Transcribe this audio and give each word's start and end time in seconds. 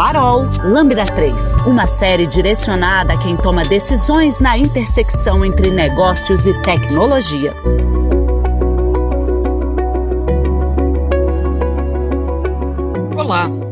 Farol 0.00 0.46
Lambda 0.64 1.04
3, 1.04 1.58
uma 1.66 1.86
série 1.86 2.26
direcionada 2.26 3.12
a 3.12 3.18
quem 3.18 3.36
toma 3.36 3.62
decisões 3.64 4.40
na 4.40 4.56
intersecção 4.56 5.44
entre 5.44 5.70
negócios 5.70 6.46
e 6.46 6.54
tecnologia. 6.62 7.52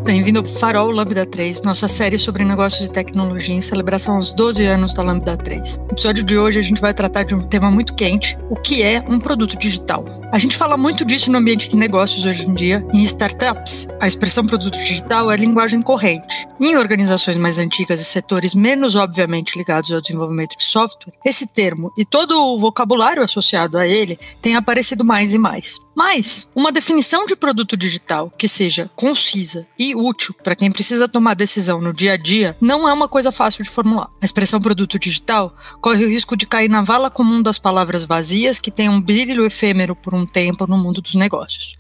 Bem-vindo 0.09 0.39
ao 0.39 0.45
Farol 0.47 0.90
Lambda 0.90 1.27
3, 1.27 1.61
nossa 1.61 1.87
série 1.87 2.19
sobre 2.19 2.43
negócios 2.43 2.88
e 2.88 2.91
tecnologia 2.91 3.54
em 3.54 3.61
celebração 3.61 4.17
aos 4.17 4.33
12 4.33 4.65
anos 4.65 4.95
da 4.95 5.03
Lambda 5.03 5.37
3. 5.37 5.77
No 5.77 5.91
episódio 5.91 6.24
de 6.24 6.38
hoje 6.38 6.59
a 6.59 6.63
gente 6.63 6.81
vai 6.81 6.95
tratar 6.95 7.24
de 7.24 7.35
um 7.35 7.47
tema 7.47 7.71
muito 7.71 7.95
quente, 7.95 8.35
o 8.49 8.56
que 8.56 8.83
é 8.83 9.05
um 9.06 9.21
produto 9.21 9.59
digital. 9.59 10.06
A 10.33 10.38
gente 10.38 10.56
fala 10.56 10.79
muito 10.79 11.05
disso 11.05 11.31
no 11.31 11.37
ambiente 11.37 11.69
de 11.69 11.77
negócios 11.77 12.24
hoje 12.24 12.47
em 12.47 12.55
dia. 12.55 12.83
Em 12.95 13.03
startups, 13.03 13.87
a 14.01 14.09
expressão 14.09 14.47
produto 14.47 14.79
digital 14.79 15.31
é 15.31 15.37
linguagem 15.37 15.83
corrente. 15.83 16.48
Em 16.59 16.75
organizações 16.79 17.37
mais 17.37 17.59
antigas 17.59 18.01
e 18.01 18.04
setores 18.04 18.54
menos 18.54 18.96
obviamente 18.96 19.59
ligados 19.59 19.93
ao 19.93 20.01
desenvolvimento 20.01 20.56
de 20.56 20.65
software, 20.65 21.12
esse 21.23 21.46
termo 21.52 21.93
e 21.98 22.04
todo 22.06 22.32
o 22.32 22.59
vocabulário 22.59 23.23
associado 23.23 23.77
a 23.77 23.87
ele 23.87 24.18
tem 24.40 24.56
aparecido 24.56 25.04
mais 25.04 25.34
e 25.34 25.38
mais. 25.38 25.79
Mas 25.95 26.48
uma 26.54 26.73
definição 26.73 27.27
de 27.27 27.37
produto 27.37 27.77
digital 27.77 28.30
que 28.30 28.48
seja 28.48 28.90
concisa 28.96 29.66
e 29.79 29.98
útil 29.98 30.34
para 30.43 30.57
quem 30.57 30.70
precisa 30.70 31.09
tomar 31.09 31.34
decisão 31.34 31.80
no 31.80 31.93
dia 31.93 32.12
a 32.12 32.16
dia 32.16 32.57
não 32.61 32.88
é 32.88 32.93
uma 32.93 33.09
coisa 33.09 33.33
fácil 33.33 33.65
de 33.65 33.70
formular. 33.70 34.09
A 34.21 34.24
expressão 34.24 34.61
produto 34.61 34.98
digital 34.98 35.55
corre 35.80 36.05
o 36.05 36.09
risco 36.09 36.37
de 36.37 36.47
cair 36.47 36.69
na 36.69 36.83
vala 36.83 37.11
comum 37.11 37.43
das 37.43 37.59
palavras 37.59 38.05
vazias 38.05 38.61
que 38.61 38.71
têm 38.71 38.88
um 38.88 39.01
brilho 39.01 39.45
efêmero 39.45 39.97
por 39.97 40.15
um 40.15 40.27
tempo 40.27 40.66
no 40.66 40.79
mundo 40.79 41.02
dos 41.02 41.15
negócios 41.15 41.79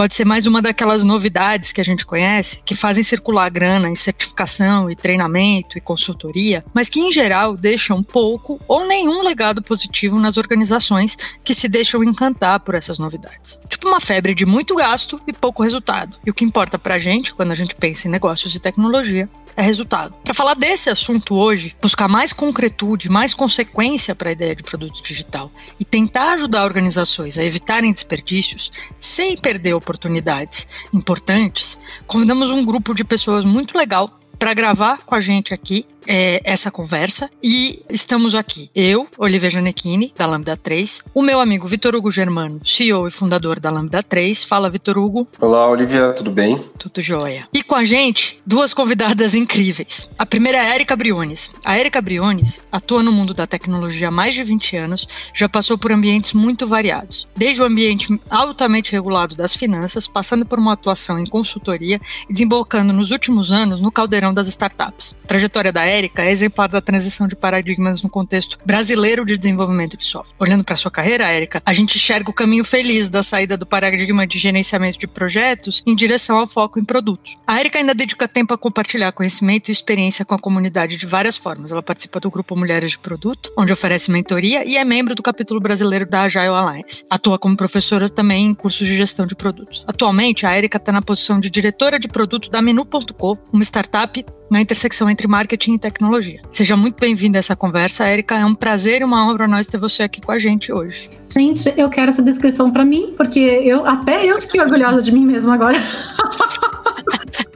pode 0.00 0.14
ser 0.14 0.24
mais 0.24 0.46
uma 0.46 0.62
daquelas 0.62 1.04
novidades 1.04 1.72
que 1.72 1.80
a 1.82 1.84
gente 1.84 2.06
conhece, 2.06 2.62
que 2.64 2.74
fazem 2.74 3.04
circular 3.04 3.50
grana 3.50 3.86
em 3.86 3.94
certificação 3.94 4.90
e 4.90 4.96
treinamento 4.96 5.76
e 5.76 5.80
consultoria, 5.82 6.64
mas 6.72 6.88
que 6.88 7.00
em 7.00 7.12
geral 7.12 7.54
deixam 7.54 8.02
pouco 8.02 8.58
ou 8.66 8.86
nenhum 8.86 9.20
legado 9.20 9.62
positivo 9.62 10.18
nas 10.18 10.38
organizações 10.38 11.18
que 11.44 11.54
se 11.54 11.68
deixam 11.68 12.02
encantar 12.02 12.60
por 12.60 12.74
essas 12.74 12.98
novidades. 12.98 13.60
Tipo 13.68 13.88
uma 13.88 14.00
febre 14.00 14.34
de 14.34 14.46
muito 14.46 14.74
gasto 14.74 15.20
e 15.26 15.34
pouco 15.34 15.62
resultado. 15.62 16.16
E 16.24 16.30
o 16.30 16.34
que 16.34 16.46
importa 16.46 16.78
pra 16.78 16.98
gente, 16.98 17.34
quando 17.34 17.50
a 17.50 17.54
gente 17.54 17.74
pensa 17.74 18.08
em 18.08 18.10
negócios 18.10 18.54
e 18.54 18.58
tecnologia, 18.58 19.28
é 19.56 19.62
resultado. 19.62 20.14
Para 20.24 20.34
falar 20.34 20.54
desse 20.54 20.88
assunto 20.88 21.34
hoje, 21.34 21.76
buscar 21.82 22.08
mais 22.08 22.32
concretude, 22.32 23.08
mais 23.08 23.34
consequência 23.34 24.14
para 24.14 24.30
a 24.30 24.32
ideia 24.32 24.54
de 24.54 24.62
produto 24.62 25.02
digital 25.02 25.50
e 25.78 25.84
tentar 25.84 26.32
ajudar 26.32 26.64
organizações 26.64 27.36
a 27.36 27.44
evitarem 27.44 27.92
desperdícios 27.92 28.70
sem 28.98 29.36
perder 29.36 29.74
oportunidades 29.90 30.66
importantes, 30.94 31.76
convidamos 32.06 32.50
um 32.50 32.64
grupo 32.64 32.94
de 32.94 33.02
pessoas 33.02 33.44
muito 33.44 33.76
legal 33.76 34.20
para 34.38 34.54
gravar 34.54 34.98
com 35.04 35.14
a 35.14 35.20
gente 35.20 35.52
aqui 35.52 35.84
é, 36.10 36.40
essa 36.44 36.72
conversa. 36.72 37.30
E 37.40 37.84
estamos 37.88 38.34
aqui, 38.34 38.68
eu, 38.74 39.06
Olivia 39.16 39.48
Janequini, 39.48 40.12
da 40.16 40.26
Lambda 40.26 40.56
3, 40.56 41.04
o 41.14 41.22
meu 41.22 41.40
amigo 41.40 41.68
Vitor 41.68 41.94
Hugo 41.94 42.10
Germano, 42.10 42.60
CEO 42.64 43.06
e 43.06 43.12
fundador 43.12 43.60
da 43.60 43.70
Lambda 43.70 44.02
3. 44.02 44.42
Fala, 44.42 44.68
Vitor 44.68 44.98
Hugo. 44.98 45.28
Olá, 45.40 45.68
Olivia, 45.68 46.12
tudo 46.12 46.32
bem? 46.32 46.58
Tudo 46.76 47.00
jóia. 47.00 47.46
E 47.54 47.62
com 47.62 47.76
a 47.76 47.84
gente, 47.84 48.42
duas 48.44 48.74
convidadas 48.74 49.36
incríveis. 49.36 50.10
A 50.18 50.26
primeira 50.26 50.58
é 50.58 50.72
a 50.72 50.74
Erika 50.74 50.96
Briones. 50.96 51.50
A 51.64 51.78
Erika 51.78 52.02
Briones 52.02 52.60
atua 52.72 53.04
no 53.04 53.12
mundo 53.12 53.32
da 53.32 53.46
tecnologia 53.46 54.08
há 54.08 54.10
mais 54.10 54.34
de 54.34 54.42
20 54.42 54.76
anos, 54.76 55.06
já 55.32 55.48
passou 55.48 55.78
por 55.78 55.92
ambientes 55.92 56.32
muito 56.32 56.66
variados, 56.66 57.28
desde 57.36 57.62
o 57.62 57.64
ambiente 57.64 58.20
altamente 58.28 58.90
regulado 58.90 59.36
das 59.36 59.54
finanças, 59.54 60.08
passando 60.08 60.44
por 60.44 60.58
uma 60.58 60.72
atuação 60.72 61.20
em 61.20 61.26
consultoria 61.26 62.00
e 62.28 62.32
desembocando 62.32 62.92
nos 62.92 63.12
últimos 63.12 63.52
anos 63.52 63.80
no 63.80 63.92
caldeirão 63.92 64.34
das 64.34 64.48
startups. 64.48 65.14
A 65.24 65.28
trajetória 65.28 65.72
da 65.72 65.84
Érica 66.00 66.24
é 66.24 66.30
exemplar 66.30 66.66
da 66.66 66.80
transição 66.80 67.28
de 67.28 67.36
paradigmas 67.36 68.00
no 68.00 68.08
contexto 68.08 68.58
brasileiro 68.64 69.22
de 69.22 69.36
desenvolvimento 69.36 69.98
de 69.98 70.02
software. 70.02 70.34
Olhando 70.38 70.64
para 70.64 70.74
sua 70.74 70.90
carreira, 70.90 71.28
Érica, 71.28 71.62
a 71.64 71.74
gente 71.74 71.96
enxerga 71.96 72.30
o 72.30 72.34
caminho 72.34 72.64
feliz 72.64 73.10
da 73.10 73.22
saída 73.22 73.54
do 73.54 73.66
paradigma 73.66 74.26
de 74.26 74.38
gerenciamento 74.38 74.98
de 74.98 75.06
projetos 75.06 75.82
em 75.86 75.94
direção 75.94 76.38
ao 76.38 76.46
foco 76.46 76.80
em 76.80 76.84
produtos. 76.86 77.36
A 77.46 77.60
Érica 77.60 77.78
ainda 77.78 77.94
dedica 77.94 78.26
tempo 78.26 78.54
a 78.54 78.58
compartilhar 78.58 79.12
conhecimento 79.12 79.68
e 79.68 79.72
experiência 79.72 80.24
com 80.24 80.34
a 80.34 80.38
comunidade 80.38 80.96
de 80.96 81.04
várias 81.04 81.36
formas. 81.36 81.70
Ela 81.70 81.82
participa 81.82 82.18
do 82.18 82.30
grupo 82.30 82.56
Mulheres 82.56 82.92
de 82.92 82.98
Produto, 82.98 83.52
onde 83.58 83.70
oferece 83.70 84.10
mentoria 84.10 84.64
e 84.66 84.78
é 84.78 84.84
membro 84.84 85.14
do 85.14 85.22
capítulo 85.22 85.60
brasileiro 85.60 86.08
da 86.08 86.22
Agile 86.22 86.46
Alliance. 86.46 87.04
Atua 87.10 87.38
como 87.38 87.58
professora 87.58 88.08
também 88.08 88.46
em 88.46 88.54
cursos 88.54 88.86
de 88.86 88.96
gestão 88.96 89.26
de 89.26 89.34
produtos. 89.34 89.84
Atualmente, 89.86 90.46
a 90.46 90.52
Érica 90.52 90.78
está 90.78 90.92
na 90.92 91.02
posição 91.02 91.38
de 91.38 91.50
diretora 91.50 91.98
de 91.98 92.08
produto 92.08 92.48
da 92.48 92.62
Menu.co, 92.62 93.38
uma 93.52 93.62
startup 93.62 94.24
na 94.50 94.60
intersecção 94.60 95.08
entre 95.08 95.28
marketing 95.28 95.74
e 95.74 95.78
tecnologia. 95.78 96.40
Seja 96.50 96.76
muito 96.76 96.98
bem-vinda 97.00 97.38
a 97.38 97.40
essa 97.40 97.54
conversa, 97.54 98.04
Érica. 98.04 98.36
É 98.36 98.44
um 98.44 98.54
prazer 98.54 99.00
e 99.00 99.04
uma 99.04 99.24
honra 99.24 99.36
para 99.36 99.48
nós 99.48 99.68
ter 99.68 99.78
você 99.78 100.02
aqui 100.02 100.20
com 100.20 100.32
a 100.32 100.38
gente 100.38 100.72
hoje. 100.72 101.10
Gente, 101.32 101.72
eu 101.76 101.88
quero 101.88 102.10
essa 102.10 102.20
descrição 102.22 102.70
para 102.70 102.84
mim, 102.84 103.14
porque 103.16 103.38
eu 103.38 103.86
até 103.86 104.26
eu 104.26 104.40
fiquei 104.40 104.60
orgulhosa 104.60 105.00
de 105.00 105.12
mim 105.12 105.24
mesma 105.24 105.54
agora. 105.54 105.78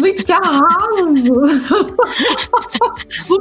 Gente, 0.00 0.24
que 0.24 0.32
arraso! 0.32 0.72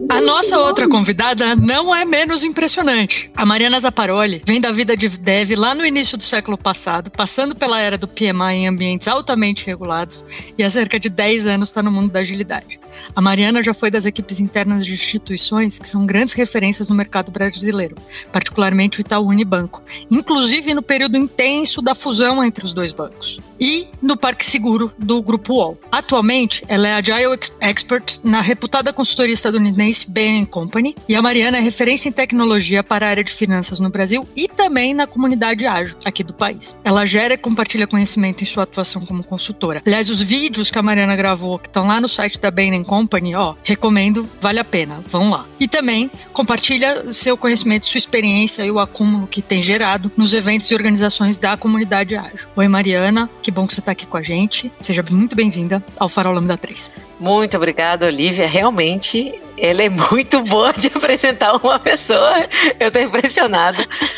A 0.10 0.22
nossa 0.22 0.58
outra 0.60 0.88
convidada 0.88 1.56
não 1.56 1.96
é 1.96 2.04
menos 2.04 2.44
impressionante. 2.44 3.32
A 3.36 3.46
Mariana 3.46 3.80
Zaparoli 3.80 4.42
vem 4.46 4.60
da 4.60 4.72
vida 4.72 4.98
de 4.98 5.08
dev 5.08 5.52
lá 5.56 5.74
no 5.74 5.86
início 5.86 6.18
do 6.18 6.24
século 6.24 6.58
passado, 6.58 7.10
passando 7.10 7.56
pela 7.56 7.80
era 7.80 7.98
do 7.98 8.08
PMI 8.08 8.56
em 8.56 8.68
ambientes 8.68 9.08
altamente 9.08 9.66
regulados 9.66 10.26
e 10.58 10.64
há 10.64 10.70
cerca 10.70 11.00
de 11.00 11.10
10 11.10 11.48
anos 11.48 11.70
está 11.70 11.82
no 11.82 11.92
mundo 11.92 12.12
da 12.12 12.20
agilidade. 12.20 12.80
A 13.16 13.22
Mariana 13.22 13.64
já 13.64 13.74
foi 13.74 13.90
das 13.90 14.06
equipes 14.06 14.40
internas 14.40 14.86
de 14.86 14.94
instituições 14.94 15.80
que 15.80 15.88
são 15.88 16.06
grandes 16.06 16.34
referências 16.34 16.90
no 16.90 16.96
mercado 16.96 17.32
brasileiro, 17.32 17.96
particularmente 18.32 19.00
o 19.00 19.02
Itaú 19.02 19.28
Unibanco, 19.28 19.82
inclusive 20.10 20.74
no 20.74 20.82
período 20.82 21.18
intenso 21.18 21.82
da 21.82 21.96
fusão 21.96 22.44
entre 22.44 22.66
os 22.66 22.74
dois 22.74 22.92
bancos, 22.92 23.40
e 23.60 23.88
no 24.02 24.18
Parque 24.18 24.46
Seguro 24.46 24.92
do 24.98 25.22
Grupo 25.22 25.61
UOL. 25.62 25.78
Atualmente, 25.92 26.64
ela 26.68 26.88
é 26.88 26.94
Agile 26.94 27.38
Expert 27.60 28.20
na 28.24 28.42
reputada 28.42 28.92
consultoria 28.92 29.34
estadunidense 29.34 30.10
Bain 30.10 30.46
Company, 30.46 30.96
e 31.08 31.16
a 31.16 31.22
Mariana 31.22 31.58
é 31.58 31.62
referência 31.62 32.10
em 32.10 32.12
tecnologia 32.12 32.84
para 32.84 33.06
a 33.06 33.10
área 33.10 33.24
de 33.24 33.32
finanças 33.32 33.80
no 33.80 33.90
Brasil 33.90 34.28
e 34.36 34.48
também 34.48 34.94
na 34.94 35.06
comunidade 35.06 35.66
ágil 35.66 35.96
aqui 36.04 36.24
do 36.24 36.34
país. 36.34 36.76
Ela 36.84 37.06
gera 37.06 37.34
e 37.34 37.38
compartilha 37.38 37.88
conhecimento 37.88 38.44
em 38.44 38.48
sua 38.48 38.64
atuação 38.64 39.06
como 39.06 39.24
consultora. 39.24 39.82
Aliás, 39.86 40.10
os 40.10 40.22
vídeos 40.22 40.72
que 40.72 40.80
a 40.80 40.82
Mariana 40.82 41.16
gravou, 41.16 41.60
que 41.60 41.68
estão 41.68 41.86
lá 41.88 42.02
no 42.02 42.10
site 42.10 42.40
da 42.40 42.50
Bain 42.50 42.84
Company, 42.84 43.36
ó, 43.36 43.56
recomendo, 43.64 44.28
vale 44.40 44.60
a 44.60 44.64
pena, 44.64 45.04
vão 45.08 45.30
lá. 45.30 45.46
E 45.60 45.68
também 45.68 46.10
compartilha 46.34 47.12
seu 47.12 47.38
conhecimento, 47.38 47.88
sua 47.88 47.98
experiência 47.98 48.64
e 48.64 48.72
o 48.72 48.80
acúmulo 48.80 49.28
que 49.28 49.42
tem 49.42 49.62
gerado 49.62 50.12
nos 50.18 50.34
eventos 50.34 50.70
e 50.72 50.74
organizações 50.74 51.38
da 51.38 51.56
comunidade 51.56 52.16
ágil. 52.16 52.48
Oi, 52.56 52.68
Mariana, 52.68 53.30
que 53.42 53.52
bom 53.52 53.68
que 53.68 53.74
você 53.74 53.80
está 53.80 53.92
aqui 53.92 54.08
com 54.08 54.18
a 54.18 54.24
gente. 54.24 54.72
Seja 54.82 55.04
muito 55.12 55.36
bem-vinda 55.52 55.84
ao 56.00 56.08
Farol 56.08 56.34
Lambda 56.34 56.56
3. 56.56 56.90
Muito 57.20 57.58
obrigada, 57.58 58.06
Olivia. 58.06 58.48
Realmente, 58.48 59.38
ela 59.58 59.84
é 59.84 59.90
muito 59.90 60.42
boa 60.44 60.72
de 60.72 60.88
apresentar 60.96 61.58
uma 61.58 61.78
pessoa. 61.78 62.36
Eu 62.80 62.88
estou 62.88 63.02
impressionada. 63.02 63.78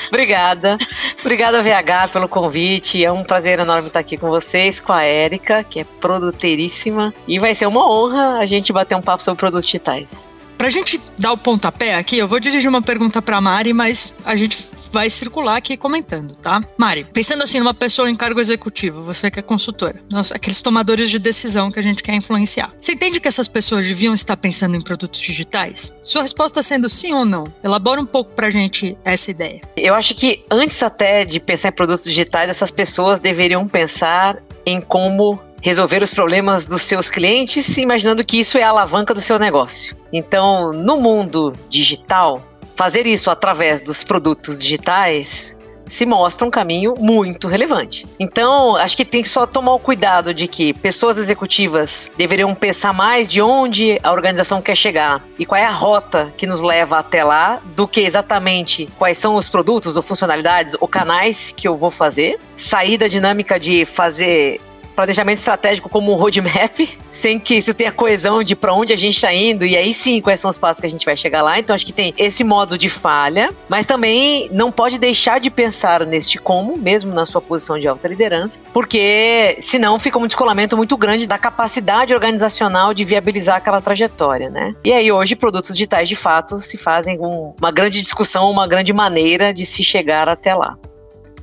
Obrigada. 0.09 0.77
Obrigada, 1.21 1.63
VH, 1.63 2.11
pelo 2.13 2.29
convite. 2.29 3.03
É 3.03 3.11
um 3.11 3.23
prazer 3.23 3.59
enorme 3.59 3.87
estar 3.87 3.99
aqui 3.99 4.15
com 4.15 4.29
vocês, 4.29 4.79
com 4.79 4.93
a 4.93 5.01
Érica, 5.01 5.63
que 5.63 5.79
é 5.79 5.83
produteiríssima. 5.99 7.11
E 7.27 7.39
vai 7.39 7.55
ser 7.55 7.65
uma 7.65 7.91
honra 7.91 8.37
a 8.37 8.45
gente 8.45 8.71
bater 8.71 8.95
um 8.95 9.01
papo 9.01 9.23
sobre 9.23 9.39
produtos 9.39 9.65
digitais. 9.65 10.35
Pra 10.63 10.69
gente 10.69 10.97
dar 11.19 11.33
o 11.33 11.37
pontapé 11.37 11.95
aqui, 11.95 12.17
eu 12.17 12.25
vou 12.25 12.39
dirigir 12.39 12.69
uma 12.69 12.81
pergunta 12.81 13.21
pra 13.21 13.41
Mari, 13.41 13.73
mas 13.73 14.13
a 14.23 14.33
gente 14.33 14.57
vai 14.93 15.09
circular 15.09 15.57
aqui 15.57 15.75
comentando, 15.75 16.35
tá? 16.35 16.63
Mari, 16.77 17.05
pensando 17.11 17.43
assim 17.43 17.59
numa 17.59 17.73
pessoa 17.73 18.09
em 18.09 18.15
cargo 18.15 18.39
executivo, 18.39 19.01
você 19.01 19.29
que 19.29 19.37
é 19.37 19.41
consultora, 19.41 19.99
nossa, 20.09 20.33
aqueles 20.33 20.61
tomadores 20.61 21.11
de 21.11 21.19
decisão 21.19 21.69
que 21.69 21.79
a 21.79 21.83
gente 21.83 22.01
quer 22.01 22.15
influenciar. 22.15 22.71
Você 22.79 22.93
entende 22.93 23.19
que 23.19 23.27
essas 23.27 23.49
pessoas 23.49 23.85
deviam 23.85 24.13
estar 24.13 24.37
pensando 24.37 24.77
em 24.77 24.81
produtos 24.81 25.19
digitais? 25.19 25.91
Sua 26.01 26.21
resposta 26.21 26.63
sendo 26.63 26.87
sim 26.89 27.11
ou 27.11 27.25
não? 27.25 27.43
Elabora 27.61 27.99
um 27.99 28.05
pouco 28.05 28.31
pra 28.31 28.49
gente 28.49 28.97
essa 29.03 29.31
ideia. 29.31 29.59
Eu 29.75 29.93
acho 29.93 30.15
que 30.15 30.39
antes 30.49 30.81
até 30.81 31.25
de 31.25 31.41
pensar 31.41 31.67
em 31.67 31.73
produtos 31.73 32.05
digitais, 32.05 32.49
essas 32.49 32.71
pessoas 32.71 33.19
deveriam 33.19 33.67
pensar 33.67 34.41
em 34.65 34.79
como 34.79 35.37
resolver 35.63 36.03
os 36.03 36.13
problemas 36.13 36.67
dos 36.67 36.81
seus 36.83 37.09
clientes, 37.09 37.77
imaginando 37.77 38.23
que 38.23 38.39
isso 38.39 38.57
é 38.57 38.63
a 38.63 38.69
alavanca 38.69 39.13
do 39.13 39.21
seu 39.21 39.39
negócio. 39.39 39.95
Então, 40.11 40.73
no 40.73 40.97
mundo 40.97 41.53
digital, 41.69 42.43
fazer 42.75 43.07
isso 43.07 43.31
através 43.31 43.79
dos 43.81 44.03
produtos 44.03 44.59
digitais 44.59 45.57
se 45.85 46.05
mostra 46.05 46.47
um 46.47 46.51
caminho 46.51 46.95
muito 46.97 47.47
relevante. 47.47 48.05
Então, 48.19 48.75
acho 48.75 48.95
que 48.95 49.05
tem 49.05 49.21
que 49.21 49.29
só 49.29 49.45
tomar 49.45 49.73
o 49.73 49.79
cuidado 49.79 50.33
de 50.33 50.47
que 50.47 50.73
pessoas 50.73 51.17
executivas 51.17 52.11
deveriam 52.17 52.53
pensar 52.55 52.93
mais 52.93 53.27
de 53.27 53.41
onde 53.41 53.99
a 54.01 54.11
organização 54.11 54.61
quer 54.61 54.75
chegar 54.75 55.23
e 55.37 55.45
qual 55.45 55.59
é 55.59 55.65
a 55.65 55.71
rota 55.71 56.33
que 56.37 56.47
nos 56.47 56.61
leva 56.61 56.99
até 56.99 57.23
lá, 57.23 57.61
do 57.75 57.87
que 57.87 58.01
exatamente 58.01 58.89
quais 58.97 59.17
são 59.17 59.35
os 59.35 59.49
produtos 59.49 59.97
ou 59.97 60.03
funcionalidades 60.03 60.75
ou 60.79 60.87
canais 60.87 61.51
que 61.51 61.67
eu 61.67 61.77
vou 61.77 61.91
fazer. 61.91 62.39
Sair 62.55 62.97
da 62.97 63.07
dinâmica 63.07 63.59
de 63.59 63.85
fazer 63.85 64.59
planejamento 64.95 65.39
estratégico 65.39 65.89
como 65.89 66.11
um 66.11 66.15
roadmap, 66.15 66.79
sem 67.11 67.39
que 67.39 67.55
isso 67.55 67.73
tenha 67.73 67.91
coesão 67.91 68.43
de 68.43 68.55
para 68.55 68.73
onde 68.73 68.93
a 68.93 68.95
gente 68.95 69.15
está 69.15 69.33
indo 69.33 69.65
e 69.65 69.75
aí 69.75 69.93
sim 69.93 70.21
quais 70.21 70.39
são 70.39 70.49
os 70.49 70.57
passos 70.57 70.79
que 70.79 70.87
a 70.87 70.89
gente 70.89 71.05
vai 71.05 71.15
chegar 71.15 71.41
lá. 71.41 71.59
Então 71.59 71.73
acho 71.73 71.85
que 71.85 71.93
tem 71.93 72.13
esse 72.17 72.43
modo 72.43 72.77
de 72.77 72.89
falha, 72.89 73.53
mas 73.67 73.85
também 73.85 74.49
não 74.51 74.71
pode 74.71 74.97
deixar 74.97 75.39
de 75.39 75.49
pensar 75.49 76.05
neste 76.05 76.37
como, 76.37 76.77
mesmo 76.77 77.13
na 77.13 77.25
sua 77.25 77.41
posição 77.41 77.79
de 77.79 77.87
alta 77.87 78.07
liderança, 78.07 78.61
porque 78.73 79.57
senão 79.59 79.99
fica 79.99 80.17
um 80.17 80.27
descolamento 80.27 80.75
muito 80.77 80.97
grande 80.97 81.27
da 81.27 81.37
capacidade 81.37 82.13
organizacional 82.13 82.93
de 82.93 83.03
viabilizar 83.03 83.57
aquela 83.57 83.81
trajetória, 83.81 84.49
né? 84.49 84.75
E 84.83 84.91
aí 84.91 85.11
hoje 85.11 85.35
produtos 85.35 85.73
digitais 85.73 86.07
de 86.07 86.15
fato 86.15 86.59
se 86.59 86.77
fazem 86.77 87.17
com 87.17 87.53
uma 87.59 87.71
grande 87.71 88.01
discussão, 88.01 88.49
uma 88.49 88.67
grande 88.67 88.93
maneira 88.93 89.53
de 89.53 89.65
se 89.65 89.83
chegar 89.83 90.29
até 90.29 90.53
lá. 90.53 90.77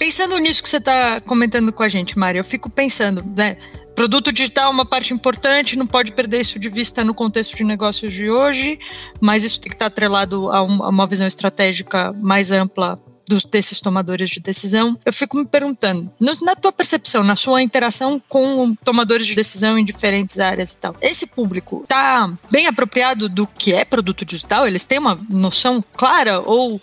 Pensando 0.00 0.38
nisso 0.38 0.62
que 0.62 0.68
você 0.70 0.78
está 0.78 1.20
comentando 1.20 1.70
com 1.70 1.82
a 1.82 1.88
gente, 1.88 2.18
Mário, 2.18 2.38
eu 2.38 2.44
fico 2.44 2.70
pensando, 2.70 3.22
né? 3.36 3.58
Produto 3.94 4.32
digital 4.32 4.68
é 4.68 4.70
uma 4.70 4.86
parte 4.86 5.12
importante, 5.12 5.76
não 5.76 5.86
pode 5.86 6.12
perder 6.12 6.40
isso 6.40 6.58
de 6.58 6.70
vista 6.70 7.04
no 7.04 7.12
contexto 7.12 7.54
de 7.54 7.64
negócios 7.64 8.10
de 8.10 8.30
hoje, 8.30 8.78
mas 9.20 9.44
isso 9.44 9.60
tem 9.60 9.68
que 9.68 9.76
estar 9.76 9.86
atrelado 9.86 10.50
a 10.50 10.62
uma 10.62 11.06
visão 11.06 11.26
estratégica 11.26 12.14
mais 12.14 12.50
ampla 12.50 12.98
dos, 13.28 13.44
desses 13.44 13.78
tomadores 13.78 14.30
de 14.30 14.40
decisão. 14.40 14.98
Eu 15.04 15.12
fico 15.12 15.36
me 15.36 15.44
perguntando, 15.44 16.10
na 16.18 16.56
tua 16.56 16.72
percepção, 16.72 17.22
na 17.22 17.36
sua 17.36 17.60
interação 17.60 18.20
com 18.26 18.74
tomadores 18.76 19.26
de 19.26 19.34
decisão 19.34 19.78
em 19.78 19.84
diferentes 19.84 20.40
áreas 20.40 20.72
e 20.72 20.78
tal, 20.78 20.96
esse 21.02 21.26
público 21.26 21.82
está 21.82 22.32
bem 22.50 22.66
apropriado 22.66 23.28
do 23.28 23.46
que 23.46 23.74
é 23.74 23.84
produto 23.84 24.24
digital? 24.24 24.66
Eles 24.66 24.86
têm 24.86 24.98
uma 24.98 25.18
noção 25.28 25.84
clara 25.94 26.40
ou 26.40 26.80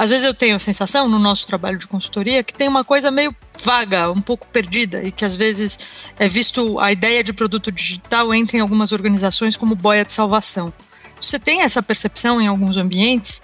às 0.00 0.08
vezes 0.08 0.24
eu 0.24 0.32
tenho 0.32 0.56
a 0.56 0.58
sensação 0.58 1.06
no 1.10 1.18
nosso 1.18 1.46
trabalho 1.46 1.76
de 1.76 1.86
consultoria 1.86 2.42
que 2.42 2.54
tem 2.54 2.66
uma 2.66 2.82
coisa 2.82 3.10
meio 3.10 3.36
vaga, 3.62 4.10
um 4.10 4.22
pouco 4.22 4.48
perdida 4.48 5.02
e 5.02 5.12
que 5.12 5.26
às 5.26 5.36
vezes 5.36 5.78
é 6.18 6.26
visto 6.26 6.78
a 6.78 6.90
ideia 6.90 7.22
de 7.22 7.34
produto 7.34 7.70
digital 7.70 8.32
entra 8.32 8.56
em 8.56 8.60
algumas 8.60 8.92
organizações 8.92 9.58
como 9.58 9.74
boia 9.74 10.02
de 10.02 10.10
salvação. 10.10 10.72
Você 11.20 11.38
tem 11.38 11.60
essa 11.60 11.82
percepção 11.82 12.40
em 12.40 12.46
alguns 12.46 12.78
ambientes? 12.78 13.42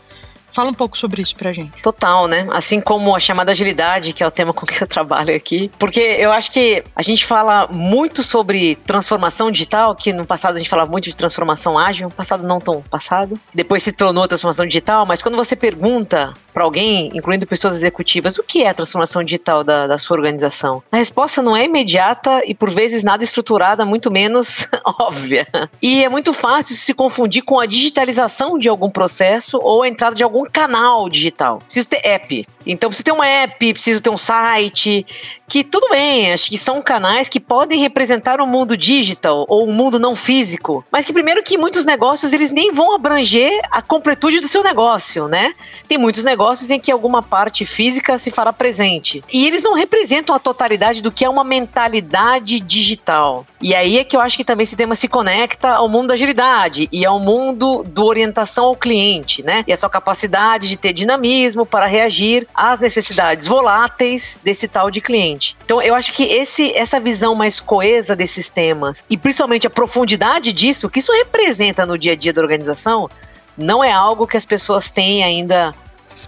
Fala 0.57 0.71
um 0.71 0.75
pouco 0.75 0.97
sobre 0.97 1.21
isso 1.21 1.37
pra 1.37 1.53
gente. 1.53 1.83
Total, 1.83 2.27
né? 2.27 2.47
Assim 2.51 2.81
como 2.81 3.15
a 3.15 3.21
chamada 3.21 3.53
agilidade, 3.53 4.15
que 4.15 4.25
é 4.25 4.27
o 4.27 4.31
tema 4.31 4.55
com 4.55 4.65
que 4.65 4.83
eu 4.83 4.87
trabalho 4.87 5.37
aqui. 5.37 5.71
Porque 5.79 6.01
eu 6.01 6.33
acho 6.33 6.51
que 6.51 6.83
a 6.97 7.03
gente 7.03 7.27
fala 7.27 7.69
muito 7.71 8.23
sobre 8.23 8.75
transformação 8.75 9.51
digital, 9.51 9.95
que 9.95 10.15
no 10.15 10.25
passado 10.25 10.55
a 10.57 10.59
gente 10.59 10.71
falava 10.71 10.91
muito 10.91 11.11
de 11.11 11.15
transformação 11.15 11.79
ágil, 11.79 12.09
passado 12.09 12.43
não 12.43 12.59
tão 12.59 12.81
passado. 12.81 13.39
Depois 13.53 13.83
se 13.83 13.93
tornou 13.93 14.27
transformação 14.27 14.65
digital, 14.65 15.05
mas 15.05 15.21
quando 15.21 15.37
você 15.37 15.55
pergunta 15.55 16.33
para 16.55 16.65
alguém, 16.65 17.11
incluindo 17.13 17.47
pessoas 17.47 17.77
executivas, 17.77 18.39
o 18.39 18.43
que 18.43 18.63
é 18.63 18.71
a 18.71 18.75
transformação 18.75 19.23
digital 19.23 19.63
da, 19.63 19.87
da 19.87 19.99
sua 19.99 20.17
organização? 20.17 20.83
A 20.91 20.97
resposta 20.97 21.43
não 21.43 21.55
é 21.55 21.65
imediata 21.65 22.41
e 22.47 22.55
por 22.55 22.71
vezes 22.71 23.05
nada 23.05 23.23
estruturada, 23.23 23.85
muito 23.85 24.11
menos 24.11 24.67
óbvia. 24.99 25.47
E 25.83 26.03
é 26.03 26.09
muito 26.09 26.33
fácil 26.33 26.75
se 26.75 26.95
confundir 26.95 27.43
com 27.43 27.61
a 27.61 27.67
digitalização 27.67 28.59
de 28.59 28.71
algum 28.71 28.89
processo 28.89 29.61
ou 29.63 29.83
a 29.83 29.89
entrada 29.89 30.17
de 30.17 30.25
algum 30.25 30.46
canal 30.53 31.09
digital. 31.09 31.59
Preciso 31.59 31.89
ter 31.89 32.07
app. 32.07 32.47
Então, 32.67 32.91
preciso 32.91 33.05
ter 33.05 33.13
uma 33.13 33.27
app, 33.27 33.73
preciso 33.73 34.01
ter 34.01 34.11
um 34.11 34.19
site, 34.19 35.07
que 35.49 35.63
tudo 35.63 35.89
bem, 35.89 36.33
acho 36.33 36.51
que 36.51 36.59
são 36.59 36.83
canais 36.83 37.29
que 37.29 37.39
podem 37.39 37.79
representar 37.79 38.41
o 38.41 38.45
um 38.45 38.47
mundo 38.47 38.77
digital 38.77 39.45
ou 39.49 39.69
um 39.69 39.73
mundo 39.73 39.99
não 39.99 40.17
físico, 40.17 40.85
mas 40.91 41.05
que 41.05 41.13
primeiro 41.13 41.43
que 41.43 41.57
muitos 41.57 41.85
negócios 41.85 42.33
eles 42.33 42.51
nem 42.51 42.73
vão 42.73 42.95
abranger 42.95 43.61
a 43.71 43.81
completude 43.81 44.41
do 44.41 44.49
seu 44.49 44.65
negócio, 44.65 45.29
né? 45.29 45.55
Tem 45.87 45.97
muitos 45.97 46.25
negócios 46.25 46.71
em 46.71 46.81
que 46.81 46.91
alguma 46.91 47.23
parte 47.23 47.65
física 47.65 48.19
se 48.19 48.33
fará 48.33 48.53
presente 48.53 49.23
e 49.33 49.47
eles 49.47 49.63
não 49.63 49.75
representam 49.75 50.35
a 50.35 50.39
totalidade 50.39 51.01
do 51.01 51.13
que 51.13 51.25
é 51.25 51.29
uma 51.29 51.45
mentalidade 51.45 52.59
digital. 52.59 53.47
E 53.63 53.75
aí 53.75 53.99
é 53.99 54.05
que 54.05 54.17
eu 54.17 54.21
acho 54.21 54.37
que 54.37 54.45
também 54.45 54.65
esse 54.65 54.77
tema 54.77 54.97
se 54.97 55.07
conecta 55.07 55.71
ao 55.71 55.89
mundo 55.89 56.09
da 56.09 56.15
agilidade 56.15 56.89
e 56.91 57.07
ao 57.07 57.21
mundo 57.21 57.85
do 57.85 58.05
orientação 58.05 58.65
ao 58.65 58.77
cliente, 58.77 59.45
né? 59.45 59.63
E 59.67 59.73
a 59.73 59.77
sua 59.77 59.89
capacidade 59.89 60.36
de 60.69 60.77
ter 60.77 60.93
dinamismo 60.93 61.65
para 61.65 61.87
reagir 61.87 62.47
às 62.55 62.79
necessidades 62.81 63.47
voláteis 63.47 64.41
desse 64.43 64.69
tal 64.69 64.91
de 64.91 65.01
cliente. 65.01 65.57
Então, 65.65 65.81
eu 65.81 65.95
acho 65.95 66.13
que 66.13 66.25
esse, 66.25 66.73
essa 66.73 67.01
visão 67.01 67.35
mais 67.35 67.61
coesa 67.61 68.15
desses 68.15 68.49
temas 68.49 69.05
e 69.09 69.17
principalmente 69.17 69.67
a 69.67 69.71
profundidade 69.71 70.53
disso, 70.53 70.91
que 70.91 70.99
isso 70.99 71.13
representa 71.13 71.87
no 71.87 71.99
dia 71.99 72.13
a 72.13 72.17
dia 72.17 72.33
da 72.33 72.41
organização, 72.41 73.09
não 73.57 73.83
é 73.83 73.91
algo 73.93 74.27
que 74.27 74.37
as 74.37 74.45
pessoas 74.45 74.91
têm 74.91 75.25
ainda 75.25 75.75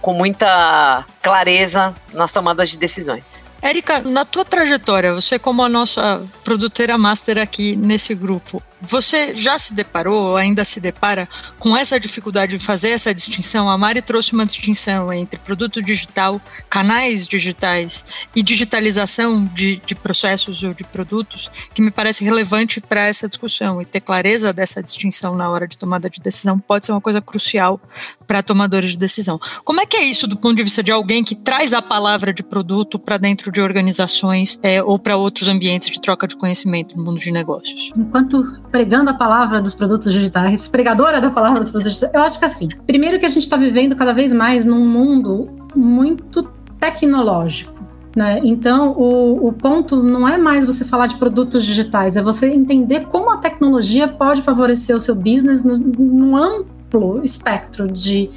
com 0.01 0.13
muita 0.13 1.05
clareza 1.21 1.93
nas 2.13 2.31
tomadas 2.31 2.69
de 2.69 2.77
decisões. 2.77 3.45
Érica, 3.61 3.99
na 4.01 4.23
tua 4.23 4.45
trajetória, 4.45 5.13
você 5.13 5.37
como 5.37 5.61
a 5.63 5.69
nossa 5.69 6.21
produtora 6.43 6.97
master 6.97 7.37
aqui 7.37 7.75
nesse 7.75 8.15
grupo, 8.15 8.63
você 8.81 9.35
já 9.35 9.59
se 9.59 9.73
deparou 9.73 10.29
ou 10.29 10.37
ainda 10.37 10.63
se 10.63 10.79
depara 10.79 11.27
com 11.57 11.75
essa 11.75 11.99
dificuldade 11.99 12.57
de 12.57 12.63
fazer 12.63 12.89
essa 12.89 13.13
distinção? 13.13 13.69
A 13.69 13.77
Mari 13.77 14.01
trouxe 14.01 14.33
uma 14.33 14.45
distinção 14.45 15.11
entre 15.11 15.39
produto 15.39 15.81
digital, 15.81 16.41
canais 16.69 17.27
digitais 17.27 18.05
e 18.33 18.41
digitalização 18.41 19.45
de, 19.53 19.81
de 19.85 19.95
processos 19.95 20.63
ou 20.63 20.73
de 20.73 20.83
produtos 20.85 21.49
que 21.73 21.81
me 21.81 21.91
parece 21.91 22.23
relevante 22.23 22.79
para 22.79 23.01
essa 23.01 23.27
discussão 23.27 23.81
e 23.81 23.85
ter 23.85 23.99
clareza 23.99 24.53
dessa 24.53 24.81
distinção 24.81 25.35
na 25.35 25.49
hora 25.49 25.67
de 25.67 25.77
tomada 25.77 26.09
de 26.09 26.21
decisão 26.21 26.57
pode 26.57 26.85
ser 26.85 26.93
uma 26.93 27.01
coisa 27.01 27.21
crucial 27.21 27.81
para 28.25 28.41
tomadores 28.41 28.91
de 28.91 28.97
decisão. 28.97 29.39
Como 29.65 29.81
é 29.81 29.85
que 29.85 29.97
é 29.97 30.03
isso 30.03 30.25
do 30.27 30.37
ponto 30.37 30.55
de 30.55 30.63
vista 30.63 30.81
de 30.81 30.91
alguém 30.91 31.23
que 31.23 31.35
traz 31.35 31.73
a 31.73 31.81
palavra 31.81 32.31
de 32.31 32.43
produto 32.43 32.97
para 32.97 33.17
dentro 33.17 33.48
de 33.51 33.61
organizações 33.61 34.59
é, 34.63 34.81
ou 34.81 34.97
para 34.99 35.15
outros 35.15 35.47
ambientes 35.47 35.89
de 35.89 35.99
troca 36.01 36.27
de 36.27 36.35
conhecimento 36.35 36.97
no 36.97 37.03
mundo 37.03 37.19
de 37.19 37.31
negócios? 37.31 37.91
Enquanto 37.95 38.59
pregando 38.71 39.09
a 39.09 39.13
palavra 39.13 39.61
dos 39.61 39.73
produtos 39.73 40.11
digitais, 40.13 40.67
pregadora 40.67 41.19
da 41.21 41.29
palavra 41.29 41.61
dos 41.61 41.71
produtos 41.71 41.93
digitais, 41.93 42.13
eu 42.13 42.21
acho 42.21 42.39
que 42.39 42.45
assim, 42.45 42.67
primeiro 42.85 43.19
que 43.19 43.25
a 43.25 43.29
gente 43.29 43.43
está 43.43 43.57
vivendo 43.57 43.95
cada 43.95 44.13
vez 44.13 44.31
mais 44.31 44.65
num 44.65 44.85
mundo 44.85 45.47
muito 45.75 46.43
tecnológico. 46.79 47.79
Né? 48.15 48.41
Então, 48.43 48.91
o, 48.93 49.47
o 49.47 49.53
ponto 49.53 50.01
não 50.01 50.27
é 50.27 50.37
mais 50.37 50.65
você 50.65 50.83
falar 50.83 51.07
de 51.07 51.15
produtos 51.17 51.63
digitais, 51.63 52.15
é 52.15 52.21
você 52.21 52.47
entender 52.47 53.05
como 53.05 53.31
a 53.31 53.37
tecnologia 53.37 54.07
pode 54.07 54.41
favorecer 54.41 54.95
o 54.95 54.99
seu 54.99 55.15
business 55.15 55.63
num 55.63 56.35
amplo 56.35 57.23
espectro 57.23 57.87
de, 57.87 58.29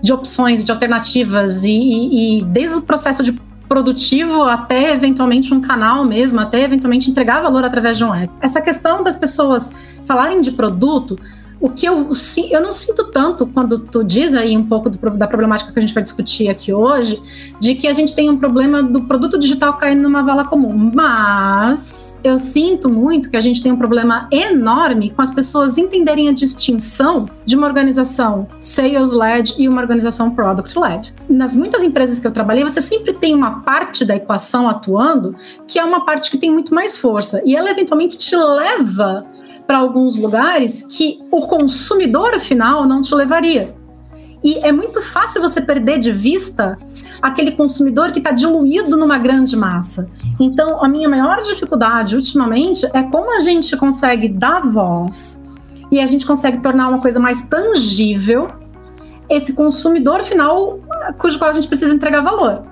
de 0.00 0.12
opções, 0.12 0.64
de 0.64 0.70
alternativas, 0.70 1.64
e, 1.64 1.70
e, 1.70 2.38
e 2.38 2.44
desde 2.44 2.76
o 2.76 2.82
processo 2.82 3.22
de 3.22 3.32
produtivo 3.68 4.42
até 4.44 4.92
eventualmente 4.92 5.52
um 5.52 5.60
canal 5.60 6.04
mesmo, 6.04 6.40
até 6.40 6.62
eventualmente 6.62 7.10
entregar 7.10 7.42
valor 7.42 7.64
através 7.64 7.96
de 7.96 8.04
um 8.04 8.14
app. 8.14 8.32
Essa 8.40 8.60
questão 8.60 9.02
das 9.02 9.14
pessoas 9.14 9.70
falarem 10.04 10.40
de 10.40 10.50
produto 10.50 11.18
o 11.60 11.68
que 11.68 11.86
eu, 11.86 12.08
eu 12.50 12.62
não 12.62 12.72
sinto 12.72 13.04
tanto 13.10 13.46
quando 13.46 13.78
tu 13.78 14.04
diz 14.04 14.34
aí 14.34 14.56
um 14.56 14.64
pouco 14.64 14.88
do, 14.88 14.98
da 15.10 15.26
problemática 15.26 15.72
que 15.72 15.78
a 15.78 15.82
gente 15.82 15.94
vai 15.94 16.02
discutir 16.02 16.48
aqui 16.48 16.72
hoje, 16.72 17.20
de 17.58 17.74
que 17.74 17.88
a 17.88 17.92
gente 17.92 18.14
tem 18.14 18.30
um 18.30 18.38
problema 18.38 18.82
do 18.82 19.02
produto 19.02 19.38
digital 19.38 19.74
caindo 19.74 20.02
numa 20.02 20.22
vala 20.22 20.44
comum. 20.44 20.90
Mas 20.94 22.18
eu 22.22 22.38
sinto 22.38 22.88
muito 22.88 23.30
que 23.30 23.36
a 23.36 23.40
gente 23.40 23.62
tem 23.62 23.72
um 23.72 23.76
problema 23.76 24.28
enorme 24.30 25.10
com 25.10 25.20
as 25.20 25.30
pessoas 25.30 25.78
entenderem 25.78 26.28
a 26.28 26.32
distinção 26.32 27.26
de 27.44 27.56
uma 27.56 27.66
organização 27.66 28.46
sales-led 28.60 29.54
e 29.58 29.68
uma 29.68 29.80
organização 29.80 30.30
product-led. 30.30 31.12
Nas 31.28 31.54
muitas 31.54 31.82
empresas 31.82 32.18
que 32.18 32.26
eu 32.26 32.32
trabalhei, 32.32 32.62
você 32.62 32.80
sempre 32.80 33.12
tem 33.12 33.34
uma 33.34 33.60
parte 33.60 34.04
da 34.04 34.14
equação 34.14 34.68
atuando 34.68 35.34
que 35.66 35.78
é 35.78 35.84
uma 35.84 36.04
parte 36.04 36.30
que 36.30 36.38
tem 36.38 36.50
muito 36.50 36.74
mais 36.74 36.96
força 36.96 37.42
e 37.44 37.56
ela 37.56 37.70
eventualmente 37.70 38.16
te 38.16 38.36
leva 38.36 39.26
para 39.68 39.76
alguns 39.76 40.16
lugares 40.16 40.82
que 40.88 41.20
o 41.30 41.46
consumidor 41.46 42.40
final 42.40 42.86
não 42.86 43.02
te 43.02 43.14
levaria. 43.14 43.76
E 44.42 44.54
é 44.60 44.72
muito 44.72 45.02
fácil 45.02 45.42
você 45.42 45.60
perder 45.60 45.98
de 45.98 46.10
vista 46.10 46.78
aquele 47.20 47.52
consumidor 47.52 48.10
que 48.10 48.18
está 48.18 48.32
diluído 48.32 48.96
numa 48.96 49.18
grande 49.18 49.54
massa. 49.54 50.08
Então, 50.40 50.82
a 50.82 50.88
minha 50.88 51.06
maior 51.06 51.42
dificuldade 51.42 52.16
ultimamente 52.16 52.86
é 52.94 53.02
como 53.02 53.36
a 53.36 53.40
gente 53.40 53.76
consegue 53.76 54.26
dar 54.26 54.62
voz 54.62 55.44
e 55.90 56.00
a 56.00 56.06
gente 56.06 56.24
consegue 56.24 56.62
tornar 56.62 56.88
uma 56.88 57.02
coisa 57.02 57.20
mais 57.20 57.42
tangível 57.42 58.48
esse 59.28 59.52
consumidor 59.52 60.24
final 60.24 60.80
cujo 61.18 61.38
qual 61.38 61.50
a 61.50 61.52
gente 61.52 61.68
precisa 61.68 61.92
entregar 61.92 62.22
valor. 62.22 62.62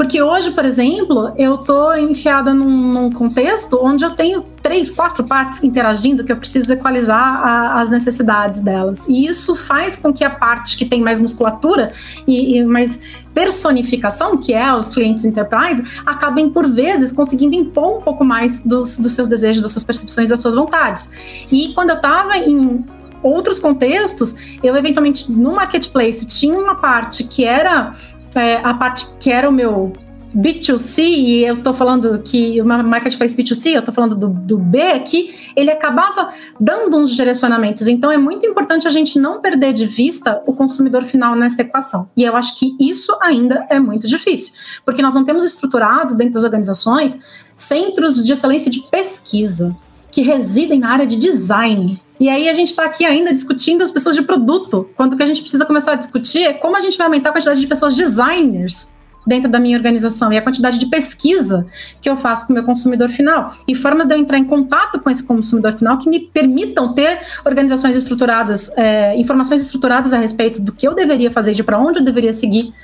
Porque 0.00 0.22
hoje, 0.22 0.50
por 0.52 0.64
exemplo, 0.64 1.30
eu 1.36 1.56
estou 1.56 1.94
enfiada 1.94 2.54
num, 2.54 2.70
num, 2.70 3.12
contexto 3.12 3.78
onde 3.82 4.02
eu 4.02 4.12
tenho 4.12 4.40
três, 4.62 4.90
quatro 4.90 5.22
partes 5.24 5.62
interagindo 5.62 6.24
que 6.24 6.32
eu 6.32 6.38
preciso 6.38 6.72
equalizar 6.72 7.18
a, 7.18 7.82
as 7.82 7.90
necessidades 7.90 8.62
delas. 8.62 9.04
E 9.06 9.26
isso 9.26 9.54
faz 9.54 9.96
com 9.96 10.10
que 10.10 10.24
a 10.24 10.30
parte 10.30 10.78
que 10.78 10.86
tem 10.86 11.02
mais 11.02 11.20
musculatura 11.20 11.92
e, 12.26 12.56
e 12.56 12.64
mais 12.64 12.98
personificação, 13.34 14.38
que 14.38 14.54
é 14.54 14.72
os 14.72 14.88
clientes 14.88 15.26
enterprise, 15.26 15.84
acabem 16.06 16.48
por 16.48 16.66
vezes 16.66 17.12
conseguindo 17.12 17.54
impor 17.54 17.98
um 17.98 18.00
pouco 18.00 18.24
mais 18.24 18.60
dos, 18.60 18.96
dos 18.96 19.12
seus 19.12 19.28
desejos, 19.28 19.62
das 19.62 19.70
suas 19.70 19.84
percepções, 19.84 20.30
das 20.30 20.40
suas 20.40 20.54
vontades. 20.54 21.12
E 21.52 21.74
quando 21.74 21.90
eu 21.90 21.96
estava 21.96 22.38
em 22.38 22.82
outros 23.22 23.58
contextos, 23.58 24.34
eu 24.62 24.74
eventualmente 24.74 25.30
no 25.30 25.54
marketplace 25.54 26.26
tinha 26.26 26.58
uma 26.58 26.76
parte 26.76 27.24
que 27.24 27.44
era 27.44 27.94
é, 28.34 28.56
a 28.56 28.74
parte 28.74 29.06
que 29.18 29.30
era 29.30 29.48
o 29.48 29.52
meu 29.52 29.92
B2C, 30.34 31.02
e 31.02 31.44
eu 31.44 31.60
tô 31.60 31.74
falando 31.74 32.20
que 32.22 32.60
uma 32.60 32.82
marketplace 32.82 33.36
B2C, 33.36 33.74
eu 33.74 33.82
tô 33.82 33.92
falando 33.92 34.14
do, 34.14 34.28
do 34.28 34.58
B 34.58 34.80
aqui, 34.80 35.34
ele 35.56 35.70
acabava 35.70 36.32
dando 36.58 36.96
uns 36.96 37.10
direcionamentos. 37.10 37.88
Então 37.88 38.10
é 38.10 38.16
muito 38.16 38.46
importante 38.46 38.86
a 38.86 38.90
gente 38.90 39.18
não 39.18 39.40
perder 39.40 39.72
de 39.72 39.86
vista 39.86 40.40
o 40.46 40.54
consumidor 40.54 41.04
final 41.04 41.34
nessa 41.34 41.62
equação. 41.62 42.08
E 42.16 42.22
eu 42.22 42.36
acho 42.36 42.58
que 42.58 42.76
isso 42.80 43.16
ainda 43.20 43.66
é 43.68 43.80
muito 43.80 44.06
difícil, 44.06 44.54
porque 44.84 45.02
nós 45.02 45.14
não 45.14 45.24
temos 45.24 45.44
estruturados 45.44 46.14
dentro 46.14 46.34
das 46.34 46.44
organizações 46.44 47.18
centros 47.56 48.24
de 48.24 48.32
excelência 48.32 48.70
de 48.70 48.80
pesquisa 48.88 49.76
que 50.10 50.22
residem 50.22 50.78
na 50.80 50.92
área 50.92 51.06
de 51.06 51.16
design. 51.16 52.00
E 52.20 52.28
aí 52.28 52.50
a 52.50 52.52
gente 52.52 52.68
está 52.68 52.84
aqui 52.84 53.06
ainda 53.06 53.32
discutindo 53.32 53.82
as 53.82 53.90
pessoas 53.90 54.14
de 54.14 54.20
produto, 54.20 54.90
quando 54.94 55.14
o 55.14 55.16
que 55.16 55.22
a 55.22 55.26
gente 55.26 55.40
precisa 55.40 55.64
começar 55.64 55.92
a 55.92 55.96
discutir 55.96 56.42
é 56.42 56.52
como 56.52 56.76
a 56.76 56.80
gente 56.80 56.98
vai 56.98 57.06
aumentar 57.06 57.30
a 57.30 57.32
quantidade 57.32 57.58
de 57.58 57.66
pessoas 57.66 57.94
designers 57.94 58.86
dentro 59.26 59.50
da 59.50 59.58
minha 59.58 59.76
organização 59.76 60.30
e 60.30 60.36
a 60.36 60.42
quantidade 60.42 60.78
de 60.78 60.86
pesquisa 60.86 61.66
que 62.00 62.10
eu 62.10 62.16
faço 62.16 62.46
com 62.46 62.52
o 62.52 62.54
meu 62.54 62.64
consumidor 62.64 63.08
final 63.08 63.54
e 63.66 63.74
formas 63.74 64.06
de 64.06 64.14
eu 64.14 64.18
entrar 64.18 64.38
em 64.38 64.44
contato 64.44 65.00
com 65.00 65.08
esse 65.08 65.24
consumidor 65.24 65.72
final 65.72 65.96
que 65.96 66.10
me 66.10 66.20
permitam 66.20 66.92
ter 66.92 67.20
organizações 67.44 67.96
estruturadas, 67.96 68.76
é, 68.76 69.16
informações 69.16 69.62
estruturadas 69.62 70.12
a 70.12 70.18
respeito 70.18 70.60
do 70.60 70.72
que 70.72 70.86
eu 70.86 70.94
deveria 70.94 71.30
fazer, 71.30 71.54
de 71.54 71.64
para 71.64 71.78
onde 71.78 72.00
eu 72.00 72.04
deveria 72.04 72.34
seguir, 72.34 72.74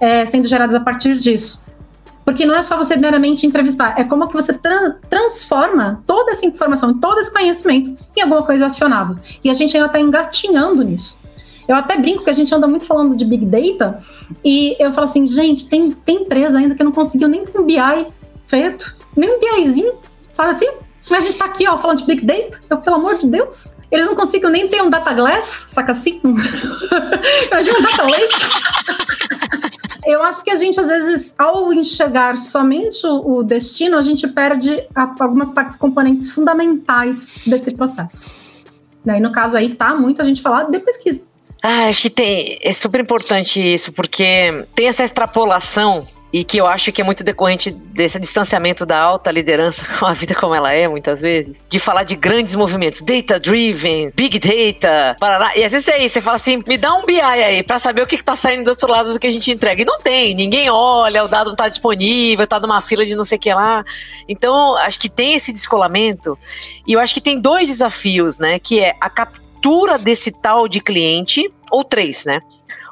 é, 0.00 0.24
sendo 0.24 0.48
geradas 0.48 0.74
a 0.74 0.80
partir 0.80 1.18
disso. 1.18 1.62
Porque 2.26 2.44
não 2.44 2.56
é 2.56 2.60
só 2.60 2.76
você 2.76 2.96
meramente 2.96 3.46
entrevistar, 3.46 3.94
é 3.96 4.02
como 4.02 4.26
que 4.26 4.34
você 4.34 4.52
tra 4.52 4.96
transforma 5.08 6.02
toda 6.04 6.32
essa 6.32 6.44
informação, 6.44 6.92
todo 6.98 7.20
esse 7.20 7.32
conhecimento 7.32 7.96
em 8.16 8.20
alguma 8.20 8.42
coisa 8.42 8.66
acionável. 8.66 9.16
E 9.44 9.48
a 9.48 9.54
gente 9.54 9.76
ainda 9.76 9.86
está 9.86 10.00
engatinhando 10.00 10.82
nisso. 10.82 11.20
Eu 11.68 11.76
até 11.76 11.96
brinco 11.96 12.24
que 12.24 12.30
a 12.30 12.32
gente 12.32 12.52
anda 12.52 12.66
muito 12.66 12.84
falando 12.84 13.16
de 13.16 13.24
Big 13.24 13.46
Data 13.46 14.00
e 14.44 14.76
eu 14.78 14.92
falo 14.92 15.04
assim, 15.04 15.24
gente, 15.24 15.68
tem, 15.68 15.92
tem 15.92 16.22
empresa 16.22 16.58
ainda 16.58 16.74
que 16.74 16.82
não 16.82 16.90
conseguiu 16.90 17.28
nem 17.28 17.44
um 17.54 17.62
BI 17.62 18.06
feito, 18.46 18.96
nem 19.16 19.30
um 19.30 19.38
BIzinho, 19.40 19.94
sabe 20.32 20.50
assim? 20.50 20.68
Mas 21.08 21.24
a 21.24 21.26
gente 21.28 21.38
tá 21.38 21.44
aqui, 21.44 21.68
ó, 21.68 21.78
falando 21.78 21.98
de 21.98 22.06
Big 22.06 22.24
Data, 22.24 22.60
eu, 22.68 22.78
pelo 22.78 22.96
amor 22.96 23.16
de 23.16 23.28
Deus, 23.28 23.76
eles 23.90 24.06
não 24.06 24.16
conseguem 24.16 24.50
nem 24.50 24.66
ter 24.66 24.82
um 24.82 24.90
Data 24.90 25.12
Glass, 25.12 25.66
saca 25.68 25.92
assim? 25.92 26.20
Imagina 27.50 27.78
um 27.78 27.82
Data 27.82 28.02
Lake. 28.02 28.34
Eu 30.06 30.22
acho 30.22 30.44
que 30.44 30.50
a 30.50 30.56
gente, 30.56 30.78
às 30.78 30.86
vezes, 30.86 31.34
ao 31.36 31.72
enxergar 31.72 32.36
somente 32.36 33.04
o, 33.04 33.42
destino, 33.42 33.96
a 33.96 34.02
gente 34.02 34.26
perde 34.28 34.84
algumas 34.94 35.50
partes 35.50 35.76
componentes 35.76 36.30
fundamentais 36.30 37.42
desse 37.44 37.74
processo. 37.74 38.30
Né? 39.04 39.18
E 39.18 39.20
no 39.20 39.32
caso 39.32 39.56
aí, 39.56 39.74
tá 39.74 39.94
muito 39.96 40.22
a 40.22 40.24
gente 40.24 40.40
falar 40.40 40.64
de 40.64 40.78
pesquisa. 40.78 41.20
Ah, 41.60 41.88
acho 41.88 42.02
que 42.02 42.10
tem, 42.10 42.58
é 42.62 42.72
super 42.72 43.00
importante 43.00 43.60
isso, 43.60 43.92
porque 43.92 44.64
tem 44.76 44.86
essa 44.86 45.02
extrapolação 45.02 46.06
e 46.32 46.44
que 46.44 46.58
eu 46.58 46.66
acho 46.66 46.90
que 46.92 47.00
é 47.00 47.04
muito 47.04 47.22
decorrente 47.22 47.70
desse 47.70 48.18
distanciamento 48.18 48.84
da 48.84 48.98
alta 48.98 49.30
liderança 49.30 49.86
com 49.98 50.06
a 50.06 50.12
vida 50.12 50.34
como 50.34 50.54
ela 50.54 50.72
é, 50.72 50.88
muitas 50.88 51.22
vezes, 51.22 51.64
de 51.68 51.78
falar 51.78 52.02
de 52.02 52.16
grandes 52.16 52.54
movimentos, 52.54 53.00
data-driven, 53.02 54.12
big 54.14 54.38
data, 54.38 55.16
parará. 55.18 55.56
e 55.56 55.64
às 55.64 55.72
vezes 55.72 55.86
é 55.88 56.04
isso, 56.04 56.14
você 56.14 56.20
fala 56.20 56.36
assim, 56.36 56.62
me 56.66 56.76
dá 56.76 56.94
um 56.94 57.04
BI 57.04 57.20
aí 57.20 57.62
para 57.62 57.78
saber 57.78 58.02
o 58.02 58.06
que, 58.06 58.18
que 58.18 58.24
tá 58.24 58.36
saindo 58.36 58.64
do 58.64 58.70
outro 58.70 58.90
lado 58.90 59.12
do 59.12 59.18
que 59.18 59.26
a 59.26 59.30
gente 59.30 59.50
entrega. 59.50 59.82
E 59.82 59.84
não 59.84 60.00
tem, 60.00 60.34
ninguém 60.34 60.68
olha, 60.70 61.24
o 61.24 61.28
dado 61.28 61.48
não 61.48 61.56
tá 61.56 61.68
disponível, 61.68 62.46
tá 62.46 62.58
numa 62.60 62.80
fila 62.80 63.04
de 63.04 63.14
não 63.14 63.24
sei 63.24 63.38
o 63.38 63.40
que 63.40 63.52
lá. 63.52 63.84
Então, 64.28 64.76
acho 64.78 64.98
que 64.98 65.08
tem 65.08 65.34
esse 65.34 65.52
descolamento, 65.52 66.38
e 66.86 66.92
eu 66.92 67.00
acho 67.00 67.14
que 67.14 67.20
tem 67.20 67.40
dois 67.40 67.68
desafios, 67.68 68.38
né, 68.38 68.58
que 68.58 68.80
é 68.80 68.94
a 69.00 69.08
captura 69.08 69.98
desse 69.98 70.40
tal 70.40 70.68
de 70.68 70.80
cliente, 70.80 71.50
ou 71.70 71.82
três, 71.82 72.24
né? 72.24 72.40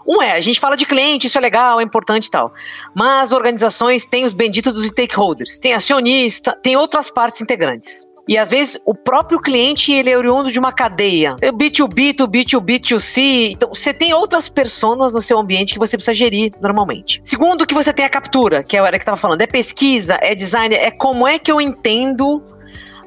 Um 0.06 0.22
é, 0.22 0.32
a 0.32 0.40
gente 0.40 0.60
fala 0.60 0.76
de 0.76 0.86
cliente, 0.86 1.26
isso 1.26 1.38
é 1.38 1.40
legal, 1.40 1.80
é 1.80 1.82
importante 1.82 2.26
e 2.26 2.30
tal. 2.30 2.52
Mas 2.94 3.32
organizações 3.32 4.04
têm 4.04 4.24
os 4.24 4.32
benditos 4.32 4.72
dos 4.72 4.86
stakeholders, 4.86 5.58
tem 5.58 5.72
acionista, 5.72 6.56
tem 6.62 6.76
outras 6.76 7.10
partes 7.10 7.40
integrantes. 7.40 8.08
E 8.26 8.38
às 8.38 8.50
vezes 8.50 8.82
o 8.86 8.94
próprio 8.94 9.38
cliente 9.38 9.92
ele 9.92 10.10
é 10.10 10.16
oriundo 10.16 10.50
de 10.50 10.58
uma 10.58 10.72
cadeia. 10.72 11.36
B2B, 11.36 12.16
to 12.16 12.26
B2B, 12.26 12.80
to 12.80 12.98
C. 12.98 13.50
Então 13.52 13.68
você 13.68 13.92
tem 13.92 14.14
outras 14.14 14.48
pessoas 14.48 15.12
no 15.12 15.20
seu 15.20 15.38
ambiente 15.38 15.74
que 15.74 15.78
você 15.78 15.96
precisa 15.96 16.14
gerir 16.14 16.52
normalmente. 16.60 17.20
Segundo, 17.22 17.66
que 17.66 17.74
você 17.74 17.92
tem 17.92 18.04
a 18.04 18.08
captura, 18.08 18.64
que 18.64 18.76
é 18.76 18.82
o 18.82 18.86
Eric 18.86 19.02
estava 19.02 19.16
falando. 19.16 19.42
É 19.42 19.46
pesquisa, 19.46 20.18
é 20.22 20.34
design, 20.34 20.74
é 20.74 20.90
como 20.90 21.28
é 21.28 21.38
que 21.38 21.52
eu 21.52 21.60
entendo 21.60 22.42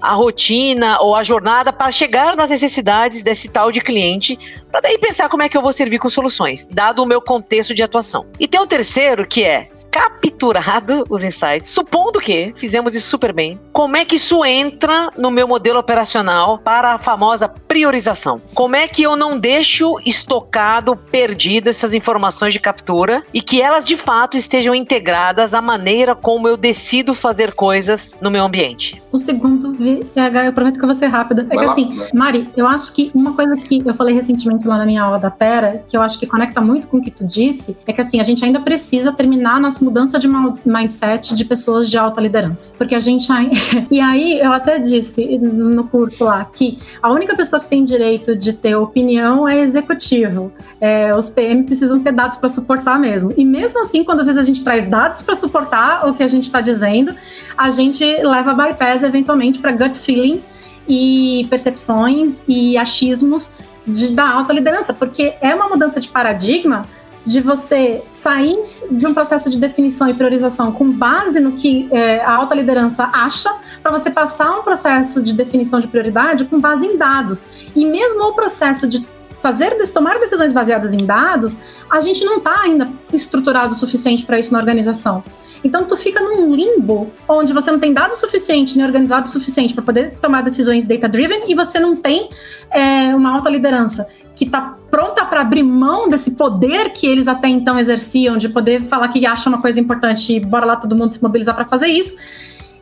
a 0.02 0.14
rotina 0.14 1.00
ou 1.00 1.16
a 1.16 1.24
jornada 1.24 1.72
para 1.74 1.92
chegar 1.92 2.36
nas 2.36 2.50
necessidades 2.50 3.24
desse 3.24 3.50
tal 3.50 3.72
de 3.72 3.82
cliente, 3.82 4.38
para 4.72 4.82
daí 4.82 4.98
pensar 4.98 5.30
como 5.30 5.44
é 5.44 5.50
que 5.50 5.58
eu 5.58 5.62
vou 5.62 5.74
servir 5.74 6.00
com 6.00 6.10
soluções, 6.10 6.68
dado 6.72 7.04
o 7.04 7.06
meu 7.06 7.22
contexto 7.22 7.74
de 7.74 7.84
atuação. 7.84 8.26
E 8.40 8.48
tem 8.48 8.60
o 8.60 8.68
terceiro 8.68 9.28
que 9.28 9.44
é 9.44 9.70
capturado 9.98 11.04
os 11.10 11.24
insights, 11.24 11.70
supondo 11.72 12.20
que 12.20 12.54
fizemos 12.56 12.94
isso 12.94 13.10
super 13.10 13.34
bem, 13.34 13.60
como 13.74 13.98
é 13.98 14.06
que 14.06 14.16
isso 14.16 14.46
entra 14.46 15.10
no 15.18 15.32
meu 15.32 15.48
modelo 15.48 15.80
operacional 15.80 16.60
para 16.60 16.94
a 16.94 17.00
famosa 17.00 17.48
priorização? 17.48 18.40
Como 18.54 18.76
é 18.76 18.88
que 18.88 19.04
eu 19.04 19.16
não 19.16 19.40
deixo 19.40 19.98
estocado, 20.06 20.96
perdido 20.96 21.70
essas 21.70 21.94
informações 21.94 22.54
de 22.54 22.60
captura 22.60 23.24
e 23.34 23.42
que 23.42 23.62
elas 23.62 23.86
de 23.86 23.98
fato 23.98 24.38
estejam 24.38 24.76
integradas 24.76 25.54
à 25.54 25.62
maneira 25.62 26.16
como 26.16 26.48
eu 26.48 26.56
decido 26.56 27.14
fazer 27.14 27.54
coisas 27.54 28.10
no 28.22 28.30
meu 28.30 28.44
ambiente? 28.44 29.02
O 29.12 29.18
segundo 29.18 29.74
VH, 29.74 30.46
eu 30.46 30.54
prometo 30.54 30.78
que 30.78 30.84
eu 30.84 30.88
vou 30.88 30.96
ser 30.96 31.08
rápida. 31.08 31.42
É 31.42 31.46
Vai 31.46 31.58
que 31.58 31.66
lá, 31.66 31.72
assim, 31.72 32.00
Mari, 32.14 32.50
eu 32.56 32.68
acho 32.68 32.94
que 32.94 33.12
uma 33.14 33.34
coisa 33.34 33.56
que 33.56 33.82
eu 33.86 33.96
falei 33.96 34.14
recentemente 34.14 34.68
lá 34.68 34.78
na 34.78 34.86
minha 34.86 35.02
aula 35.02 35.18
da 35.18 35.32
Terra, 35.32 35.82
que 35.88 35.98
eu 35.98 36.02
acho 36.02 36.20
que 36.20 36.28
conecta 36.28 36.62
muito 36.62 36.88
com 36.88 36.98
o 36.98 37.02
que 37.02 37.10
tu 37.10 37.26
disse, 37.26 37.76
é 37.88 37.94
que 37.94 38.02
assim, 38.02 38.20
a 38.20 38.24
gente 38.24 38.44
ainda 38.44 38.60
precisa 38.60 39.12
terminar 39.12 39.60
nosso 39.60 39.84
mudança 39.88 40.20
de 40.20 40.28
mindset 40.66 41.34
de 41.34 41.46
pessoas 41.46 41.90
de 41.90 41.98
alta 41.98 42.20
liderança. 42.20 42.74
Porque 42.78 42.94
a 42.94 43.00
gente. 43.00 43.28
e 43.90 44.02
aí, 44.02 44.40
eu 44.40 44.52
até 44.52 44.78
disse 44.80 45.38
no 45.38 45.86
curso 45.86 46.26
lá 46.26 46.44
que 46.46 46.78
a 47.02 47.10
única 47.10 47.36
pessoa 47.36 47.60
que 47.62 47.68
tem 47.68 47.86
direito 47.86 48.36
de 48.36 48.52
ter 48.52 48.76
opinião 48.76 49.48
é 49.48 49.60
executivo. 49.60 50.52
É, 50.80 51.16
os 51.16 51.30
PM 51.30 51.64
precisam 51.64 52.00
ter 52.00 52.12
dados 52.12 52.38
para 52.38 52.50
suportar 52.50 53.00
mesmo. 53.00 53.34
E 53.38 53.46
mesmo 53.46 53.82
assim, 53.82 54.04
quando 54.04 54.20
às 54.20 54.28
vezes 54.28 54.42
a 54.42 54.46
gente 54.46 54.64
traz 54.64 54.86
dados 54.86 55.22
para 55.22 55.36
suportar 55.36 56.08
o 56.08 56.14
que 56.14 56.24
a 56.24 56.28
gente 56.28 56.44
está 56.44 56.60
dizendo, 56.60 57.16
a 57.58 57.72
gente 57.72 58.04
leva 58.04 58.54
bypass 58.54 59.04
eventualmente 59.04 59.60
para 59.60 59.72
gut 59.72 59.98
feeling 59.98 60.42
e 60.88 61.48
percepções 61.50 62.44
e 62.48 62.78
achismos 62.78 63.54
de, 63.86 64.14
da 64.14 64.30
alta 64.30 64.52
liderança, 64.52 64.94
porque 64.94 65.36
é 65.42 65.56
uma 65.56 65.70
mudança 65.70 66.00
de 66.00 66.10
paradigma 66.10 66.86
de 67.28 67.42
você 67.42 68.02
sair 68.08 68.58
de 68.90 69.06
um 69.06 69.14
processo 69.14 69.50
de 69.50 69.60
definição 69.60 70.08
e 70.08 70.14
priorização 70.14 70.72
com 70.72 70.90
base 70.90 71.42
no 71.42 71.52
que 71.52 71.90
é, 71.92 72.22
a 72.24 72.36
alta 72.36 72.56
liderança 72.56 73.04
acha, 73.12 73.54
para 73.84 73.92
você 73.92 74.10
passar 74.10 74.58
um 74.58 74.64
processo 74.64 75.22
de 75.22 75.34
definição 75.34 75.82
de 75.82 75.90
prioridade 75.90 76.46
com 76.46 76.58
base 76.58 76.86
em 76.86 76.96
dados. 76.96 77.44
E 77.76 77.86
mesmo 77.86 78.24
o 78.24 78.34
processo 78.34 78.88
de 78.88 79.06
fazer 79.42 79.76
tomar 79.92 80.20
decisões 80.20 80.52
baseadas 80.52 80.94
em 80.94 81.06
dados, 81.06 81.58
a 81.90 82.02
gente 82.02 82.24
não 82.26 82.38
está 82.38 82.62
ainda 82.62 82.90
estruturado 83.14 83.74
o 83.74 83.78
suficiente 83.78 84.26
para 84.26 84.40
isso 84.40 84.52
na 84.52 84.60
organização. 84.60 85.24
Então 85.64 85.86
tu 85.86 85.98
fica 85.98 86.22
num 86.22 86.54
limbo 86.54 87.12
onde 87.28 87.52
você 87.52 87.72
não 87.72 87.80
tem 87.80 87.94
dado 87.94 88.16
suficiente 88.16 88.78
nem 88.78 88.86
organizado 88.86 89.28
o 89.28 89.30
suficiente 89.30 89.74
para 89.74 89.84
poder 89.84 90.16
tomar 90.18 90.42
decisões 90.42 90.86
data 90.86 91.10
driven 91.10 91.46
e 91.48 91.56
você 91.56 91.80
não 91.80 91.96
tem 91.96 92.30
é, 92.70 93.16
uma 93.16 93.34
alta 93.34 93.50
liderança 93.50 94.08
que 94.36 94.46
está 94.46 94.78
pronta 94.92 95.26
para 95.26 95.42
abrir 95.42 95.64
mão 95.64 96.10
desse 96.10 96.32
poder 96.32 96.92
que 96.92 97.08
eles 97.08 97.28
até 97.28 97.48
então 97.48 97.78
exerciam 97.78 98.38
de 98.38 98.50
poder 98.50 98.84
falar 98.84 99.08
que 99.08 99.26
acha 99.26 99.50
uma 99.50 99.62
coisa 99.62 99.80
importante 99.80 100.36
e 100.36 100.40
bora 100.40 100.66
lá 100.66 100.76
todo 100.76 100.96
mundo 100.96 101.14
se 101.14 101.22
mobilizar 101.22 101.56
para 101.56 101.66
fazer 101.66 101.88
isso. 101.88 102.18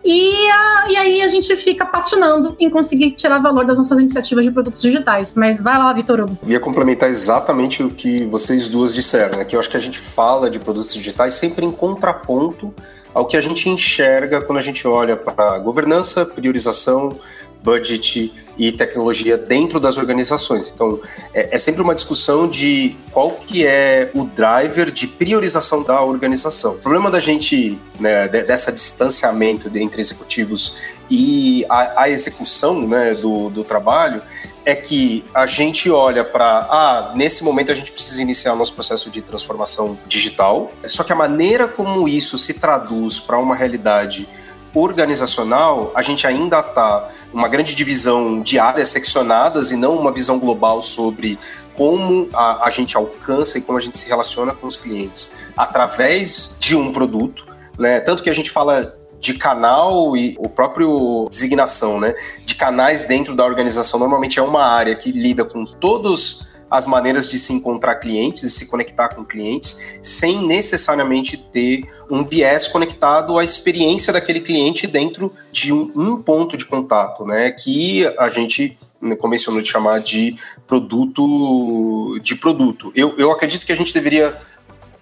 E, 0.05 0.49
a, 0.51 0.85
e 0.87 0.95
aí 0.95 1.21
a 1.23 1.27
gente 1.27 1.55
fica 1.57 1.83
patinando 1.83 2.55
em 2.59 2.69
conseguir 2.69 3.11
tirar 3.11 3.39
valor 3.39 3.65
das 3.65 3.75
nossas 3.75 3.97
iniciativas 3.97 4.45
de 4.45 4.51
produtos 4.51 4.79
digitais. 4.79 5.33
Mas 5.33 5.59
vai 5.59 5.79
lá, 5.79 5.91
Vitor 5.91 6.21
Hugo. 6.21 6.37
Eu 6.43 6.49
ia 6.49 6.59
complementar 6.59 7.09
exatamente 7.09 7.81
o 7.81 7.89
que 7.89 8.23
vocês 8.25 8.67
duas 8.67 8.93
disseram, 8.93 9.39
né? 9.39 9.45
Que 9.45 9.55
eu 9.55 9.59
acho 9.59 9.67
que 9.67 9.77
a 9.77 9.79
gente 9.79 9.97
fala 9.97 10.47
de 10.47 10.59
produtos 10.59 10.93
digitais 10.93 11.33
sempre 11.33 11.65
em 11.65 11.71
contraponto 11.71 12.71
ao 13.15 13.25
que 13.25 13.35
a 13.35 13.41
gente 13.41 13.67
enxerga 13.67 14.41
quando 14.41 14.59
a 14.59 14.61
gente 14.61 14.87
olha 14.87 15.17
para 15.17 15.57
governança, 15.57 16.23
priorização, 16.23 17.17
budget 17.63 18.31
e 18.57 18.71
tecnologia 18.71 19.37
dentro 19.37 19.79
das 19.79 19.97
organizações. 19.97 20.71
Então, 20.73 20.99
é, 21.33 21.55
é, 21.55 21.57
sempre 21.57 21.81
uma 21.81 21.93
discussão 21.93 22.47
de 22.47 22.95
qual 23.11 23.31
que 23.31 23.65
é 23.65 24.09
o 24.13 24.25
driver 24.25 24.91
de 24.91 25.07
priorização 25.07 25.83
da 25.83 26.01
organização. 26.01 26.73
O 26.73 26.79
problema 26.79 27.11
da 27.11 27.19
gente, 27.19 27.79
né, 27.99 28.27
dessa 28.27 28.71
distanciamento 28.71 29.69
entre 29.77 30.01
executivos 30.01 30.77
e 31.09 31.65
a, 31.69 32.03
a 32.03 32.09
execução 32.09 32.87
né, 32.87 33.13
do, 33.13 33.49
do 33.49 33.63
trabalho 33.63 34.21
é 34.65 34.73
que 34.73 35.23
a 35.33 35.45
gente 35.45 35.91
olha 35.91 36.23
para, 36.23 36.67
ah, 36.71 37.13
nesse 37.15 37.43
momento 37.43 37.71
a 37.71 37.75
gente 37.75 37.91
precisa 37.91 38.21
iniciar 38.21 38.55
nosso 38.55 38.73
processo 38.73 39.11
de 39.11 39.21
transformação 39.21 39.95
digital, 40.07 40.71
só 40.85 41.03
que 41.03 41.13
a 41.13 41.15
maneira 41.15 41.67
como 41.67 42.07
isso 42.07 42.35
se 42.37 42.55
traduz 42.55 43.19
para 43.19 43.37
uma 43.37 43.55
realidade 43.55 44.27
organizacional, 44.75 45.91
a 45.95 46.01
gente 46.01 46.27
ainda 46.27 46.59
está 46.59 47.09
uma 47.33 47.47
grande 47.47 47.73
divisão 47.73 48.41
de 48.41 48.59
áreas 48.59 48.89
seccionadas 48.89 49.71
e 49.71 49.77
não 49.77 49.97
uma 49.97 50.11
visão 50.11 50.37
global 50.37 50.81
sobre 50.81 51.39
como 51.73 52.29
a, 52.33 52.67
a 52.67 52.69
gente 52.69 52.95
alcança 52.95 53.57
e 53.57 53.61
como 53.61 53.77
a 53.77 53.81
gente 53.81 53.97
se 53.97 54.07
relaciona 54.07 54.53
com 54.53 54.67
os 54.67 54.77
clientes 54.77 55.35
através 55.57 56.55
de 56.59 56.75
um 56.75 56.93
produto 56.93 57.55
né? 57.77 57.99
Tanto 57.99 58.23
que 58.23 58.29
a 58.29 58.33
gente 58.33 58.49
fala 58.49 58.95
de 59.19 59.33
canal 59.33 60.15
e 60.15 60.35
o 60.39 60.47
próprio 60.47 61.27
designação, 61.29 61.99
né? 61.99 62.13
De 62.45 62.55
canais 62.55 63.05
dentro 63.05 63.35
da 63.35 63.43
organização 63.43 63.99
normalmente 63.99 64.39
é 64.39 64.41
uma 64.41 64.63
área 64.63 64.95
que 64.95 65.11
lida 65.11 65.43
com 65.43 65.65
todos 65.65 66.47
as 66.69 66.85
maneiras 66.85 67.29
de 67.29 67.37
se 67.37 67.53
encontrar 67.53 67.95
clientes 67.95 68.43
e 68.43 68.49
se 68.49 68.67
conectar 68.67 69.09
com 69.09 69.23
clientes, 69.23 69.99
sem 70.01 70.45
necessariamente 70.45 71.37
ter 71.37 71.83
um 72.09 72.23
viés 72.23 72.67
conectado 72.67 73.37
à 73.37 73.43
experiência 73.43 74.11
daquele 74.11 74.41
cliente 74.41 74.87
dentro 74.87 75.33
de 75.51 75.71
um, 75.71 75.91
um 75.95 76.21
ponto 76.21 76.57
de 76.57 76.65
contato, 76.65 77.25
né? 77.25 77.51
Que 77.51 78.05
a 78.17 78.29
gente 78.29 78.77
convencionou 79.19 79.61
de 79.61 79.67
chamar 79.67 79.99
de 79.99 80.35
produto 80.65 82.17
de 82.21 82.35
produto. 82.35 82.91
Eu, 82.95 83.15
eu 83.17 83.31
acredito 83.31 83.65
que 83.65 83.71
a 83.71 83.75
gente 83.75 83.93
deveria 83.93 84.35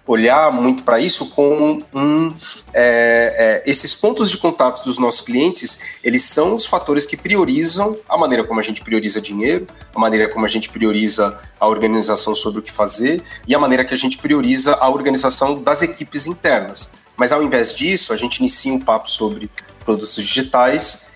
olhar 0.06 0.52
muito 0.52 0.82
para 0.82 1.00
isso 1.00 1.30
como 1.30 1.82
um, 1.94 2.28
é, 2.72 3.62
é, 3.64 3.70
esses 3.70 3.94
pontos 3.94 4.30
de 4.30 4.36
contato 4.36 4.84
dos 4.84 4.98
nossos 4.98 5.22
clientes, 5.22 5.80
eles 6.02 6.22
são 6.24 6.54
os 6.54 6.66
fatores 6.66 7.06
que 7.06 7.16
priorizam 7.16 7.96
a 8.08 8.18
maneira 8.18 8.44
como 8.44 8.60
a 8.60 8.62
gente 8.62 8.82
prioriza 8.82 9.20
dinheiro, 9.20 9.66
a 9.94 9.98
maneira 9.98 10.28
como 10.28 10.44
a 10.44 10.48
gente 10.48 10.68
prioriza 10.68 11.40
a 11.58 11.66
organização 11.66 12.34
sobre 12.34 12.60
o 12.60 12.62
que 12.62 12.70
fazer 12.70 13.22
e 13.46 13.54
a 13.54 13.58
maneira 13.58 13.84
que 13.84 13.94
a 13.94 13.96
gente 13.96 14.18
prioriza 14.18 14.74
a 14.74 14.88
organização 14.90 15.62
das 15.62 15.80
equipes 15.80 16.26
internas. 16.26 16.94
Mas 17.16 17.32
ao 17.32 17.42
invés 17.42 17.74
disso, 17.74 18.12
a 18.12 18.16
gente 18.16 18.38
inicia 18.38 18.72
um 18.72 18.80
papo 18.80 19.08
sobre 19.08 19.50
produtos 19.84 20.16
digitais 20.16 21.12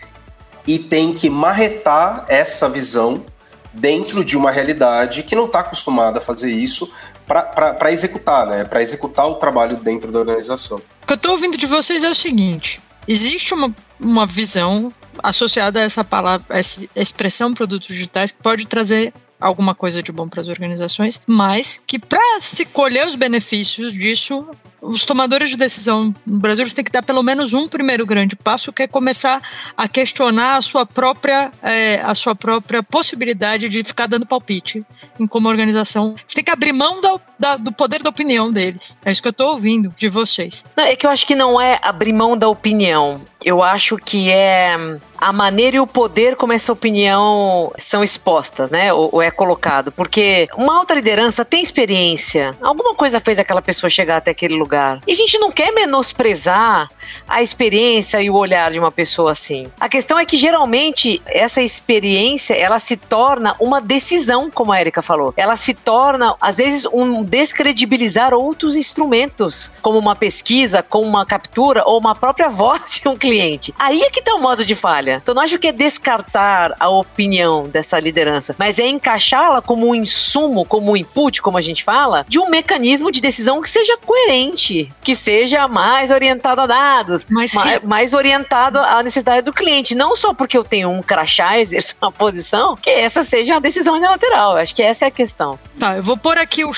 e 0.66 0.78
tem 0.78 1.12
que 1.12 1.28
marretar 1.28 2.24
essa 2.28 2.68
visão 2.68 3.24
dentro 3.72 4.24
de 4.24 4.36
uma 4.36 4.50
realidade 4.50 5.22
que 5.22 5.34
não 5.34 5.46
está 5.46 5.60
acostumada 5.60 6.18
a 6.18 6.22
fazer 6.22 6.50
isso, 6.50 6.90
para 7.28 7.92
executar, 7.92 8.46
né? 8.46 8.64
Para 8.64 8.80
executar 8.82 9.26
o 9.26 9.34
trabalho 9.34 9.76
dentro 9.76 10.10
da 10.10 10.18
organização. 10.18 10.78
O 11.02 11.06
que 11.06 11.12
eu 11.12 11.16
estou 11.16 11.32
ouvindo 11.32 11.56
de 11.56 11.66
vocês 11.66 12.02
é 12.02 12.10
o 12.10 12.14
seguinte: 12.14 12.80
existe 13.06 13.52
uma, 13.52 13.74
uma 14.00 14.26
visão 14.26 14.92
associada 15.22 15.80
a 15.80 15.82
essa 15.82 16.02
palavra, 16.02 16.46
a 16.48 16.58
essa 16.58 16.88
expressão 16.96 17.52
produtos 17.52 17.88
digitais 17.88 18.32
que 18.32 18.42
pode 18.42 18.66
trazer 18.66 19.12
alguma 19.40 19.74
coisa 19.74 20.02
de 20.02 20.10
bom 20.10 20.28
para 20.28 20.40
as 20.40 20.48
organizações, 20.48 21.20
mas 21.26 21.80
que 21.86 21.98
para 21.98 22.40
se 22.40 22.64
colher 22.64 23.06
os 23.06 23.14
benefícios 23.14 23.92
disso, 23.92 24.44
os 24.80 25.04
tomadores 25.04 25.50
de 25.50 25.56
decisão 25.56 26.14
no 26.26 26.38
Brasil 26.38 26.66
têm 26.74 26.84
que 26.84 26.90
dar 26.90 27.02
pelo 27.02 27.22
menos 27.22 27.54
um 27.54 27.68
primeiro 27.68 28.06
grande 28.06 28.36
passo, 28.36 28.72
que 28.72 28.84
é 28.84 28.88
começar 28.88 29.42
a 29.76 29.88
questionar 29.88 30.56
a 30.56 30.60
sua 30.60 30.86
própria, 30.86 31.52
é, 31.62 32.00
a 32.00 32.14
sua 32.14 32.34
própria 32.34 32.82
possibilidade 32.82 33.68
de 33.68 33.82
ficar 33.82 34.06
dando 34.06 34.26
palpite 34.26 34.84
em 35.18 35.26
como 35.26 35.48
organização. 35.48 36.14
Você 36.26 36.36
tem 36.36 36.44
que 36.44 36.50
abrir 36.50 36.72
mão 36.72 37.00
do, 37.00 37.20
da, 37.38 37.56
do 37.56 37.72
poder 37.72 38.02
da 38.02 38.10
opinião 38.10 38.52
deles. 38.52 38.98
É 39.04 39.10
isso 39.10 39.22
que 39.22 39.28
eu 39.28 39.32
estou 39.32 39.52
ouvindo 39.52 39.94
de 39.96 40.08
vocês. 40.08 40.64
Não, 40.76 40.84
é 40.84 40.96
que 40.96 41.06
eu 41.06 41.10
acho 41.10 41.26
que 41.26 41.34
não 41.34 41.60
é 41.60 41.78
abrir 41.82 42.12
mão 42.12 42.36
da 42.36 42.48
opinião. 42.48 43.20
Eu 43.44 43.62
acho 43.62 43.96
que 43.96 44.30
é 44.30 44.76
a 45.20 45.32
maneira 45.32 45.76
e 45.76 45.80
o 45.80 45.86
poder 45.86 46.36
como 46.36 46.52
essa 46.52 46.72
opinião 46.72 47.72
são 47.78 48.02
expostas, 48.02 48.70
né? 48.70 48.92
Ou, 48.92 49.10
ou, 49.12 49.22
é 49.22 49.30
colocado. 49.30 49.92
Porque 49.92 50.48
uma 50.56 50.76
alta 50.76 50.94
liderança 50.94 51.44
tem 51.44 51.62
experiência. 51.62 52.50
Alguma 52.60 52.94
coisa 52.94 53.20
fez 53.20 53.38
aquela 53.38 53.62
pessoa 53.62 53.88
chegar 53.88 54.16
até 54.16 54.32
aquele 54.32 54.56
lugar. 54.56 55.00
E 55.06 55.12
a 55.12 55.14
gente 55.14 55.38
não 55.38 55.52
quer 55.52 55.72
menosprezar 55.72 56.88
a 57.28 57.42
experiência 57.42 58.20
e 58.20 58.28
o 58.28 58.34
olhar 58.34 58.72
de 58.72 58.78
uma 58.78 58.90
pessoa 58.90 59.32
assim. 59.32 59.68
A 59.78 59.88
questão 59.88 60.18
é 60.18 60.24
que 60.24 60.36
geralmente 60.36 61.22
essa 61.26 61.62
experiência 61.62 62.54
ela 62.54 62.78
se 62.78 62.96
torna 62.96 63.54
uma 63.60 63.80
decisão, 63.80 64.50
como 64.50 64.72
a 64.72 64.80
Erika 64.80 65.00
falou. 65.00 65.32
Ela 65.36 65.56
se 65.56 65.74
torna, 65.74 66.34
às 66.40 66.56
vezes, 66.58 66.86
um 66.86 67.22
descredibilizar 67.28 68.34
outros 68.34 68.76
instrumentos, 68.76 69.72
como 69.82 69.98
uma 69.98 70.16
pesquisa, 70.16 70.82
como 70.82 71.06
uma 71.06 71.24
captura 71.24 71.82
ou 71.86 71.98
uma 71.98 72.14
própria 72.14 72.48
voz 72.50 73.00
de 73.00 73.08
um 73.08 73.16
cliente. 73.16 73.74
Aí 73.78 74.02
é 74.02 74.10
que 74.10 74.22
tá 74.22 74.34
o 74.34 74.40
modo 74.40 74.64
de 74.64 74.74
falha. 74.74 75.20
Então 75.22 75.34
não 75.34 75.42
acho 75.42 75.58
que 75.58 75.68
é 75.68 75.72
descartar 75.72 76.74
a 76.80 76.88
opinião 76.88 77.68
dessa 77.68 77.98
liderança, 78.00 78.54
mas 78.58 78.78
é 78.78 78.86
encaixá-la 78.86 79.60
como 79.60 79.88
um 79.88 79.94
insumo, 79.94 80.64
como 80.64 80.92
um 80.92 80.96
input, 80.96 81.42
como 81.42 81.58
a 81.58 81.62
gente 81.62 81.84
fala, 81.84 82.24
de 82.28 82.38
um 82.38 82.48
mecanismo 82.48 83.12
de 83.12 83.20
decisão 83.20 83.60
que 83.60 83.70
seja 83.70 83.96
coerente, 83.98 84.92
que 85.02 85.14
seja 85.14 85.68
mais 85.68 86.10
orientado 86.10 86.62
a 86.62 86.66
dados, 86.66 87.24
mais, 87.28 87.52
mais 87.82 88.14
orientado 88.14 88.78
à 88.78 89.02
necessidade 89.02 89.42
do 89.42 89.52
cliente. 89.52 89.94
Não 89.94 90.16
só 90.16 90.32
porque 90.32 90.56
eu 90.56 90.64
tenho 90.64 90.90
um 90.90 91.02
crachá, 91.02 91.58
exerço 91.58 91.96
uma 92.02 92.12
posição, 92.12 92.76
que 92.76 92.90
essa 92.90 93.22
seja 93.22 93.54
uma 93.54 93.60
decisão 93.60 93.94
unilateral. 93.94 94.56
Acho 94.56 94.74
que 94.74 94.82
essa 94.82 95.04
é 95.04 95.08
a 95.08 95.10
questão. 95.10 95.58
Tá, 95.78 95.96
eu 95.96 96.02
vou 96.02 96.16
pôr 96.16 96.38
aqui 96.38 96.64
o 96.64 96.72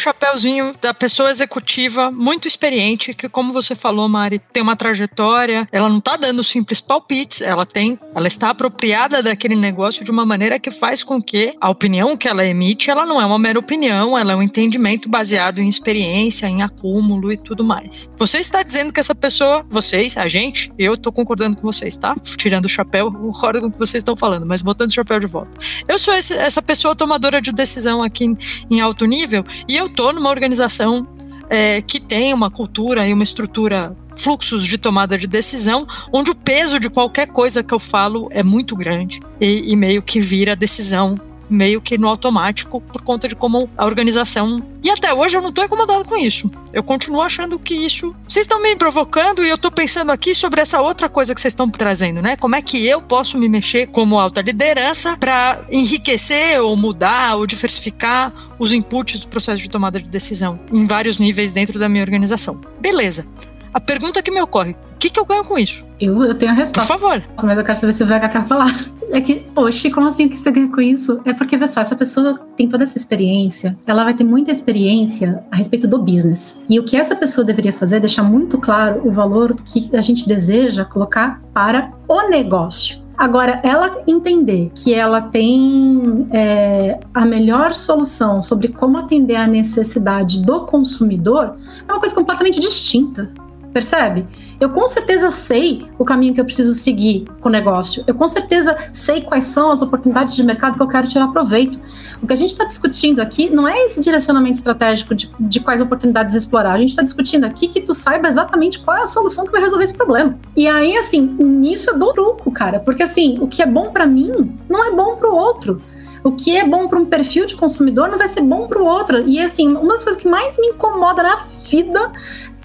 da 0.80 0.94
pessoa 0.94 1.30
executiva 1.30 2.10
muito 2.10 2.48
experiente, 2.48 3.14
que 3.14 3.28
como 3.28 3.52
você 3.52 3.74
falou, 3.74 4.08
Mari, 4.08 4.38
tem 4.52 4.62
uma 4.62 4.76
trajetória, 4.76 5.68
ela 5.70 5.88
não 5.88 6.00
tá 6.00 6.16
dando 6.16 6.42
simples 6.42 6.80
palpites, 6.80 7.40
ela 7.40 7.66
tem 7.66 7.98
ela 8.14 8.28
está 8.28 8.50
apropriada 8.50 9.22
daquele 9.22 9.54
negócio 9.54 10.04
de 10.04 10.10
uma 10.10 10.24
maneira 10.24 10.58
que 10.58 10.70
faz 10.70 11.04
com 11.04 11.22
que 11.22 11.52
a 11.60 11.70
opinião 11.70 12.16
que 12.16 12.28
ela 12.28 12.44
emite, 12.44 12.90
ela 12.90 13.06
não 13.06 13.20
é 13.20 13.26
uma 13.26 13.38
mera 13.38 13.58
opinião, 13.58 14.18
ela 14.18 14.32
é 14.32 14.36
um 14.36 14.42
entendimento 14.42 15.08
baseado 15.08 15.60
em 15.60 15.68
experiência, 15.68 16.46
em 16.46 16.62
acúmulo 16.62 17.32
e 17.32 17.36
tudo 17.36 17.64
mais. 17.64 18.10
Você 18.16 18.38
está 18.38 18.62
dizendo 18.62 18.92
que 18.92 19.00
essa 19.00 19.14
pessoa, 19.14 19.64
vocês, 19.68 20.16
a 20.16 20.26
gente, 20.28 20.72
eu 20.78 20.94
estou 20.94 21.12
concordando 21.12 21.56
com 21.56 21.62
vocês, 21.62 21.96
tá? 21.96 22.14
Tirando 22.36 22.64
o 22.64 22.68
chapéu, 22.68 23.10
concordo 23.12 23.60
com 23.60 23.66
o 23.66 23.72
que 23.72 23.78
vocês 23.78 24.00
estão 24.00 24.16
falando, 24.16 24.46
mas 24.46 24.62
botando 24.62 24.90
o 24.90 24.94
chapéu 24.94 25.20
de 25.20 25.26
volta. 25.26 25.50
Eu 25.86 25.98
sou 25.98 26.14
esse, 26.14 26.34
essa 26.34 26.62
pessoa 26.62 26.96
tomadora 26.96 27.40
de 27.40 27.52
decisão 27.52 28.02
aqui 28.02 28.24
em, 28.24 28.38
em 28.70 28.80
alto 28.80 29.04
nível 29.04 29.44
e 29.68 29.76
eu 29.76 29.88
tô 29.88 30.12
numa 30.12 30.29
organização 30.30 31.06
é, 31.48 31.82
que 31.82 32.00
tem 32.00 32.32
uma 32.32 32.50
cultura 32.50 33.06
e 33.06 33.12
uma 33.12 33.22
estrutura 33.24 33.96
fluxos 34.16 34.64
de 34.64 34.78
tomada 34.78 35.16
de 35.16 35.26
decisão, 35.26 35.86
onde 36.12 36.30
o 36.30 36.34
peso 36.34 36.78
de 36.78 36.90
qualquer 36.90 37.26
coisa 37.26 37.62
que 37.62 37.72
eu 37.72 37.78
falo 37.78 38.28
é 38.30 38.42
muito 38.42 38.76
grande 38.76 39.20
e, 39.40 39.72
e 39.72 39.76
meio 39.76 40.02
que 40.02 40.20
vira 40.20 40.54
decisão 40.54 41.18
meio 41.50 41.80
que 41.80 41.98
no 41.98 42.08
automático 42.08 42.80
por 42.80 43.02
conta 43.02 43.28
de 43.28 43.34
como 43.34 43.68
a 43.76 43.84
organização. 43.84 44.62
E 44.82 44.88
até 44.88 45.12
hoje 45.12 45.36
eu 45.36 45.42
não 45.42 45.52
tô 45.52 45.62
incomodado 45.62 46.04
com 46.04 46.16
isso. 46.16 46.50
Eu 46.72 46.82
continuo 46.82 47.20
achando 47.20 47.58
que 47.58 47.74
isso. 47.74 48.14
Vocês 48.26 48.44
estão 48.44 48.62
me 48.62 48.74
provocando 48.76 49.44
e 49.44 49.48
eu 49.48 49.58
tô 49.58 49.70
pensando 49.70 50.10
aqui 50.12 50.34
sobre 50.34 50.60
essa 50.60 50.80
outra 50.80 51.08
coisa 51.08 51.34
que 51.34 51.40
vocês 51.40 51.52
estão 51.52 51.68
trazendo, 51.68 52.22
né? 52.22 52.36
Como 52.36 52.54
é 52.54 52.62
que 52.62 52.86
eu 52.86 53.02
posso 53.02 53.36
me 53.36 53.48
mexer 53.48 53.88
como 53.88 54.18
alta 54.18 54.40
liderança 54.40 55.16
para 55.16 55.62
enriquecer 55.70 56.60
ou 56.60 56.76
mudar 56.76 57.36
ou 57.36 57.46
diversificar 57.46 58.32
os 58.58 58.72
inputs 58.72 59.18
do 59.18 59.28
processo 59.28 59.62
de 59.62 59.68
tomada 59.68 60.00
de 60.00 60.08
decisão 60.08 60.58
em 60.72 60.86
vários 60.86 61.18
níveis 61.18 61.52
dentro 61.52 61.78
da 61.78 61.88
minha 61.88 62.02
organização. 62.02 62.60
Beleza. 62.80 63.26
A 63.72 63.80
pergunta 63.80 64.22
que 64.22 64.30
me 64.30 64.40
ocorre: 64.40 64.72
o 64.72 64.96
que, 64.98 65.10
que 65.10 65.18
eu 65.18 65.24
ganho 65.24 65.44
com 65.44 65.58
isso? 65.58 65.84
Eu, 66.00 66.22
eu 66.22 66.34
tenho 66.34 66.52
a 66.52 66.54
resposta. 66.54 66.94
Por 66.94 67.00
favor. 67.00 67.22
Mas 67.42 67.58
eu 67.58 67.64
quero 67.64 67.78
saber 67.78 67.92
se 67.92 68.02
o 68.02 68.06
VH 68.06 68.28
quer 68.28 68.46
falar. 68.46 68.74
É 69.12 69.20
que, 69.20 69.40
poxa, 69.54 69.90
como 69.90 70.06
assim 70.06 70.28
que 70.28 70.36
você 70.36 70.52
ganha 70.52 70.68
com 70.68 70.80
isso? 70.80 71.20
É 71.24 71.32
porque, 71.32 71.58
pessoal, 71.58 71.84
essa 71.84 71.96
pessoa 71.96 72.38
tem 72.56 72.68
toda 72.68 72.84
essa 72.84 72.96
experiência, 72.96 73.76
ela 73.84 74.04
vai 74.04 74.14
ter 74.14 74.22
muita 74.22 74.52
experiência 74.52 75.42
a 75.50 75.56
respeito 75.56 75.88
do 75.88 75.98
business. 75.98 76.56
E 76.68 76.78
o 76.78 76.84
que 76.84 76.96
essa 76.96 77.16
pessoa 77.16 77.44
deveria 77.44 77.72
fazer 77.72 77.96
é 77.96 78.00
deixar 78.00 78.22
muito 78.22 78.56
claro 78.56 79.02
o 79.04 79.10
valor 79.10 79.56
que 79.64 79.90
a 79.96 80.00
gente 80.00 80.28
deseja 80.28 80.84
colocar 80.84 81.40
para 81.52 81.90
o 82.06 82.28
negócio. 82.28 83.00
Agora, 83.20 83.60
ela 83.62 84.02
entender 84.06 84.72
que 84.74 84.94
ela 84.94 85.20
tem 85.20 86.26
é, 86.32 86.98
a 87.12 87.26
melhor 87.26 87.74
solução 87.74 88.40
sobre 88.40 88.68
como 88.68 88.96
atender 88.96 89.36
a 89.36 89.46
necessidade 89.46 90.42
do 90.42 90.64
consumidor 90.64 91.54
é 91.86 91.92
uma 91.92 92.00
coisa 92.00 92.14
completamente 92.14 92.58
distinta. 92.58 93.30
Percebe? 93.72 94.26
Eu 94.60 94.70
com 94.70 94.86
certeza 94.86 95.30
sei 95.30 95.86
o 95.98 96.04
caminho 96.04 96.34
que 96.34 96.40
eu 96.40 96.44
preciso 96.44 96.74
seguir 96.74 97.24
com 97.40 97.48
o 97.48 97.52
negócio. 97.52 98.04
Eu 98.06 98.14
com 98.14 98.28
certeza 98.28 98.76
sei 98.92 99.22
quais 99.22 99.46
são 99.46 99.70
as 99.70 99.80
oportunidades 99.80 100.34
de 100.34 100.42
mercado 100.42 100.76
que 100.76 100.82
eu 100.82 100.88
quero 100.88 101.08
tirar 101.08 101.28
proveito. 101.28 101.78
O 102.22 102.26
que 102.26 102.32
a 102.32 102.36
gente 102.36 102.50
está 102.50 102.64
discutindo 102.64 103.20
aqui 103.20 103.48
não 103.48 103.66
é 103.66 103.86
esse 103.86 104.00
direcionamento 104.00 104.58
estratégico 104.58 105.14
de, 105.14 105.30
de 105.40 105.60
quais 105.60 105.80
oportunidades 105.80 106.34
explorar. 106.34 106.74
A 106.74 106.78
gente 106.78 106.90
está 106.90 107.02
discutindo 107.02 107.44
aqui 107.44 107.68
que 107.68 107.80
tu 107.80 107.94
saiba 107.94 108.28
exatamente 108.28 108.80
qual 108.80 108.96
é 108.98 109.02
a 109.04 109.06
solução 109.06 109.46
que 109.46 109.52
vai 109.52 109.62
resolver 109.62 109.84
esse 109.84 109.94
problema. 109.94 110.38
E 110.54 110.68
aí, 110.68 110.96
assim, 110.98 111.22
nisso 111.22 111.90
eu 111.90 111.98
dou 111.98 112.12
truco, 112.12 112.50
cara. 112.50 112.80
Porque, 112.80 113.02
assim, 113.02 113.38
o 113.40 113.46
que 113.46 113.62
é 113.62 113.66
bom 113.66 113.90
para 113.90 114.06
mim 114.06 114.54
não 114.68 114.84
é 114.84 114.90
bom 114.90 115.16
para 115.16 115.30
o 115.30 115.34
outro 115.34 115.80
o 116.22 116.32
que 116.32 116.56
é 116.56 116.66
bom 116.66 116.88
para 116.88 116.98
um 116.98 117.04
perfil 117.04 117.46
de 117.46 117.56
consumidor 117.56 118.08
não 118.08 118.18
vai 118.18 118.28
ser 118.28 118.42
bom 118.42 118.66
para 118.66 118.80
o 118.80 118.84
outro. 118.84 119.26
E 119.26 119.40
assim, 119.40 119.68
uma 119.68 119.94
das 119.94 120.04
coisas 120.04 120.20
que 120.20 120.28
mais 120.28 120.56
me 120.58 120.68
incomoda 120.68 121.22
na 121.22 121.36
vida 121.68 122.12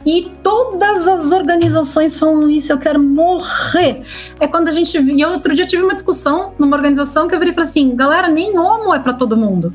e 0.06 0.32
todas 0.44 1.08
as 1.08 1.32
organizações 1.32 2.18
falam 2.18 2.48
isso, 2.48 2.72
eu 2.72 2.78
quero 2.78 3.02
morrer. 3.02 4.04
É 4.40 4.48
quando 4.48 4.68
a 4.68 4.72
gente. 4.72 4.96
E 4.98 5.26
outro 5.26 5.56
dia 5.56 5.66
tive 5.66 5.82
uma 5.82 5.96
discussão 5.96 6.54
numa 6.60 6.76
organização 6.78 7.28
que 7.28 7.34
eu 7.34 7.40
virei 7.40 7.52
e 7.52 7.56
falei 7.56 7.70
assim: 7.70 7.96
galera, 7.96 8.28
nem 8.28 8.58
homo 8.58 8.94
é 8.94 9.00
para 9.00 9.14
todo 9.14 9.36
mundo. 9.36 9.74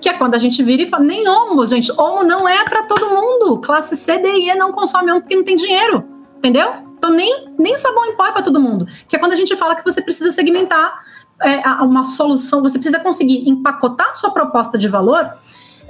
Que 0.00 0.08
é 0.08 0.12
quando 0.14 0.34
a 0.34 0.38
gente 0.38 0.60
vira 0.62 0.82
e 0.82 0.86
fala: 0.88 1.04
nem 1.04 1.28
homo, 1.28 1.64
gente. 1.66 1.92
Homo 1.92 2.24
não 2.24 2.48
é 2.48 2.64
para 2.64 2.82
todo 2.82 3.08
mundo. 3.10 3.60
Classe 3.60 3.96
C, 3.96 4.18
D 4.18 4.28
e 4.28 4.50
E 4.50 4.54
não 4.56 4.72
consome 4.72 5.12
homo 5.12 5.20
porque 5.20 5.36
não 5.36 5.44
tem 5.44 5.56
dinheiro. 5.56 6.04
Entendeu? 6.38 6.72
Então, 6.98 7.10
nem, 7.10 7.48
nem 7.58 7.78
sabão 7.78 8.06
em 8.06 8.16
pó 8.16 8.26
é 8.26 8.32
para 8.32 8.42
todo 8.42 8.60
mundo. 8.60 8.86
Que 9.08 9.16
é 9.16 9.18
quando 9.18 9.32
a 9.32 9.36
gente 9.36 9.54
fala 9.56 9.76
que 9.76 9.84
você 9.84 10.02
precisa 10.02 10.32
segmentar 10.32 11.00
é, 11.42 11.60
uma 11.82 12.04
solução, 12.04 12.60
você 12.60 12.78
precisa 12.78 12.98
conseguir 12.98 13.48
empacotar 13.48 14.14
sua 14.14 14.30
proposta 14.30 14.76
de 14.76 14.88
valor 14.88 15.30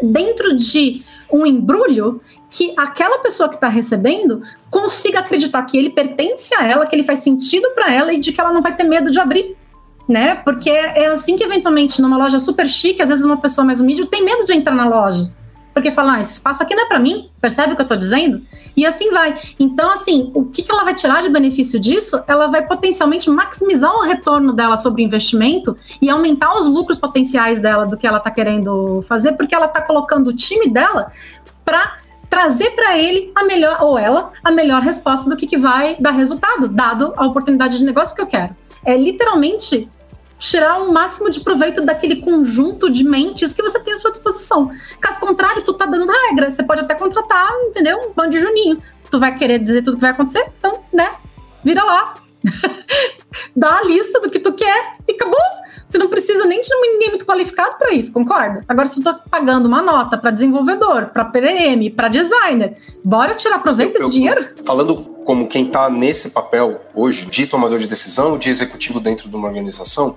dentro 0.03 0.57
de 0.57 1.03
um 1.33 1.47
embrulho 1.47 2.21
que 2.49 2.75
aquela 2.77 3.19
pessoa 3.19 3.49
que 3.49 3.55
está 3.55 3.69
recebendo 3.69 4.43
consiga 4.69 5.21
acreditar 5.21 5.63
que 5.63 5.79
ele 5.79 5.91
pertence 5.91 6.55
a 6.55 6.67
ela, 6.67 6.87
que 6.87 6.95
ele 6.95 7.05
faz 7.05 7.21
sentido 7.21 7.71
para 7.75 7.93
ela 7.93 8.13
e 8.13 8.19
de 8.19 8.33
que 8.33 8.41
ela 8.41 8.53
não 8.53 8.61
vai 8.61 8.75
ter 8.75 8.85
medo 8.85 9.11
de 9.11 9.21
abrir. 9.21 9.57
Né? 10.09 10.35
Porque 10.35 10.69
é 10.69 11.07
assim 11.07 11.37
que, 11.37 11.45
eventualmente, 11.45 12.03
numa 12.03 12.19
loja 12.19 12.41
super 12.41 12.69
chique, 12.69 13.01
às 13.01 13.09
vezes 13.09 13.25
uma 13.25 13.37
pessoa 13.37 13.65
mais 13.65 13.81
humilde 13.81 14.07
tem 14.07 14.25
medo 14.25 14.45
de 14.45 14.53
entrar 14.53 14.75
na 14.75 14.89
loja. 14.89 15.31
Porque 15.73 15.93
fala, 15.93 16.15
ah, 16.15 16.21
esse 16.21 16.33
espaço 16.33 16.63
aqui 16.63 16.75
não 16.75 16.85
é 16.85 16.87
para 16.89 16.99
mim, 16.99 17.31
percebe 17.41 17.73
o 17.73 17.77
que 17.77 17.83
eu 17.83 17.85
estou 17.85 17.97
dizendo? 17.97 18.43
E 18.77 18.87
assim 18.87 19.11
vai. 19.11 19.35
Então, 19.59 19.93
assim, 19.93 20.31
o 20.35 20.45
que, 20.45 20.63
que 20.63 20.71
ela 20.71 20.85
vai 20.85 20.95
tirar 20.95 21.23
de 21.23 21.29
benefício 21.29 21.79
disso? 21.79 22.23
Ela 22.27 22.47
vai 22.47 22.67
potencialmente 22.67 23.29
maximizar 23.31 23.93
o 23.95 24.03
retorno 24.03 24.53
dela 24.53 24.77
sobre 24.77 25.03
o 25.03 25.05
investimento 25.05 25.77
e 26.01 26.09
aumentar 26.09 26.53
os 26.59 26.67
lucros 26.67 26.99
potenciais 26.99 27.61
dela 27.61 27.87
do 27.87 27.97
que 27.97 28.07
ela 28.07 28.19
está 28.19 28.31
querendo 28.31 29.03
fazer, 29.09 29.33
porque 29.33 29.55
ela 29.55 29.67
está 29.67 29.81
colocando 29.81 30.29
o 30.29 30.33
time 30.33 30.69
dela 30.69 31.13
para 31.65 31.99
trazer 32.29 32.71
para 32.71 32.97
ele 32.97 33.33
a 33.35 33.45
melhor, 33.45 33.79
ou 33.81 33.99
ela, 33.99 34.31
a 34.43 34.51
melhor 34.53 34.81
resposta 34.83 35.29
do 35.29 35.37
que, 35.37 35.47
que 35.47 35.59
vai 35.59 35.97
dar 35.99 36.13
resultado, 36.13 36.69
dado 36.69 37.13
a 37.17 37.27
oportunidade 37.27 37.77
de 37.77 37.85
negócio 37.85 38.15
que 38.15 38.23
eu 38.23 38.27
quero. 38.27 38.57
É 38.85 38.97
literalmente 38.97 39.89
tirar 40.41 40.79
o 40.79 40.91
máximo 40.91 41.31
de 41.31 41.39
proveito 41.41 41.85
daquele 41.85 42.17
conjunto 42.17 42.91
de 42.91 43.05
mentes 43.05 43.53
que 43.53 43.63
você 43.63 43.79
tem 43.79 43.93
à 43.93 43.99
sua 43.99 44.11
disposição. 44.11 44.71
Caso 44.99 45.21
contrário, 45.21 45.63
tu 45.63 45.75
tá 45.75 45.85
dando 45.85 46.11
regra. 46.11 46.51
Você 46.51 46.63
pode 46.63 46.81
até 46.81 46.95
contratar, 46.95 47.53
entendeu? 47.67 47.99
Um 47.99 48.15
bando 48.15 48.31
de 48.31 48.41
Juninho. 48.41 48.83
Tu 49.11 49.21
vai 49.21 49.37
querer 49.37 49.59
dizer 49.59 49.83
tudo 49.83 49.97
que 49.97 50.01
vai 50.01 50.11
acontecer? 50.11 50.51
Então, 50.59 50.81
né? 50.93 51.13
Vira 51.63 51.85
lá. 51.85 52.15
Dá 53.55 53.79
a 53.79 53.83
lista 53.85 54.19
do 54.21 54.31
que 54.31 54.39
tu 54.39 54.53
quer 54.55 54.97
e 55.07 55.13
acabou. 55.13 55.39
Você 55.87 55.99
não 55.99 56.09
precisa 56.09 56.47
nem 56.47 56.61
de 56.61 56.69
ninguém 56.71 57.11
muito 57.11 57.27
qualificado 57.27 57.77
para 57.77 57.93
isso, 57.93 58.13
concorda? 58.13 58.65
Agora, 58.67 58.87
se 58.87 58.97
tu 58.97 59.03
tá 59.03 59.21
pagando 59.31 59.67
uma 59.67 59.83
nota 59.83 60.17
para 60.17 60.31
desenvolvedor, 60.31 61.07
para 61.07 61.25
PM, 61.27 61.91
para 61.91 62.09
designer, 62.09 62.77
bora 63.05 63.35
tirar 63.35 63.59
proveito 63.59 63.97
eu, 63.97 63.99
desse 63.99 64.05
eu, 64.05 64.11
dinheiro? 64.11 64.49
Falando 64.65 65.10
como 65.25 65.47
quem 65.47 65.67
está 65.67 65.89
nesse 65.89 66.31
papel 66.31 66.81
hoje, 66.95 67.27
de 67.27 67.47
tomador 67.47 67.79
de 67.79 67.87
decisão, 67.87 68.39
de 68.39 68.51
executivo 68.51 69.01
dentro 69.01 69.29
de 69.29 69.37
uma 69.37 69.47
organização, 69.47 70.17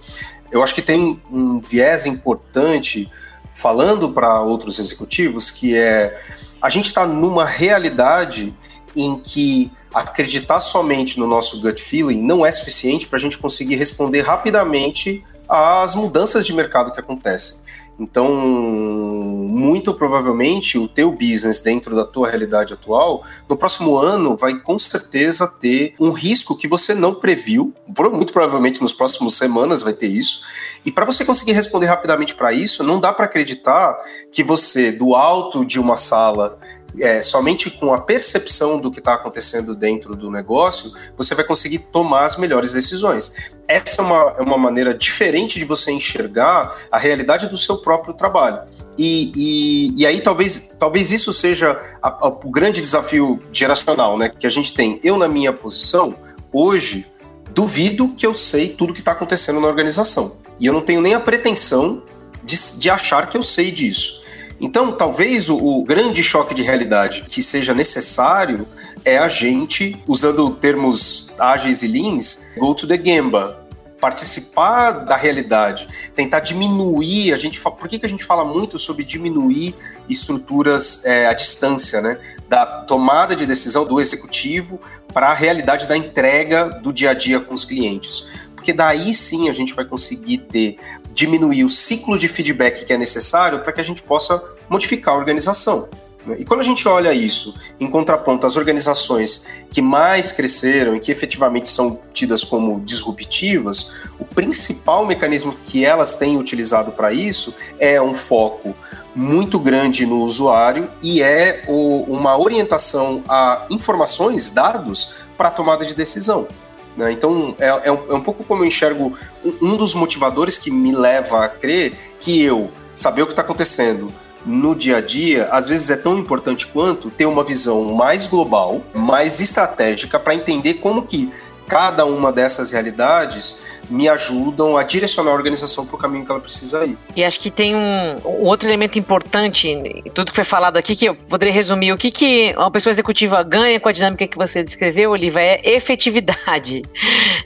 eu 0.52 0.62
acho 0.64 0.74
que 0.74 0.82
tem 0.82 1.22
um 1.32 1.60
viés 1.60 2.06
importante 2.06 3.10
falando 3.54 4.12
para 4.12 4.42
outros 4.42 4.80
executivos 4.80 5.52
que 5.52 5.76
é 5.76 6.20
a 6.62 6.70
gente 6.70 6.86
está 6.86 7.06
numa 7.06 7.46
realidade 7.46 8.56
em 8.96 9.20
que 9.20 9.72
acreditar 9.94 10.60
somente 10.60 11.20
no 11.20 11.28
nosso 11.28 11.62
gut 11.62 11.82
feeling 11.82 12.22
não 12.22 12.46
é 12.46 12.52
suficiente 12.52 13.08
para 13.08 13.18
a 13.18 13.22
gente 13.22 13.38
conseguir 13.38 13.76
responder 13.76 14.22
rapidamente 14.22 15.24
às 15.48 15.94
mudanças 15.94 16.46
de 16.46 16.54
mercado 16.54 16.92
que 16.92 17.00
acontecem. 17.00 17.64
Então, 18.00 18.28
muito 18.34 19.94
provavelmente, 19.94 20.78
o 20.78 20.88
teu 20.88 21.12
business 21.12 21.62
dentro 21.62 21.96
da 21.96 22.04
tua 22.04 22.28
realidade 22.28 22.74
atual, 22.74 23.24
no 23.48 23.56
próximo 23.56 23.98
ano, 23.98 24.36
vai 24.36 24.60
com 24.60 24.78
certeza 24.80 25.48
ter 25.48 25.94
um 26.00 26.12
risco 26.12 26.58
que 26.58 26.68
você 26.68 26.96
não 26.96 27.14
previu. 27.14 27.74
Muito 28.12 28.34
provavelmente 28.34 28.82
nos 28.82 28.94
próximos 28.94 29.38
semanas 29.38 29.84
vai 29.84 29.94
ter 29.94 30.08
isso. 30.08 30.42
E 30.84 30.92
para 30.92 31.06
você 31.06 31.24
conseguir 31.24 31.52
responder 31.52 31.86
rapidamente 31.86 32.34
para 32.34 32.52
isso, 32.52 32.84
não 32.84 33.00
dá 33.00 33.14
para 33.14 33.26
acreditar 33.26 33.98
que 34.32 34.44
você, 34.44 34.92
do 34.92 35.16
alto 35.16 35.64
de 35.64 35.80
uma 35.80 35.96
sala, 35.96 36.58
é, 37.00 37.22
somente 37.22 37.70
com 37.70 37.94
a 37.94 38.00
percepção 38.00 38.80
do 38.80 38.92
que 38.92 39.00
está 39.00 39.14
acontecendo 39.14 39.76
dentro 39.76 40.16
do 40.16 40.30
negócio, 40.30 40.92
você 41.18 41.34
vai 41.34 41.44
conseguir 41.44 41.80
tomar 41.80 42.26
as 42.26 42.38
melhores 42.38 42.74
decisões. 42.74 43.52
Essa 43.68 44.02
é 44.02 44.06
uma, 44.06 44.36
é 44.38 44.42
uma 44.42 44.58
maneira 44.58 44.94
diferente 44.94 45.58
de 45.58 45.66
você 45.66 45.92
enxergar 45.92 46.76
a 46.92 46.98
realidade 46.98 47.48
do 47.48 47.58
seu 47.58 47.78
próprio 47.78 48.14
trabalho. 48.14 48.62
E, 48.98 49.32
e, 49.36 50.02
e 50.02 50.06
aí 50.06 50.22
talvez, 50.22 50.76
talvez 50.78 51.12
isso 51.12 51.34
seja 51.34 51.82
a, 52.02 52.10
a, 52.10 52.28
o 52.28 52.52
grande 52.52 52.80
desafio 52.80 53.42
geracional 53.52 54.18
né, 54.18 54.30
que 54.30 54.46
a 54.46 54.50
gente 54.50 54.74
tem. 54.74 55.00
Eu, 55.04 55.18
na 55.18 55.28
minha 55.28 55.52
posição, 55.52 56.16
hoje, 56.52 57.08
duvido 57.52 58.10
que 58.10 58.26
eu 58.26 58.34
sei 58.34 58.70
tudo 58.70 58.94
que 58.94 59.00
está 59.00 59.14
acontecendo 59.14 59.60
na 59.60 59.68
organização. 59.68 60.38
E 60.60 60.66
eu 60.66 60.74
não 60.74 60.82
tenho 60.82 61.02
nem 61.02 61.16
a 61.16 61.20
pretensão 61.20 62.04
de, 62.44 62.80
de 62.80 62.90
achar 62.90 63.28
que 63.28 63.38
eu 63.38 63.44
sei 63.44 63.72
disso. 63.72 64.23
Então, 64.60 64.92
talvez 64.92 65.50
o, 65.50 65.58
o 65.58 65.84
grande 65.84 66.24
choque 66.24 66.54
de 66.54 66.62
realidade 66.62 67.26
que 67.28 67.42
seja 67.42 67.74
necessário 67.74 68.68
é 69.06 69.18
a 69.18 69.28
gente, 69.28 70.02
usando 70.08 70.52
termos 70.52 71.32
ágeis 71.40 71.84
e 71.84 71.88
leans, 71.88 72.48
go 72.58 72.74
to 72.74 72.88
the 72.88 72.98
Gemba, 72.98 73.64
participar 74.04 74.92
da 74.92 75.16
realidade, 75.16 75.88
tentar 76.14 76.42
diminuir. 76.42 77.32
A 77.32 77.38
gente, 77.38 77.58
por 77.58 77.88
que, 77.88 77.98
que 77.98 78.06
a 78.06 78.10
gente 78.10 78.24
fala 78.26 78.44
muito 78.44 78.78
sobre 78.78 79.06
diminuir 79.06 79.74
estruturas 80.10 81.06
é, 81.06 81.26
à 81.26 81.34
distância, 81.34 82.02
né? 82.02 82.20
Da 82.50 82.66
tomada 82.66 83.34
de 83.34 83.46
decisão 83.46 83.86
do 83.86 84.02
executivo 84.02 84.78
para 85.14 85.28
a 85.28 85.34
realidade 85.34 85.88
da 85.88 85.96
entrega 85.96 86.66
do 86.66 86.92
dia 86.92 87.12
a 87.12 87.14
dia 87.14 87.40
com 87.40 87.54
os 87.54 87.64
clientes. 87.64 88.28
Porque 88.54 88.74
daí 88.74 89.14
sim 89.14 89.48
a 89.48 89.54
gente 89.54 89.74
vai 89.74 89.86
conseguir 89.86 90.40
ter 90.40 90.78
diminuir 91.14 91.64
o 91.64 91.70
ciclo 91.70 92.18
de 92.18 92.28
feedback 92.28 92.86
que 92.86 92.94
é 92.94 92.98
necessário 92.98 93.60
para 93.60 93.72
que 93.72 93.82
a 93.82 93.84
gente 93.84 94.02
possa 94.02 94.44
modificar 94.70 95.14
a 95.14 95.18
organização. 95.18 95.88
Né? 96.26 96.38
E 96.40 96.46
quando 96.46 96.62
a 96.62 96.64
gente 96.64 96.88
olha 96.88 97.14
isso 97.14 97.56
em 97.80 97.88
contraponto 97.88 98.48
às 98.48 98.56
organizações 98.56 99.46
que 99.70 99.82
mais 99.82 100.32
cresceram 100.32 100.96
e 100.96 101.00
que 101.00 101.12
efetivamente 101.12 101.70
são 101.70 102.02
tidas 102.14 102.44
como 102.44 102.80
disruptivas, 102.82 103.92
o 104.20 104.26
principal 104.26 105.06
mecanismo 105.06 105.56
que 105.64 105.86
elas 105.86 106.16
têm 106.16 106.38
utilizado 106.38 106.92
para 106.92 107.14
isso 107.14 107.54
é 107.80 108.02
um 108.02 108.14
foco 108.14 108.76
muito 109.16 109.60
grande 109.60 110.06
no 110.06 110.22
usuário 110.22 110.90
e 111.02 111.22
é 111.22 111.64
o, 111.68 112.04
uma 112.08 112.38
orientação 112.38 113.24
a 113.28 113.68
informações, 113.70 114.50
dados 114.50 115.14
para 115.38 115.50
a 115.50 115.52
tomada 115.52 115.86
de 115.86 115.94
decisão. 115.94 116.48
Né? 116.96 117.12
Então, 117.12 117.56
é, 117.60 117.68
é, 117.68 117.92
um, 117.92 118.12
é, 118.12 118.14
um, 118.14 118.22
pouco 118.22 118.44
como 118.44 118.64
eu 118.64 118.68
enxergo 118.68 119.14
um, 119.44 119.70
um 119.74 119.78
dos 119.78 119.94
motivadores 119.94 120.58
que 120.58 120.70
me 120.70 120.92
leva 120.92 121.46
a 121.46 121.50
crer 121.50 121.94
que 122.20 122.44
eu 122.44 122.72
saber 122.94 123.24
o 123.24 123.26
que 123.26 123.32
está 123.32 123.42
acontecendo 123.42 124.12
no 124.46 124.76
dia 124.76 124.98
a 124.98 125.02
dia, 125.02 125.48
às 125.52 125.68
vezes 125.70 125.90
é 125.90 125.96
tão 125.96 126.18
importante 126.18 126.68
quanto 126.68 127.10
ter 127.10 127.26
uma 127.26 127.44
visão 127.44 127.86
mais 127.94 128.28
global, 128.28 128.82
mais 128.94 129.40
estratégica 129.40 130.20
para 130.20 130.36
entender 130.36 130.76
como 130.76 131.04
que 131.04 131.32
cada 131.68 132.06
uma 132.06 132.32
dessas 132.32 132.72
realidades 132.72 133.62
me 133.90 134.08
ajudam 134.08 134.78
a 134.78 134.84
direcionar 134.84 135.32
a 135.32 135.34
organização 135.34 135.86
para 135.86 135.96
o 135.96 136.00
caminho 136.00 136.26
que 136.26 136.32
ela 136.32 136.40
precisa 136.40 136.86
ir. 136.86 136.98
E 137.16 137.24
acho 137.24 137.40
que 137.40 137.52
tem 137.52 137.76
um, 137.76 138.16
um, 138.26 138.46
outro 138.46 138.68
elemento 138.68 138.98
importante 138.98 139.68
em 139.68 140.04
tudo 140.14 140.32
que 140.32 140.36
foi 140.36 140.44
falado 140.44 140.78
aqui, 140.78 140.96
que 140.96 141.06
eu 141.06 141.16
poderia 141.16 141.54
resumir. 141.54 141.92
O 141.92 141.98
que, 141.98 142.10
que 142.10 142.54
uma 142.58 142.72
pessoa 142.72 142.92
executiva 142.92 143.44
ganha 143.44 143.80
com 143.80 143.90
a 143.90 143.92
dinâmica 143.92 144.26
que 144.28 144.38
você 144.38 144.64
descreveu, 144.64 145.12
Oliva, 145.12 145.42
é 145.42 145.62
efetividade. 145.64 146.82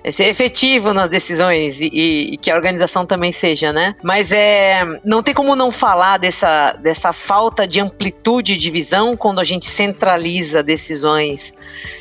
É 0.04 0.12
ser 0.12 0.26
efetivo 0.26 0.94
nas 0.94 1.10
decisões 1.10 1.82
e, 1.82 1.88
e, 1.88 2.38
que 2.38 2.52
a 2.52 2.56
organização 2.56 3.06
também 3.06 3.32
seja, 3.32 3.74
né? 3.74 3.96
Mas 4.04 4.32
é, 4.32 4.86
não 5.04 5.24
tem 5.24 5.34
como 5.34 5.56
não 5.56 5.72
falar 5.72 6.18
dessa, 6.18 6.74
dessa 6.74 7.12
falta 7.12 7.68
de 7.68 7.80
amplitude 7.80 8.58
de 8.58 8.72
visão 8.72 9.16
quando 9.16 9.40
a 9.40 9.44
gente 9.44 9.66
centraliza 9.66 10.62
decisões 10.62 11.54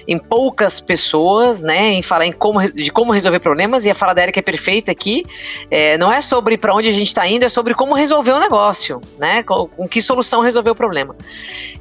em 0.07 0.19
poucas 0.19 0.81
pessoas, 0.81 1.63
né? 1.63 1.93
Em 1.93 2.03
falar 2.17 2.27
em 2.27 2.33
como, 2.33 2.65
de 2.65 2.91
como 2.91 3.13
resolver 3.13 3.41
problemas 3.41 3.85
e 3.85 3.91
a 3.91 3.95
fala 3.95 4.15
da 4.15 4.23
Erika 4.23 4.41
é 4.41 4.43
perfeita 4.43 4.91
aqui. 4.91 5.25
É, 5.71 5.99
não 5.99 6.13
é 6.13 6.21
sobre 6.21 6.57
para 6.57 6.75
onde 6.75 6.89
a 6.89 6.93
gente 6.93 7.09
está 7.09 7.27
indo, 7.27 7.45
é 7.45 7.49
sobre 7.49 7.75
como 7.75 7.95
resolver 7.95 8.33
o 8.33 8.41
negócio, 8.41 9.01
né? 9.19 9.43
Com, 9.43 9.69
com 9.69 9.87
que 9.89 10.01
solução 10.01 10.41
resolver 10.41 10.71
o 10.71 10.75
problema. 10.75 11.15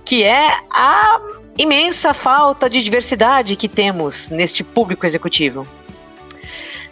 Que 0.04 0.24
é 0.24 0.52
a 0.70 1.20
imensa 1.58 2.14
falta 2.14 2.70
de 2.70 2.84
diversidade 2.84 3.56
que 3.56 3.70
temos 3.70 4.30
neste 4.30 4.64
público 4.64 5.06
executivo. 5.06 5.66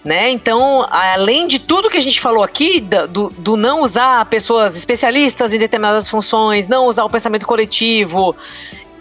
Né? 0.03 0.29
Então, 0.29 0.85
além 0.89 1.47
de 1.47 1.59
tudo 1.59 1.89
que 1.89 1.97
a 1.97 2.01
gente 2.01 2.19
falou 2.19 2.43
aqui, 2.43 2.81
do, 2.81 3.29
do, 3.29 3.55
não 3.55 3.81
usar 3.81 4.25
pessoas 4.25 4.75
especialistas 4.75 5.53
em 5.53 5.57
determinadas 5.57 6.09
funções, 6.09 6.67
não 6.67 6.87
usar 6.87 7.05
o 7.05 7.09
pensamento 7.09 7.47
coletivo 7.47 8.35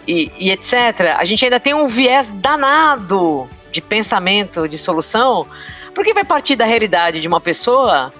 e, 0.07 0.31
e 0.39 0.49
etc., 0.49 1.17
a 1.17 1.25
gente 1.25 1.43
ainda 1.43 1.59
tem 1.59 1.73
um 1.73 1.87
viés 1.87 2.31
danado 2.31 3.49
de 3.73 3.81
pensamento, 3.81 4.67
de 4.67 4.77
solução, 4.77 5.45
porque 5.93 6.13
vai 6.13 6.23
partir 6.23 6.55
da 6.55 6.63
realidade 6.63 7.19
de 7.19 7.27
uma 7.27 7.41
pessoa 7.41 8.13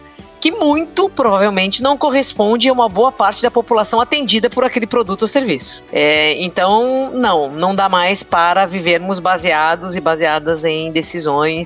que 0.43 0.51
muito 0.51 1.10
provavelmente 1.10 1.82
não 1.82 1.97
corresponde 1.97 2.67
a 2.67 2.73
uma 2.73 2.89
boa 2.89 3.13
parte 3.13 3.41
da 3.41 3.49
população 3.49 4.01
atendida 4.01 4.49
por 4.49 4.65
aquele 4.65 4.86
produto 4.86 5.21
ou 5.21 5.27
serviço. 5.29 5.86
É, 5.89 6.34
então, 6.43 7.12
não, 7.13 7.49
não 7.49 7.73
dá 7.73 7.88
mais 7.88 8.23
para 8.23 8.65
vivermos 8.65 9.19
baseados 9.19 9.95
e 9.95 10.01
baseadas 10.01 10.65
em 10.65 10.91
decisões 10.91 11.65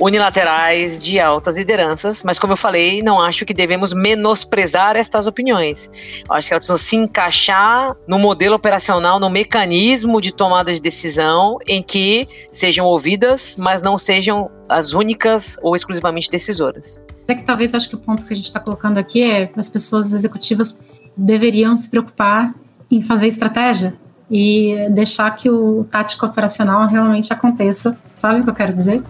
unilaterais 0.00 1.02
de 1.02 1.20
altas 1.20 1.58
lideranças, 1.58 2.22
mas 2.24 2.38
como 2.38 2.54
eu 2.54 2.56
falei, 2.56 3.02
não 3.02 3.20
acho 3.20 3.44
que 3.44 3.52
devemos 3.52 3.92
menosprezar 3.92 4.96
estas 4.96 5.26
opiniões. 5.26 5.90
Eu 6.26 6.34
acho 6.34 6.48
que 6.48 6.54
elas 6.54 6.66
precisam 6.66 6.78
se 6.78 6.96
encaixar 6.96 7.94
no 8.06 8.18
modelo 8.18 8.54
operacional, 8.54 9.20
no 9.20 9.28
mecanismo 9.28 10.18
de 10.18 10.32
tomada 10.32 10.72
de 10.72 10.80
decisão 10.80 11.58
em 11.66 11.82
que 11.82 12.26
sejam 12.50 12.86
ouvidas, 12.86 13.54
mas 13.58 13.82
não 13.82 13.98
sejam 13.98 14.50
as 14.66 14.94
únicas 14.94 15.58
ou 15.62 15.76
exclusivamente 15.76 16.30
decisoras. 16.30 16.98
É 17.28 17.34
que 17.34 17.44
talvez 17.44 17.74
acho 17.74 17.90
que 17.90 17.94
o 17.94 17.98
ponto 17.98 18.24
que 18.24 18.32
a 18.32 18.36
gente 18.36 18.46
está 18.46 18.58
colocando 18.58 18.96
aqui 18.96 19.22
é 19.22 19.52
as 19.54 19.68
pessoas 19.68 20.14
executivas 20.14 20.80
deveriam 21.14 21.76
se 21.76 21.86
preocupar 21.90 22.54
em 22.90 23.02
fazer 23.02 23.26
estratégia 23.26 23.94
e 24.30 24.88
deixar 24.92 25.30
que 25.32 25.50
o 25.50 25.84
tático 25.90 26.24
operacional 26.24 26.86
realmente 26.86 27.30
aconteça. 27.30 27.94
Sabe 28.16 28.40
o 28.40 28.44
que 28.44 28.48
eu 28.48 28.54
quero 28.54 28.72
dizer? 28.72 29.02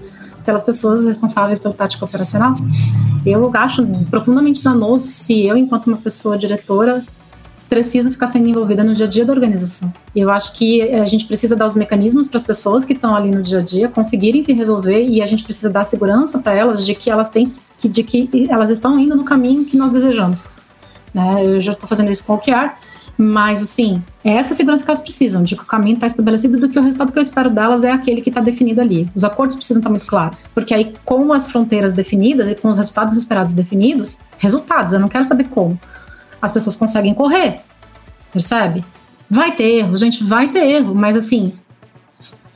Pelas 0.44 0.64
pessoas 0.64 1.06
responsáveis 1.06 1.60
pelo 1.60 1.74
tático 1.74 2.04
operacional. 2.04 2.54
Eu 3.24 3.52
acho 3.54 3.86
profundamente 4.10 4.64
danoso 4.64 5.06
se 5.06 5.46
eu, 5.46 5.56
enquanto 5.56 5.86
uma 5.86 5.96
pessoa 5.98 6.36
diretora, 6.36 7.04
preciso 7.68 8.10
ficar 8.10 8.26
sendo 8.26 8.48
envolvida 8.48 8.82
no 8.82 8.94
dia 8.94 9.06
a 9.06 9.08
dia 9.08 9.24
da 9.24 9.32
organização. 9.32 9.92
Eu 10.16 10.30
acho 10.30 10.54
que 10.54 10.82
a 10.82 11.04
gente 11.04 11.26
precisa 11.26 11.54
dar 11.54 11.66
os 11.66 11.74
mecanismos 11.74 12.26
para 12.26 12.38
as 12.38 12.44
pessoas 12.44 12.84
que 12.84 12.94
estão 12.94 13.14
ali 13.14 13.30
no 13.30 13.42
dia 13.42 13.58
a 13.58 13.62
dia 13.62 13.88
conseguirem 13.88 14.42
se 14.42 14.52
resolver 14.52 15.04
e 15.04 15.20
a 15.20 15.26
gente 15.26 15.44
precisa 15.44 15.68
dar 15.68 15.84
segurança 15.84 16.38
para 16.38 16.54
elas 16.54 16.84
de 16.84 16.94
que 16.94 17.10
elas 17.10 17.30
têm 17.30 17.52
de 17.80 18.02
que 18.02 18.48
elas 18.50 18.70
estão 18.70 18.98
indo 18.98 19.14
no 19.14 19.24
caminho 19.24 19.64
que 19.64 19.76
nós 19.76 19.92
desejamos. 19.92 20.46
Né? 21.14 21.46
Eu 21.46 21.60
já 21.60 21.72
estou 21.72 21.88
fazendo 21.88 22.10
isso 22.10 22.26
com 22.26 22.32
o 22.32 22.36
OKR, 22.36 22.72
mas 23.16 23.62
assim, 23.62 24.02
é 24.24 24.32
essa 24.32 24.52
segurança 24.52 24.84
que 24.84 24.90
elas 24.90 25.00
precisam, 25.00 25.44
de 25.44 25.54
que 25.54 25.62
o 25.62 25.66
caminho 25.66 25.94
está 25.94 26.08
estabelecido, 26.08 26.58
do 26.58 26.68
que 26.68 26.76
o 26.76 26.82
resultado 26.82 27.12
que 27.12 27.18
eu 27.18 27.22
espero 27.22 27.50
delas 27.50 27.84
é 27.84 27.92
aquele 27.92 28.20
que 28.20 28.30
está 28.30 28.40
definido 28.40 28.80
ali. 28.80 29.08
Os 29.14 29.22
acordos 29.22 29.54
precisam 29.54 29.80
estar 29.80 29.90
muito 29.90 30.06
claros, 30.06 30.50
porque 30.52 30.74
aí 30.74 30.92
com 31.04 31.32
as 31.32 31.48
fronteiras 31.48 31.94
definidas 31.94 32.48
e 32.48 32.56
com 32.56 32.68
os 32.68 32.76
resultados 32.76 33.16
esperados 33.16 33.52
definidos, 33.52 34.18
resultados, 34.38 34.92
eu 34.92 34.98
não 34.98 35.08
quero 35.08 35.24
saber 35.24 35.44
como 35.48 35.78
as 36.40 36.52
pessoas 36.52 36.76
conseguem 36.76 37.14
correr, 37.14 37.60
percebe? 38.32 38.84
Vai 39.28 39.54
ter 39.54 39.64
erro, 39.64 39.96
gente, 39.96 40.24
vai 40.24 40.48
ter 40.48 40.66
erro, 40.66 40.94
mas 40.94 41.16
assim, 41.16 41.52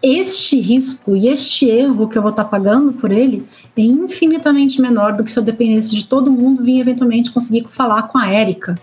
este 0.03 0.61
risco 0.61 1.15
e 1.17 1.29
este 1.29 1.69
erro 1.69 2.09
que 2.09 2.19
eu 2.19 2.23
vou 2.23 2.31
estar 2.31 2.45
tá 2.45 2.51
pagando 2.51 2.93
por 2.93 3.13
ele 3.13 3.47
é 3.77 3.83
infinitamente 3.83 4.81
menor 4.81 5.13
do 5.13 5.23
que 5.23 5.31
se 5.31 5.39
eu 5.39 5.43
dependesse 5.43 5.95
de 5.95 6.05
todo 6.05 6.31
mundo 6.31 6.63
vir 6.63 6.81
eventualmente 6.81 7.31
conseguir 7.31 7.67
falar 7.71 8.03
com 8.05 8.19
a 8.19 8.29
Érica 8.29 8.77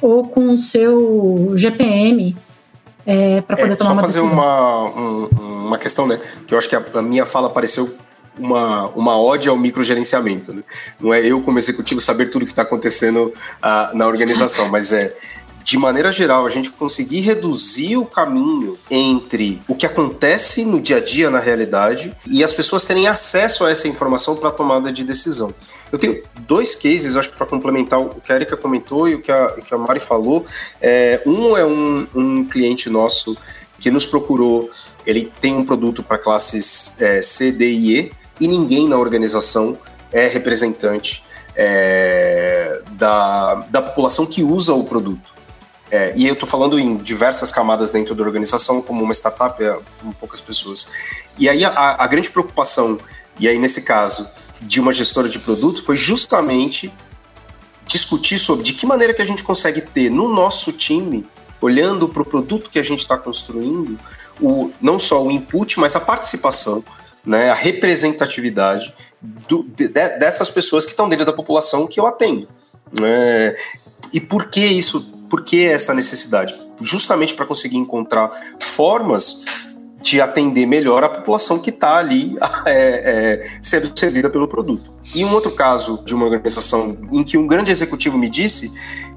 ou 0.00 0.24
com 0.24 0.54
o 0.54 0.58
seu 0.58 1.52
GPM 1.54 2.36
é, 3.04 3.40
para 3.40 3.56
poder 3.56 3.72
é, 3.72 3.76
tomar 3.76 3.92
uma 3.92 4.02
decisão. 4.02 4.24
Só 4.24 4.30
fazer 4.30 4.40
uma, 4.40 4.84
um, 4.90 5.26
uma 5.66 5.78
questão, 5.78 6.06
né? 6.06 6.20
Que 6.46 6.54
eu 6.54 6.58
acho 6.58 6.68
que 6.68 6.76
a, 6.76 6.82
a 6.94 7.02
minha 7.02 7.26
fala 7.26 7.50
pareceu 7.50 7.92
uma, 8.38 8.88
uma 8.88 9.20
ode 9.20 9.48
ao 9.48 9.56
microgerenciamento. 9.56 10.52
Né? 10.52 10.62
Não 11.00 11.12
é 11.12 11.20
eu, 11.20 11.40
como 11.42 11.58
executivo, 11.58 12.00
saber 12.00 12.30
tudo 12.30 12.42
o 12.42 12.46
que 12.46 12.52
está 12.52 12.62
acontecendo 12.62 13.32
uh, 13.62 13.96
na 13.96 14.06
organização, 14.06 14.68
mas 14.68 14.92
é 14.92 15.14
de 15.64 15.78
maneira 15.78 16.10
geral, 16.10 16.44
a 16.44 16.50
gente 16.50 16.70
conseguir 16.70 17.20
reduzir 17.20 17.96
o 17.96 18.04
caminho 18.04 18.76
entre 18.90 19.62
o 19.68 19.74
que 19.74 19.86
acontece 19.86 20.64
no 20.64 20.80
dia 20.80 20.96
a 20.96 21.00
dia, 21.00 21.30
na 21.30 21.38
realidade, 21.38 22.12
e 22.28 22.42
as 22.42 22.52
pessoas 22.52 22.84
terem 22.84 23.06
acesso 23.06 23.64
a 23.64 23.70
essa 23.70 23.86
informação 23.86 24.36
para 24.36 24.50
tomada 24.50 24.92
de 24.92 25.04
decisão. 25.04 25.54
Eu 25.90 25.98
tenho 25.98 26.22
dois 26.40 26.74
cases, 26.74 27.16
acho 27.16 27.30
que 27.30 27.36
para 27.36 27.46
complementar 27.46 28.00
o 28.00 28.08
que 28.08 28.32
a 28.32 28.36
Erika 28.36 28.56
comentou 28.56 29.08
e 29.08 29.14
o 29.14 29.22
que 29.22 29.30
a, 29.30 29.50
que 29.52 29.74
a 29.74 29.78
Mari 29.78 30.00
falou. 30.00 30.44
É, 30.80 31.22
um 31.26 31.56
é 31.56 31.64
um, 31.64 32.06
um 32.14 32.44
cliente 32.44 32.90
nosso 32.90 33.36
que 33.78 33.90
nos 33.90 34.06
procurou, 34.06 34.70
ele 35.04 35.30
tem 35.40 35.54
um 35.54 35.64
produto 35.64 36.02
para 36.02 36.16
classes 36.16 37.00
é, 37.00 37.20
C, 37.20 37.50
D 37.50 37.68
e 37.68 37.98
E, 37.98 38.12
e 38.42 38.48
ninguém 38.48 38.88
na 38.88 38.98
organização 38.98 39.78
é 40.10 40.26
representante 40.26 41.22
é, 41.54 42.82
da, 42.90 43.54
da 43.70 43.80
população 43.80 44.26
que 44.26 44.42
usa 44.42 44.74
o 44.74 44.82
produto. 44.82 45.32
É, 45.88 46.12
e 46.16 46.26
eu 46.26 46.34
estou 46.34 46.48
falando 46.48 46.76
em 46.76 46.96
diversas 46.96 47.52
camadas 47.52 47.90
dentro 47.90 48.16
da 48.16 48.24
organização, 48.24 48.82
como 48.82 49.04
uma 49.04 49.12
startup, 49.14 49.62
é, 49.62 49.78
com 50.00 50.10
poucas 50.12 50.40
pessoas. 50.40 50.88
E 51.38 51.48
aí 51.48 51.64
a, 51.64 52.02
a 52.02 52.06
grande 52.08 52.30
preocupação, 52.30 52.98
e 53.38 53.46
aí 53.46 53.60
nesse 53.60 53.82
caso, 53.82 54.28
de 54.60 54.80
uma 54.80 54.92
gestora 54.92 55.28
de 55.28 55.38
produto 55.38 55.84
foi 55.84 55.96
justamente 55.96 56.92
discutir 57.86 58.40
sobre 58.40 58.64
de 58.64 58.72
que 58.72 58.86
maneira 58.86 59.14
que 59.14 59.22
a 59.22 59.24
gente 59.24 59.44
consegue 59.44 59.82
ter 59.82 60.10
no 60.10 60.28
nosso 60.28 60.72
time, 60.72 61.24
olhando 61.60 62.08
para 62.08 62.22
o 62.22 62.24
produto 62.24 62.70
que 62.70 62.78
a 62.80 62.82
gente 62.82 63.00
está 63.00 63.16
construindo, 63.16 63.96
o, 64.40 64.72
não 64.80 64.98
só 64.98 65.22
o 65.22 65.30
input, 65.30 65.78
mas 65.78 65.94
a 65.94 66.00
participação 66.00 66.82
né, 67.24 67.50
a 67.50 67.54
representatividade 67.54 68.94
do, 69.48 69.62
de, 69.62 69.88
dessas 69.88 70.50
pessoas 70.50 70.84
que 70.84 70.90
estão 70.90 71.08
dentro 71.08 71.24
da 71.24 71.32
população 71.32 71.86
que 71.86 72.00
eu 72.00 72.06
atendo. 72.06 72.48
Né? 72.98 73.54
E 74.12 74.20
por 74.20 74.48
que 74.48 74.64
isso? 74.64 75.12
Por 75.30 75.44
que 75.44 75.64
essa 75.64 75.94
necessidade? 75.94 76.54
Justamente 76.80 77.34
para 77.34 77.46
conseguir 77.46 77.76
encontrar 77.76 78.30
formas 78.60 79.44
de 80.02 80.20
atender 80.20 80.66
melhor 80.66 81.04
a 81.04 81.08
população 81.08 81.58
que 81.58 81.70
está 81.70 81.96
ali 81.96 82.36
é, 82.66 82.72
é, 82.74 83.50
sendo 83.62 83.96
servida 83.98 84.28
pelo 84.28 84.48
produto. 84.48 84.92
E 85.14 85.24
um 85.24 85.32
outro 85.32 85.52
caso 85.52 86.02
de 86.04 86.14
uma 86.14 86.26
organização 86.26 86.98
em 87.12 87.22
que 87.22 87.38
um 87.38 87.46
grande 87.46 87.70
executivo 87.70 88.18
me 88.18 88.28
disse 88.28 88.72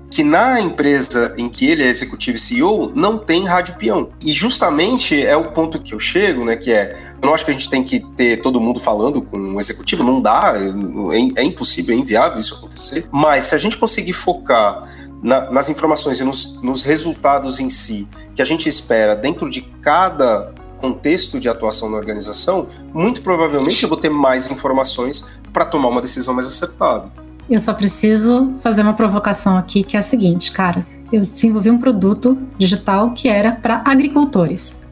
que 0.09 0.23
na 0.23 0.59
empresa 0.61 1.33
em 1.37 1.49
que 1.49 1.69
ele 1.69 1.83
é 1.83 1.87
executivo 1.87 2.37
e 2.37 2.39
CEO 2.39 2.91
não 2.95 3.17
tem 3.17 3.45
rádio 3.45 3.75
peão. 3.75 4.09
E 4.23 4.33
justamente 4.33 5.25
é 5.25 5.35
o 5.35 5.51
ponto 5.51 5.79
que 5.79 5.93
eu 5.93 5.99
chego, 5.99 6.45
né, 6.45 6.55
que 6.55 6.71
é, 6.71 6.97
eu 7.21 7.25
não 7.25 7.33
acho 7.33 7.43
que 7.43 7.51
a 7.51 7.53
gente 7.53 7.69
tem 7.69 7.83
que 7.83 7.99
ter 8.15 8.41
todo 8.41 8.61
mundo 8.61 8.79
falando 8.79 9.21
com 9.21 9.37
o 9.37 9.59
executivo, 9.59 10.03
não 10.03 10.21
dá, 10.21 10.53
é, 10.55 11.41
é 11.41 11.43
impossível, 11.43 11.95
é 11.95 11.97
inviável 11.97 12.39
isso 12.39 12.55
acontecer. 12.55 13.07
Mas 13.11 13.45
se 13.45 13.55
a 13.55 13.57
gente 13.57 13.77
conseguir 13.77 14.13
focar 14.13 14.89
na, 15.21 15.49
nas 15.51 15.69
informações 15.69 16.19
e 16.19 16.23
nos, 16.23 16.61
nos 16.61 16.83
resultados 16.83 17.59
em 17.59 17.69
si 17.69 18.07
que 18.35 18.41
a 18.41 18.45
gente 18.45 18.69
espera 18.69 19.15
dentro 19.15 19.49
de 19.49 19.61
cada 19.81 20.53
contexto 20.77 21.39
de 21.39 21.49
atuação 21.49 21.89
na 21.89 21.97
organização, 21.97 22.67
muito 22.93 23.21
provavelmente 23.21 23.81
eu 23.81 23.89
vou 23.89 23.97
ter 23.97 24.09
mais 24.09 24.51
informações 24.51 25.25
para 25.51 25.65
tomar 25.65 25.87
uma 25.89 26.01
decisão 26.01 26.33
mais 26.33 26.47
acertada. 26.47 27.11
Eu 27.49 27.59
só 27.59 27.73
preciso 27.73 28.53
fazer 28.61 28.81
uma 28.81 28.93
provocação 28.93 29.55
aqui, 29.55 29.83
que 29.83 29.95
é 29.95 29.99
a 29.99 30.03
seguinte, 30.03 30.51
cara. 30.51 30.85
Eu 31.11 31.21
desenvolvi 31.21 31.69
um 31.69 31.77
produto 31.77 32.37
digital 32.57 33.11
que 33.11 33.27
era 33.27 33.51
para 33.51 33.83
agricultores. 33.85 34.83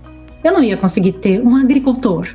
Eu 0.43 0.53
não 0.53 0.63
ia 0.63 0.77
conseguir 0.77 1.13
ter 1.13 1.41
um 1.41 1.55
agricultor 1.55 2.27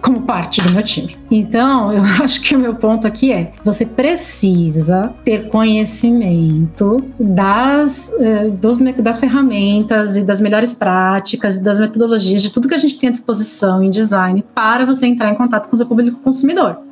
como 0.00 0.22
parte 0.22 0.60
do 0.62 0.70
meu 0.70 0.82
time. 0.82 1.16
Então, 1.30 1.92
eu 1.92 2.02
acho 2.22 2.40
que 2.40 2.54
o 2.54 2.58
meu 2.58 2.74
ponto 2.74 3.06
aqui 3.06 3.32
é: 3.32 3.52
você 3.64 3.84
precisa 3.84 5.14
ter 5.24 5.48
conhecimento 5.48 7.02
das, 7.18 8.12
eh, 8.18 8.50
dos, 8.50 8.78
das 8.78 9.18
ferramentas 9.18 10.16
e 10.16 10.22
das 10.22 10.40
melhores 10.40 10.72
práticas 10.72 11.56
e 11.56 11.62
das 11.62 11.78
metodologias, 11.78 12.42
de 12.42 12.50
tudo 12.50 12.68
que 12.68 12.74
a 12.74 12.78
gente 12.78 12.98
tem 12.98 13.08
à 13.08 13.12
disposição 13.12 13.82
em 13.82 13.90
design 13.90 14.44
para 14.54 14.84
você 14.84 15.06
entrar 15.06 15.30
em 15.30 15.34
contato 15.34 15.68
com 15.68 15.74
o 15.74 15.76
seu 15.76 15.86
público 15.86 16.20
consumidor. 16.20 16.87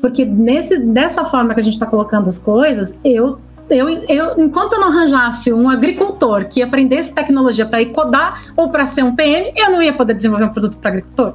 Porque 0.00 0.24
nesse, 0.24 0.78
dessa 0.78 1.24
forma 1.24 1.54
que 1.54 1.60
a 1.60 1.62
gente 1.62 1.74
está 1.74 1.86
colocando 1.86 2.28
as 2.28 2.38
coisas, 2.38 2.96
eu, 3.04 3.38
eu, 3.68 3.88
eu, 4.08 4.34
enquanto 4.38 4.74
eu 4.74 4.80
não 4.80 4.88
arranjasse 4.88 5.52
um 5.52 5.68
agricultor 5.68 6.46
que 6.46 6.62
aprendesse 6.62 7.12
tecnologia 7.12 7.66
para 7.66 7.82
ir 7.82 7.86
codar 7.86 8.42
ou 8.56 8.70
para 8.70 8.86
ser 8.86 9.04
um 9.04 9.14
PM, 9.14 9.52
eu 9.56 9.70
não 9.70 9.82
ia 9.82 9.92
poder 9.92 10.14
desenvolver 10.14 10.44
um 10.44 10.50
produto 10.50 10.78
para 10.78 10.90
agricultor. 10.90 11.34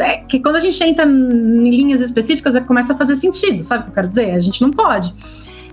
É 0.00 0.18
que 0.18 0.40
quando 0.40 0.56
a 0.56 0.60
gente 0.60 0.82
entra 0.82 1.06
em 1.06 1.70
linhas 1.70 2.00
específicas, 2.00 2.54
é 2.54 2.60
começa 2.60 2.92
a 2.92 2.96
fazer 2.96 3.16
sentido, 3.16 3.62
sabe 3.62 3.80
o 3.80 3.84
que 3.84 3.90
eu 3.90 3.94
quero 3.94 4.08
dizer? 4.08 4.30
A 4.32 4.40
gente 4.40 4.60
não 4.60 4.70
pode. 4.70 5.14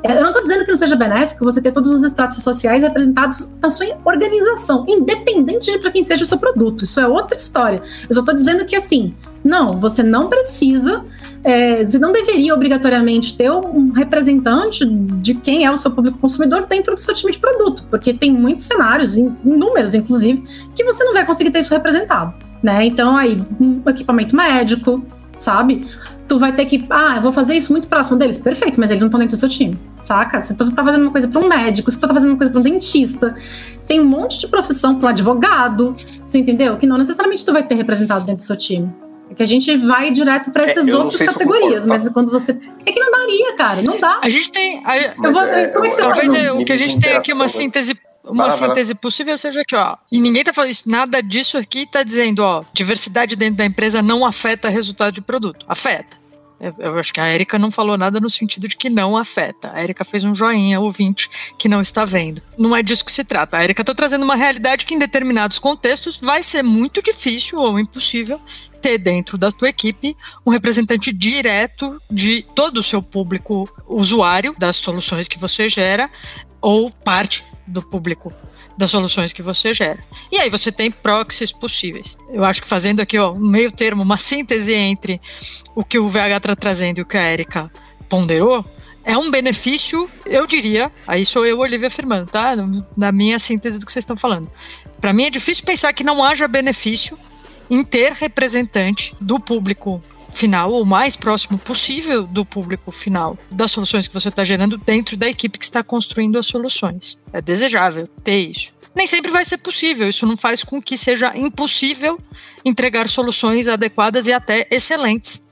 É, 0.03 0.11
eu 0.11 0.21
não 0.21 0.27
estou 0.27 0.41
dizendo 0.41 0.63
que 0.63 0.69
não 0.69 0.77
seja 0.77 0.95
benéfico 0.95 1.43
você 1.43 1.61
ter 1.61 1.71
todos 1.71 1.89
os 1.89 2.03
estratos 2.03 2.43
sociais 2.43 2.81
representados 2.81 3.51
na 3.61 3.69
sua 3.69 3.87
organização, 4.05 4.85
independente 4.87 5.71
de 5.71 5.79
para 5.79 5.91
quem 5.91 6.03
seja 6.03 6.23
o 6.23 6.27
seu 6.27 6.37
produto. 6.37 6.83
Isso 6.83 6.99
é 6.99 7.07
outra 7.07 7.35
história. 7.35 7.81
Eu 8.07 8.13
só 8.13 8.19
estou 8.19 8.35
dizendo 8.35 8.65
que, 8.65 8.75
assim, 8.75 9.15
não, 9.43 9.79
você 9.79 10.03
não 10.03 10.29
precisa, 10.29 11.05
é, 11.43 11.83
você 11.83 11.97
não 11.97 12.11
deveria 12.11 12.53
obrigatoriamente 12.53 13.35
ter 13.35 13.49
um 13.51 13.91
representante 13.91 14.85
de 14.85 15.33
quem 15.35 15.65
é 15.65 15.71
o 15.71 15.77
seu 15.77 15.89
público 15.91 16.17
consumidor 16.19 16.65
dentro 16.67 16.93
do 16.93 16.99
seu 16.99 17.13
time 17.13 17.31
de 17.31 17.39
produto, 17.39 17.85
porque 17.89 18.13
tem 18.13 18.31
muitos 18.31 18.65
cenários, 18.65 19.15
números 19.43 19.93
inclusive, 19.93 20.43
que 20.75 20.83
você 20.83 21.03
não 21.03 21.13
vai 21.13 21.25
conseguir 21.25 21.51
ter 21.51 21.59
isso 21.59 21.73
representado, 21.73 22.33
né? 22.61 22.85
Então 22.85 23.15
aí, 23.15 23.41
um 23.59 23.81
equipamento 23.87 24.35
médico, 24.35 25.03
sabe? 25.39 25.87
Tu 26.27 26.37
vai 26.37 26.53
ter 26.53 26.65
que, 26.65 26.85
ah, 26.89 27.15
eu 27.17 27.21
vou 27.21 27.31
fazer 27.31 27.53
isso 27.55 27.71
muito 27.71 27.87
próximo 27.87 28.17
deles, 28.17 28.37
perfeito, 28.37 28.79
mas 28.79 28.89
eles 28.89 28.99
não 28.99 29.07
estão 29.07 29.19
dentro 29.19 29.37
do 29.37 29.39
seu 29.39 29.47
time, 29.47 29.79
saca? 30.03 30.41
Você 30.41 30.53
tá 30.53 30.83
fazendo 30.83 31.03
uma 31.03 31.11
coisa 31.11 31.27
para 31.27 31.41
um 31.41 31.47
médico, 31.47 31.89
você 31.89 31.99
tá 31.99 32.07
fazendo 32.07 32.31
uma 32.31 32.37
coisa 32.37 32.51
para 32.51 32.59
um 32.59 32.63
dentista, 32.63 33.33
tem 33.87 34.01
um 34.01 34.05
monte 34.05 34.39
de 34.39 34.47
profissão 34.47 34.97
para 34.97 35.07
um 35.07 35.09
advogado, 35.09 35.95
você 36.27 36.37
entendeu? 36.37 36.77
Que 36.77 36.85
não 36.85 36.97
necessariamente 36.97 37.45
tu 37.45 37.53
vai 37.53 37.63
ter 37.63 37.75
representado 37.75 38.25
dentro 38.25 38.43
do 38.43 38.43
seu 38.43 38.57
time. 38.57 38.93
É 39.29 39.33
que 39.33 39.43
a 39.43 39.45
gente 39.45 39.75
vai 39.77 40.11
direto 40.11 40.51
para 40.51 40.65
é, 40.65 40.71
essas 40.71 40.87
é, 40.87 40.95
outras 40.95 41.19
categorias, 41.19 41.85
mas 41.85 42.03
tá? 42.03 42.09
quando 42.11 42.31
você. 42.31 42.57
É 42.85 42.91
que 42.91 42.99
não 42.99 43.11
daria, 43.11 43.55
cara, 43.55 43.81
não 43.81 43.97
dá. 43.97 44.19
A 44.23 44.29
gente 44.29 44.51
tem. 44.51 44.81
A, 44.85 45.31
vou, 45.31 45.43
é, 45.43 45.67
como 45.67 45.85
é 45.85 45.89
que 45.89 45.95
você 45.95 46.01
talvez 46.01 46.33
é, 46.33 46.51
o 46.51 46.63
que 46.63 46.71
a 46.71 46.77
gente 46.77 46.99
tem 46.99 47.15
aqui 47.15 47.33
uma 47.33 47.47
síntese 47.49 47.97
uma 48.29 48.51
síntese 48.51 48.95
possível 48.95 49.37
seja 49.37 49.61
aqui, 49.61 49.75
ó. 49.75 49.97
E 50.11 50.19
ninguém 50.19 50.43
tá 50.43 50.53
falando 50.53 50.71
isso, 50.71 50.89
nada 50.89 51.21
disso 51.21 51.57
aqui 51.57 51.85
tá 51.85 52.03
dizendo, 52.03 52.39
ó, 52.39 52.63
diversidade 52.73 53.35
dentro 53.35 53.57
da 53.57 53.65
empresa 53.65 54.01
não 54.01 54.25
afeta 54.25 54.69
resultado 54.69 55.13
de 55.13 55.21
produto. 55.21 55.65
Afeta. 55.67 56.17
Eu, 56.59 56.73
eu 56.79 56.99
acho 56.99 57.13
que 57.13 57.19
a 57.19 57.31
Erika 57.31 57.59
não 57.59 57.69
falou 57.69 57.97
nada 57.97 58.19
no 58.19 58.29
sentido 58.29 58.67
de 58.67 58.75
que 58.75 58.89
não 58.89 59.15
afeta. 59.15 59.71
A 59.73 59.83
Erika 59.83 60.03
fez 60.03 60.23
um 60.23 60.33
joinha, 60.33 60.79
ouvinte, 60.79 61.29
que 61.57 61.69
não 61.69 61.81
está 61.81 62.03
vendo. 62.03 62.41
Não 62.57 62.75
é 62.75 62.81
disso 62.81 63.05
que 63.05 63.11
se 63.11 63.23
trata. 63.23 63.57
A 63.57 63.63
Erika 63.63 63.83
está 63.83 63.93
trazendo 63.93 64.23
uma 64.23 64.35
realidade 64.35 64.85
que, 64.85 64.95
em 64.95 64.97
determinados 64.97 65.59
contextos, 65.59 66.19
vai 66.19 66.41
ser 66.41 66.63
muito 66.63 67.01
difícil 67.01 67.59
ou 67.59 67.79
impossível 67.79 68.41
ter 68.81 68.97
dentro 68.97 69.37
da 69.37 69.51
tua 69.51 69.69
equipe 69.69 70.15
um 70.45 70.49
representante 70.49 71.13
direto 71.13 72.01
de 72.09 72.43
todo 72.55 72.77
o 72.77 72.83
seu 72.83 73.01
público 73.03 73.69
usuário 73.87 74.55
das 74.57 74.77
soluções 74.77 75.27
que 75.27 75.37
você 75.37 75.69
gera 75.69 76.09
ou 76.59 76.89
parte 76.89 77.43
do 77.67 77.83
público 77.83 78.33
das 78.77 78.91
soluções 78.91 79.33
que 79.33 79.41
você 79.41 79.73
gera. 79.73 80.03
E 80.31 80.37
aí 80.37 80.49
você 80.49 80.71
tem 80.71 80.89
proxies 80.89 81.51
possíveis. 81.51 82.17
Eu 82.29 82.43
acho 82.43 82.61
que 82.61 82.67
fazendo 82.67 83.01
aqui 83.01 83.17
ó, 83.17 83.31
um 83.31 83.49
meio 83.49 83.71
termo, 83.71 84.03
uma 84.03 84.17
síntese 84.17 84.73
entre 84.73 85.19
o 85.75 85.83
que 85.83 85.99
o 85.99 86.09
VH 86.09 86.37
está 86.37 86.55
trazendo 86.55 86.99
e 86.99 87.01
o 87.01 87.05
que 87.05 87.17
a 87.17 87.31
Erika 87.31 87.71
ponderou, 88.07 88.65
é 89.03 89.17
um 89.17 89.31
benefício, 89.31 90.09
eu 90.25 90.45
diria, 90.45 90.91
aí 91.07 91.25
sou 91.25 91.45
eu, 91.45 91.59
Olivia, 91.59 91.87
afirmando, 91.87 92.25
tá? 92.25 92.53
Na 92.95 93.11
minha 93.11 93.39
síntese 93.39 93.79
do 93.79 93.85
que 93.85 93.91
vocês 93.91 94.03
estão 94.03 94.17
falando. 94.17 94.51
Para 94.99 95.13
mim 95.13 95.23
é 95.23 95.29
difícil 95.29 95.63
pensar 95.63 95.93
que 95.93 96.03
não 96.03 96.23
haja 96.23 96.47
benefício 96.47 97.17
em 97.69 97.83
ter 97.83 98.11
representante 98.13 99.15
do 99.21 99.39
público 99.39 100.03
final, 100.37 100.71
o 100.71 100.85
mais 100.85 101.15
próximo 101.15 101.57
possível 101.57 102.23
do 102.23 102.45
público 102.45 102.91
final 102.91 103.37
das 103.49 103.71
soluções 103.71 104.07
que 104.07 104.13
você 104.13 104.29
está 104.29 104.43
gerando 104.43 104.77
dentro 104.77 105.17
da 105.17 105.27
equipe 105.27 105.57
que 105.57 105.65
está 105.65 105.83
construindo 105.83 106.37
as 106.37 106.45
soluções. 106.45 107.17
É 107.33 107.41
desejável 107.41 108.07
ter 108.23 108.37
isso. 108.37 108.71
Nem 108.95 109.07
sempre 109.07 109.31
vai 109.31 109.43
ser 109.43 109.57
possível, 109.57 110.07
isso 110.07 110.25
não 110.25 110.37
faz 110.37 110.63
com 110.63 110.81
que 110.81 110.97
seja 110.97 111.35
impossível 111.35 112.19
entregar 112.63 113.07
soluções 113.07 113.67
adequadas 113.67 114.27
e 114.27 114.33
até 114.33 114.67
excelentes, 114.71 115.43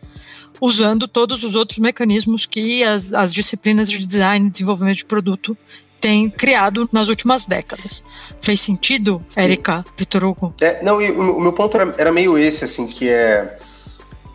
usando 0.62 1.08
todos 1.08 1.44
os 1.44 1.56
outros 1.56 1.80
mecanismos 1.80 2.46
que 2.46 2.84
as, 2.84 3.14
as 3.14 3.34
disciplinas 3.34 3.90
de 3.90 4.00
design 4.00 4.48
e 4.48 4.50
desenvolvimento 4.50 4.98
de 4.98 5.06
produto 5.06 5.58
têm 6.00 6.30
criado 6.30 6.88
nas 6.92 7.08
últimas 7.08 7.46
décadas. 7.46 8.04
Fez 8.42 8.62
sentido, 8.62 9.24
Érica, 9.36 9.84
Vitor 9.98 10.24
Hugo? 10.24 10.54
É, 10.62 10.84
não, 10.84 10.98
o, 10.98 11.38
o 11.38 11.42
meu 11.42 11.54
ponto 11.54 11.76
era, 11.76 11.96
era 11.98 12.12
meio 12.12 12.38
esse, 12.38 12.64
assim, 12.64 12.88
que 12.88 13.10
é 13.10 13.58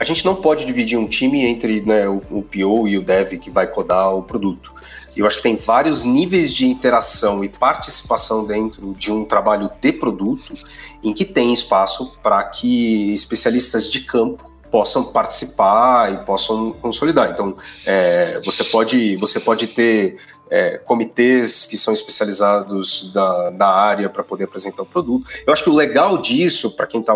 a 0.00 0.04
gente 0.04 0.24
não 0.24 0.34
pode 0.34 0.64
dividir 0.64 0.98
um 0.98 1.06
time 1.06 1.44
entre 1.44 1.82
né, 1.82 2.08
o, 2.08 2.22
o 2.30 2.42
PO 2.42 2.88
e 2.88 2.96
o 2.96 3.02
Dev 3.02 3.34
que 3.34 3.50
vai 3.50 3.66
codar 3.66 4.16
o 4.16 4.22
produto. 4.22 4.72
Eu 5.14 5.26
acho 5.26 5.36
que 5.36 5.42
tem 5.42 5.56
vários 5.56 6.02
níveis 6.04 6.54
de 6.54 6.66
interação 6.66 7.44
e 7.44 7.50
participação 7.50 8.46
dentro 8.46 8.94
de 8.94 9.12
um 9.12 9.26
trabalho 9.26 9.70
de 9.78 9.92
produto 9.92 10.54
em 11.04 11.12
que 11.12 11.26
tem 11.26 11.52
espaço 11.52 12.16
para 12.22 12.42
que 12.44 13.12
especialistas 13.12 13.86
de 13.86 14.00
campo 14.00 14.50
possam 14.70 15.04
participar 15.04 16.12
e 16.12 16.24
possam 16.24 16.72
consolidar. 16.72 17.30
Então, 17.30 17.56
é, 17.85 18.40
você, 18.44 18.64
pode, 18.64 19.16
você 19.16 19.40
pode 19.40 19.66
ter 19.66 20.16
é, 20.50 20.78
comitês 20.78 21.66
que 21.66 21.76
são 21.76 21.92
especializados 21.92 23.12
da, 23.12 23.50
da 23.50 23.68
área 23.68 24.09
para 24.09 24.22
poder 24.22 24.44
apresentar 24.44 24.83
o 24.83 24.87
produto. 24.87 25.28
Eu 25.46 25.52
acho 25.52 25.62
que 25.62 25.70
o 25.70 25.74
legal 25.74 26.18
disso, 26.18 26.72
para 26.72 26.87
quem 26.87 27.00
está 27.00 27.14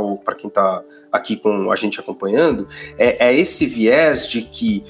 tá 0.53 0.83
aqui 1.11 1.37
com 1.37 1.71
a 1.71 1.77
gente 1.77 1.99
acompanhando, 1.99 2.69
é, 2.99 3.29
é 3.29 3.35
esse 3.35 3.67
viés 3.67 4.29
de 4.29 4.43
que, 4.43 4.85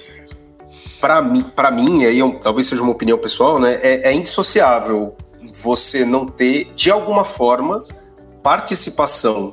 para 1.00 1.22
mim, 1.22 1.42
para 1.42 1.70
mim, 1.70 2.04
aí 2.04 2.18
eu, 2.18 2.38
talvez 2.40 2.66
seja 2.66 2.82
uma 2.82 2.92
opinião 2.92 3.18
pessoal, 3.18 3.58
né, 3.58 3.78
é, 3.82 4.10
é 4.10 4.12
indissociável 4.12 5.16
você 5.62 6.04
não 6.04 6.26
ter, 6.26 6.72
de 6.74 6.90
alguma 6.90 7.24
forma, 7.24 7.84
participação 8.42 9.50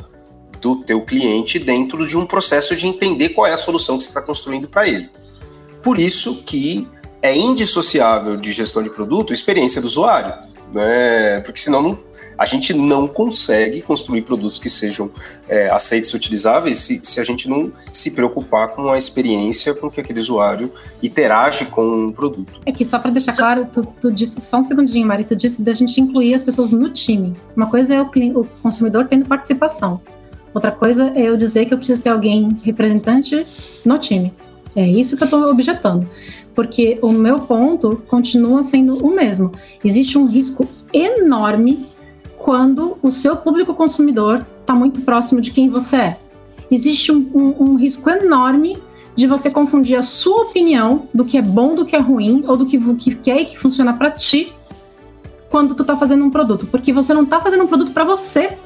do 0.61 0.77
teu 0.77 1.01
cliente 1.01 1.57
dentro 1.57 2.07
de 2.07 2.15
um 2.15 2.25
processo 2.25 2.75
de 2.75 2.87
entender 2.87 3.29
qual 3.29 3.47
é 3.47 3.53
a 3.53 3.57
solução 3.57 3.97
que 3.97 4.03
você 4.03 4.09
está 4.09 4.21
construindo 4.21 4.67
para 4.67 4.87
ele. 4.87 5.09
Por 5.81 5.99
isso 5.99 6.43
que 6.43 6.87
é 7.21 7.35
indissociável 7.35 8.37
de 8.37 8.53
gestão 8.53 8.81
de 8.81 8.89
produto 8.89 9.33
experiência 9.33 9.81
do 9.81 9.87
usuário, 9.87 10.33
né? 10.73 11.41
Porque 11.41 11.59
senão 11.59 11.81
não, 11.81 11.99
a 12.37 12.45
gente 12.45 12.73
não 12.73 13.07
consegue 13.07 13.81
construir 13.81 14.23
produtos 14.23 14.57
que 14.57 14.69
sejam 14.69 15.11
é, 15.47 15.69
aceitos 15.69 16.09
e 16.09 16.15
utilizáveis 16.15 16.79
se, 16.79 16.99
se, 17.03 17.19
a 17.19 17.23
gente 17.23 17.47
não 17.47 17.71
se 17.91 18.11
preocupar 18.11 18.69
com 18.69 18.89
a 18.89 18.97
experiência 18.97 19.75
com 19.75 19.91
que 19.91 20.01
aquele 20.01 20.19
usuário 20.19 20.73
interage 21.03 21.65
com 21.65 22.07
o 22.07 22.11
produto. 22.11 22.59
É 22.65 22.71
que 22.71 22.83
só 22.83 22.97
para 22.97 23.11
deixar 23.11 23.35
claro, 23.35 23.67
tu, 23.71 23.85
tu, 24.01 24.11
disse 24.11 24.41
só 24.41 24.57
um 24.57 24.63
segundinho, 24.63 25.05
Mari, 25.07 25.23
tu 25.23 25.35
disse 25.35 25.61
da 25.61 25.71
gente 25.71 26.01
incluir 26.01 26.33
as 26.33 26.41
pessoas 26.41 26.71
no 26.71 26.89
time. 26.89 27.35
Uma 27.55 27.69
coisa 27.69 27.93
é 27.93 28.01
o, 28.01 28.09
o 28.35 28.45
consumidor 28.63 29.07
tendo 29.07 29.27
participação. 29.27 30.01
Outra 30.53 30.71
coisa 30.71 31.11
é 31.15 31.23
eu 31.23 31.37
dizer 31.37 31.65
que 31.65 31.73
eu 31.73 31.77
preciso 31.77 32.01
ter 32.01 32.09
alguém 32.09 32.49
representante 32.63 33.45
no 33.85 33.97
time. 33.97 34.33
É 34.75 34.87
isso 34.87 35.17
que 35.17 35.23
eu 35.23 35.25
estou 35.25 35.49
objetando 35.49 36.07
porque 36.53 36.99
o 37.01 37.11
meu 37.11 37.39
ponto 37.39 38.01
continua 38.07 38.63
sendo 38.63 38.97
o 39.05 39.13
mesmo. 39.13 39.51
Existe 39.83 40.17
um 40.17 40.25
risco 40.25 40.67
enorme 40.93 41.85
quando 42.37 42.97
o 43.01 43.11
seu 43.11 43.35
público 43.35 43.73
consumidor 43.73 44.45
está 44.59 44.73
muito 44.73 45.01
próximo 45.01 45.41
de 45.41 45.51
quem 45.51 45.69
você 45.69 45.95
é. 45.95 46.17
Existe 46.69 47.11
um, 47.11 47.29
um, 47.33 47.63
um, 47.63 47.75
risco 47.75 48.09
enorme 48.09 48.77
de 49.15 49.27
você 49.27 49.49
confundir 49.49 49.97
a 49.97 50.01
sua 50.01 50.43
opinião 50.43 51.07
do 51.13 51.25
que 51.25 51.37
é 51.37 51.41
bom, 51.41 51.75
do 51.75 51.85
que 51.85 51.95
é 51.95 51.99
ruim, 51.99 52.43
ou 52.47 52.55
do 52.55 52.65
que, 52.65 52.79
que 52.95 53.15
quer 53.15 53.41
e 53.41 53.45
que 53.45 53.59
funciona 53.59 53.93
para 53.93 54.09
ti, 54.09 54.53
quando 55.49 55.75
tu 55.75 55.81
está 55.81 55.97
fazendo 55.97 56.23
um 56.23 56.29
produto. 56.29 56.65
Porque 56.67 56.93
você 56.93 57.13
não 57.13 57.23
está 57.23 57.41
fazendo 57.41 57.65
um 57.65 57.67
produto 57.67 57.91
para 57.91 58.05
você, 58.05 58.57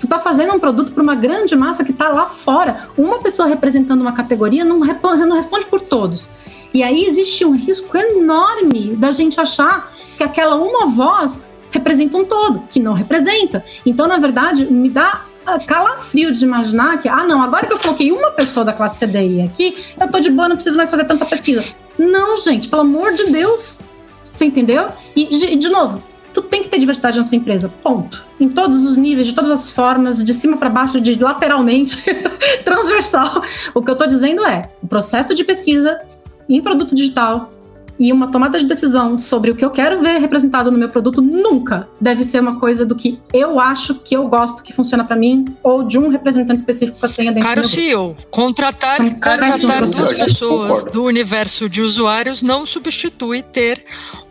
tu 0.00 0.06
tá 0.06 0.18
fazendo 0.18 0.54
um 0.54 0.58
produto 0.58 0.92
para 0.92 1.02
uma 1.02 1.14
grande 1.14 1.56
massa 1.56 1.84
que 1.84 1.90
está 1.90 2.08
lá 2.08 2.26
fora. 2.26 2.88
Uma 2.96 3.18
pessoa 3.18 3.48
representando 3.48 4.00
uma 4.00 4.12
categoria 4.12 4.64
não, 4.64 4.80
não 4.80 5.36
responde 5.36 5.66
por 5.66 5.80
todos. 5.80 6.28
E 6.72 6.82
aí 6.82 7.04
existe 7.04 7.44
um 7.44 7.52
risco 7.52 7.96
enorme 7.96 8.96
da 8.96 9.12
gente 9.12 9.40
achar 9.40 9.92
que 10.16 10.22
aquela 10.22 10.56
uma 10.56 10.86
voz 10.86 11.40
representa 11.70 12.16
um 12.16 12.24
todo, 12.24 12.62
que 12.70 12.80
não 12.80 12.92
representa. 12.92 13.64
Então, 13.84 14.06
na 14.06 14.16
verdade, 14.16 14.64
me 14.66 14.88
dá 14.88 15.22
calafrio 15.66 16.32
de 16.32 16.44
imaginar 16.44 16.98
que, 16.98 17.08
ah, 17.08 17.24
não, 17.24 17.42
agora 17.42 17.66
que 17.66 17.72
eu 17.72 17.78
coloquei 17.78 18.10
uma 18.10 18.30
pessoa 18.30 18.64
da 18.64 18.72
classe 18.72 19.04
CDI 19.04 19.42
aqui, 19.42 19.76
eu 20.00 20.10
tô 20.10 20.18
de 20.18 20.30
boa, 20.30 20.48
não 20.48 20.56
preciso 20.56 20.76
mais 20.76 20.90
fazer 20.90 21.04
tanta 21.04 21.26
pesquisa. 21.26 21.64
Não, 21.98 22.38
gente, 22.38 22.68
pelo 22.68 22.82
amor 22.82 23.12
de 23.12 23.30
Deus. 23.30 23.80
Você 24.32 24.46
entendeu? 24.46 24.88
E, 25.14 25.26
de, 25.26 25.56
de 25.56 25.68
novo, 25.68 26.02
tu 26.34 26.42
tem 26.42 26.62
que 26.62 26.68
ter 26.68 26.78
diversidade 26.78 27.16
na 27.16 27.24
sua 27.24 27.36
empresa, 27.36 27.68
ponto. 27.68 28.26
Em 28.40 28.48
todos 28.48 28.84
os 28.84 28.96
níveis, 28.96 29.28
de 29.28 29.32
todas 29.32 29.50
as 29.50 29.70
formas, 29.70 30.22
de 30.22 30.34
cima 30.34 30.56
para 30.56 30.68
baixo, 30.68 31.00
de 31.00 31.14
lateralmente, 31.22 32.02
transversal. 32.64 33.40
O 33.72 33.80
que 33.80 33.90
eu 33.90 33.96
tô 33.96 34.04
dizendo 34.06 34.44
é, 34.44 34.68
o 34.82 34.88
processo 34.88 35.32
de 35.34 35.44
pesquisa 35.44 35.98
em 36.48 36.60
produto 36.60 36.94
digital 36.94 37.52
e 37.98 38.12
uma 38.12 38.30
tomada 38.30 38.58
de 38.58 38.66
decisão 38.66 39.16
sobre 39.16 39.52
o 39.52 39.54
que 39.54 39.64
eu 39.64 39.70
quero 39.70 40.00
ver 40.00 40.18
representado 40.18 40.70
no 40.70 40.76
meu 40.76 40.88
produto 40.88 41.22
nunca 41.22 41.88
deve 42.00 42.24
ser 42.24 42.40
uma 42.40 42.58
coisa 42.58 42.84
do 42.84 42.96
que 42.96 43.20
eu 43.32 43.60
acho 43.60 43.94
que 43.94 44.16
eu 44.16 44.26
gosto 44.26 44.64
que 44.64 44.72
funciona 44.72 45.04
para 45.04 45.14
mim 45.14 45.44
ou 45.62 45.84
de 45.84 45.96
um 45.96 46.08
representante 46.08 46.58
específico 46.58 46.98
que 46.98 47.06
eu 47.06 47.12
tenha 47.12 47.32
dentro 47.32 47.48
Caro 47.48 47.62
do 47.62 47.68
CEO, 47.68 48.16
contratar, 48.32 48.96
contratar 48.96 49.86
duas 49.86 50.12
pessoas 50.12 50.84
do 50.86 51.04
universo 51.04 51.68
de 51.68 51.82
usuários 51.82 52.42
não 52.42 52.66
substitui 52.66 53.42
ter 53.42 53.84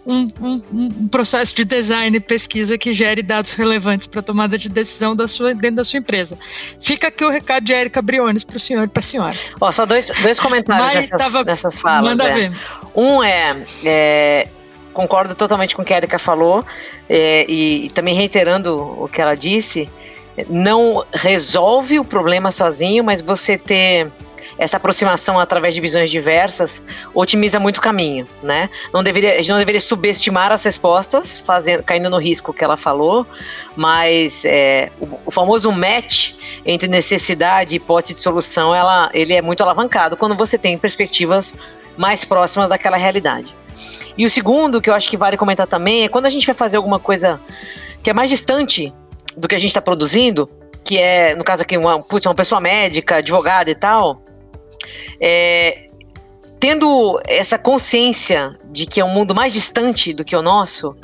um, 0.05 0.27
um, 0.41 0.61
um, 0.73 1.07
processo 1.07 1.55
de 1.55 1.63
design 1.63 2.17
e 2.17 2.19
pesquisa 2.19 2.77
que 2.77 2.91
gere 2.91 3.23
dados 3.23 3.53
relevantes 3.53 4.07
para 4.07 4.19
a 4.19 4.23
tomada 4.23 4.57
de 4.57 4.69
decisão 4.69 5.15
da 5.15 5.27
sua, 5.27 5.53
dentro 5.53 5.77
da 5.77 5.83
sua 5.83 5.99
empresa. 5.99 6.37
Fica 6.81 7.07
aqui 7.07 7.23
o 7.23 7.29
recado 7.29 7.63
de 7.63 7.73
Erika 7.73 8.01
Briones 8.01 8.43
para 8.43 8.57
o 8.57 8.59
senhor 8.59 8.83
e 8.83 8.87
para 8.87 8.99
a 8.99 9.03
senhora. 9.03 9.35
Ó, 9.61 9.71
só 9.73 9.85
dois, 9.85 10.05
dois 10.05 10.39
comentários 10.39 11.07
dessas, 11.07 11.17
tava, 11.17 11.43
dessas 11.43 11.79
falas. 11.79 12.09
Manda 12.09 12.25
é. 12.25 12.33
ver. 12.33 12.51
Um 12.95 13.23
é, 13.23 13.63
é 13.85 14.47
concordo 14.93 15.33
totalmente 15.33 15.75
com 15.75 15.81
o 15.81 15.85
que 15.85 15.93
a 15.93 15.97
Erika 15.97 16.19
falou 16.19 16.63
é, 17.09 17.45
e, 17.49 17.85
e, 17.85 17.89
também 17.89 18.13
reiterando 18.13 18.75
o 18.75 19.07
que 19.07 19.21
ela 19.21 19.35
disse, 19.35 19.89
não 20.49 21.03
resolve 21.13 21.99
o 21.99 22.05
problema 22.05 22.51
sozinho, 22.51 23.03
mas 23.03 23.21
você 23.21 23.57
ter 23.57 24.11
essa 24.57 24.77
aproximação 24.77 25.39
através 25.39 25.73
de 25.73 25.81
visões 25.81 26.09
diversas 26.09 26.83
otimiza 27.13 27.59
muito 27.59 27.77
o 27.77 27.81
caminho, 27.81 28.27
né? 28.41 28.69
Não 28.93 29.03
deveria, 29.03 29.33
a 29.33 29.37
gente 29.37 29.51
não 29.51 29.57
deveria 29.57 29.81
subestimar 29.81 30.51
as 30.51 30.63
respostas, 30.63 31.37
fazendo, 31.37 31.83
caindo 31.83 32.09
no 32.09 32.17
risco 32.17 32.53
que 32.53 32.63
ela 32.63 32.77
falou, 32.77 33.25
mas 33.75 34.45
é, 34.45 34.91
o, 34.99 35.07
o, 35.25 35.31
famoso 35.31 35.71
match 35.71 36.33
entre 36.65 36.87
necessidade 36.87 37.75
e 37.75 37.77
hipótese 37.77 38.15
de 38.15 38.21
solução, 38.21 38.73
ela, 38.73 39.09
ele 39.13 39.33
é 39.33 39.41
muito 39.41 39.61
alavancado 39.61 40.15
quando 40.15 40.35
você 40.35 40.57
tem 40.57 40.77
perspectivas 40.77 41.55
mais 41.97 42.25
próximas 42.25 42.69
daquela 42.69 42.97
realidade. 42.97 43.53
E 44.17 44.25
o 44.25 44.29
segundo, 44.29 44.81
que 44.81 44.89
eu 44.89 44.93
acho 44.93 45.09
que 45.09 45.17
vale 45.17 45.37
comentar 45.37 45.67
também, 45.67 46.03
é 46.03 46.07
quando 46.07 46.25
a 46.25 46.29
gente 46.29 46.45
vai 46.45 46.55
fazer 46.55 46.77
alguma 46.77 46.99
coisa 46.99 47.39
que 48.01 48.09
é 48.09 48.13
mais 48.13 48.29
distante 48.29 48.93
do 49.35 49.47
que 49.47 49.55
a 49.55 49.57
gente 49.57 49.69
está 49.69 49.81
produzindo, 49.81 50.49
que 50.83 50.97
é, 50.97 51.33
no 51.35 51.43
caso 51.43 51.63
aqui, 51.63 51.77
uma, 51.77 52.01
putz, 52.01 52.25
uma 52.25 52.35
pessoa 52.35 52.59
médica, 52.59 53.17
advogada 53.17 53.71
e 53.71 53.75
tal, 53.75 54.21
é, 55.19 55.87
tendo 56.63 57.19
essa 57.27 57.57
consciência 57.57 58.57
de 58.71 58.85
que 58.85 59.01
é 59.01 59.03
um 59.03 59.09
mundo 59.09 59.35
mais 59.35 59.51
distante 59.51 60.13
do 60.13 60.23
que 60.23 60.33
o 60.33 60.41
nosso, 60.41 60.95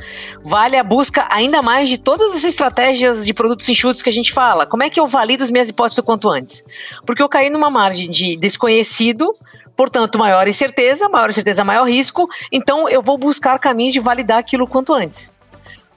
vale 0.42 0.78
a 0.78 0.84
busca 0.86 1.28
ainda 1.30 1.62
mais 1.62 1.90
de 1.90 1.98
todas 1.98 2.34
as 2.34 2.46
estratégias 2.46 3.26
de 3.26 3.34
produtos 3.34 3.68
enxutos 3.68 4.02
que 4.02 4.08
a 4.08 4.14
gente 4.14 4.32
fala. 4.32 4.66
Como 4.66 4.84
é 4.84 4.90
que 4.90 4.98
eu 4.98 5.06
valido 5.06 5.44
as 5.44 5.52
minhas 5.52 5.68
hipóteses 5.68 5.98
o 5.98 6.04
quanto 6.04 6.30
antes? 6.30 6.64
Porque 7.06 7.22
eu 7.22 7.28
caí 7.28 7.50
numa 7.50 7.70
margem 7.70 8.10
de 8.10 8.38
desconhecido, 8.38 9.36
portanto, 9.76 10.18
maior 10.18 10.48
incerteza, 10.48 11.10
maior 11.10 11.30
incerteza, 11.30 11.62
maior 11.66 11.86
risco, 11.90 12.30
então 12.52 12.88
eu 12.88 13.02
vou 13.02 13.18
buscar 13.18 13.60
caminhos 13.60 13.92
de 13.92 14.00
validar 14.00 14.38
aquilo 14.38 14.66
quanto 14.66 14.94
antes. 14.94 15.38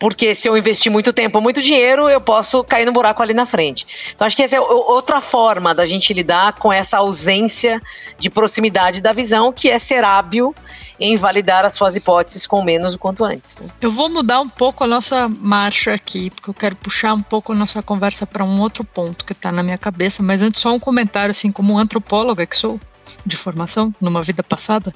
Porque 0.02 0.34
se 0.34 0.48
eu 0.48 0.58
investir 0.58 0.90
muito 0.90 1.12
tempo, 1.12 1.40
muito 1.40 1.62
dinheiro, 1.62 2.10
eu 2.10 2.20
posso 2.20 2.64
cair 2.64 2.84
no 2.84 2.90
buraco 2.90 3.22
ali 3.22 3.32
na 3.32 3.46
frente. 3.46 3.86
Então 4.12 4.26
acho 4.26 4.34
que 4.34 4.42
essa 4.42 4.56
é 4.56 4.60
outra 4.60 5.20
forma 5.20 5.72
da 5.72 5.86
gente 5.86 6.12
lidar 6.12 6.54
com 6.54 6.72
essa 6.72 6.98
ausência 6.98 7.80
de 8.18 8.28
proximidade 8.28 9.00
da 9.00 9.12
visão, 9.12 9.52
que 9.52 9.70
é 9.70 9.78
ser 9.78 10.02
hábil 10.02 10.52
em 10.98 11.16
validar 11.16 11.64
as 11.64 11.74
suas 11.74 11.94
hipóteses 11.94 12.48
com 12.48 12.64
menos 12.64 12.94
o 12.94 12.98
quanto 12.98 13.24
antes. 13.24 13.58
Né? 13.58 13.68
Eu 13.80 13.92
vou 13.92 14.08
mudar 14.08 14.40
um 14.40 14.48
pouco 14.48 14.82
a 14.82 14.88
nossa 14.88 15.28
marcha 15.28 15.94
aqui, 15.94 16.30
porque 16.30 16.50
eu 16.50 16.54
quero 16.54 16.74
puxar 16.74 17.14
um 17.14 17.22
pouco 17.22 17.52
a 17.52 17.54
nossa 17.54 17.80
conversa 17.80 18.26
para 18.26 18.42
um 18.42 18.60
outro 18.60 18.82
ponto 18.82 19.24
que 19.24 19.32
está 19.32 19.52
na 19.52 19.62
minha 19.62 19.78
cabeça, 19.78 20.20
mas 20.20 20.42
antes 20.42 20.60
só 20.60 20.72
um 20.74 20.80
comentário 20.80 21.30
assim, 21.30 21.52
como 21.52 21.78
antropóloga 21.78 22.44
que 22.44 22.56
sou 22.56 22.80
de 23.24 23.36
formação, 23.36 23.94
numa 24.00 24.22
vida 24.22 24.42
passada, 24.42 24.92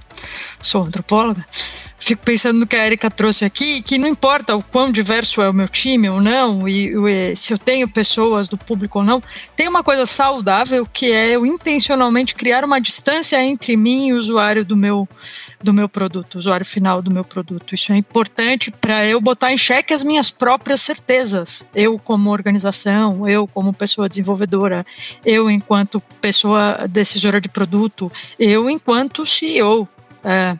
sou 0.61 0.83
antropóloga 0.83 1.45
fico 1.99 2.23
pensando 2.25 2.61
no 2.61 2.67
que 2.67 2.77
a 2.77 2.87
Erika 2.87 3.11
trouxe 3.11 3.45
aqui, 3.45 3.83
que 3.83 3.99
não 3.99 4.07
importa 4.07 4.55
o 4.55 4.63
quão 4.63 4.93
diverso 4.93 5.41
é 5.41 5.49
o 5.49 5.55
meu 5.55 5.69
time 5.69 6.09
ou 6.09 6.21
não, 6.21 6.69
e, 6.69 6.93
e, 6.95 7.37
se 7.37 7.53
eu 7.53 7.59
tenho 7.59 7.89
pessoas 7.89 8.49
do 8.49 8.57
público 8.57 8.99
ou 8.99 9.05
não, 9.05 9.23
tem 9.57 9.67
uma 9.67 9.83
coisa 9.83 10.07
saudável 10.07 10.87
que 10.87 11.11
é 11.11 11.31
eu 11.31 11.47
intencionalmente 11.47 12.35
criar 12.35 12.65
uma 12.65 12.81
distância 12.81 13.43
entre 13.43 13.77
mim 13.77 14.09
e 14.09 14.13
o 14.13 14.19
usuário 14.19 14.65
do 14.65 14.77
meu, 14.77 15.09
do 15.63 15.73
meu 15.73 15.89
produto, 15.89 16.35
o 16.35 16.39
usuário 16.39 16.67
final 16.67 17.01
do 17.01 17.11
meu 17.11 17.25
produto. 17.25 17.75
Isso 17.75 17.93
é 17.93 17.97
importante 17.97 18.71
para 18.71 19.05
eu 19.07 19.21
botar 19.21 19.53
em 19.53 19.59
xeque 19.59 19.95
as 19.95 20.03
minhas 20.03 20.31
próprias 20.31 20.81
certezas. 20.83 21.67
Eu, 21.75 21.99
como 21.99 22.31
organização, 22.31 23.27
eu, 23.27 23.47
como 23.47 23.73
pessoa 23.73 24.09
desenvolvedora, 24.09 24.85
eu, 25.25 25.51
enquanto 25.51 26.01
pessoa 26.21 26.87
decisora 26.89 27.41
de 27.41 27.49
produto, 27.49 27.96
eu, 28.39 28.69
enquanto 28.69 29.27
CEO. 29.27 29.89
É, 30.25 30.57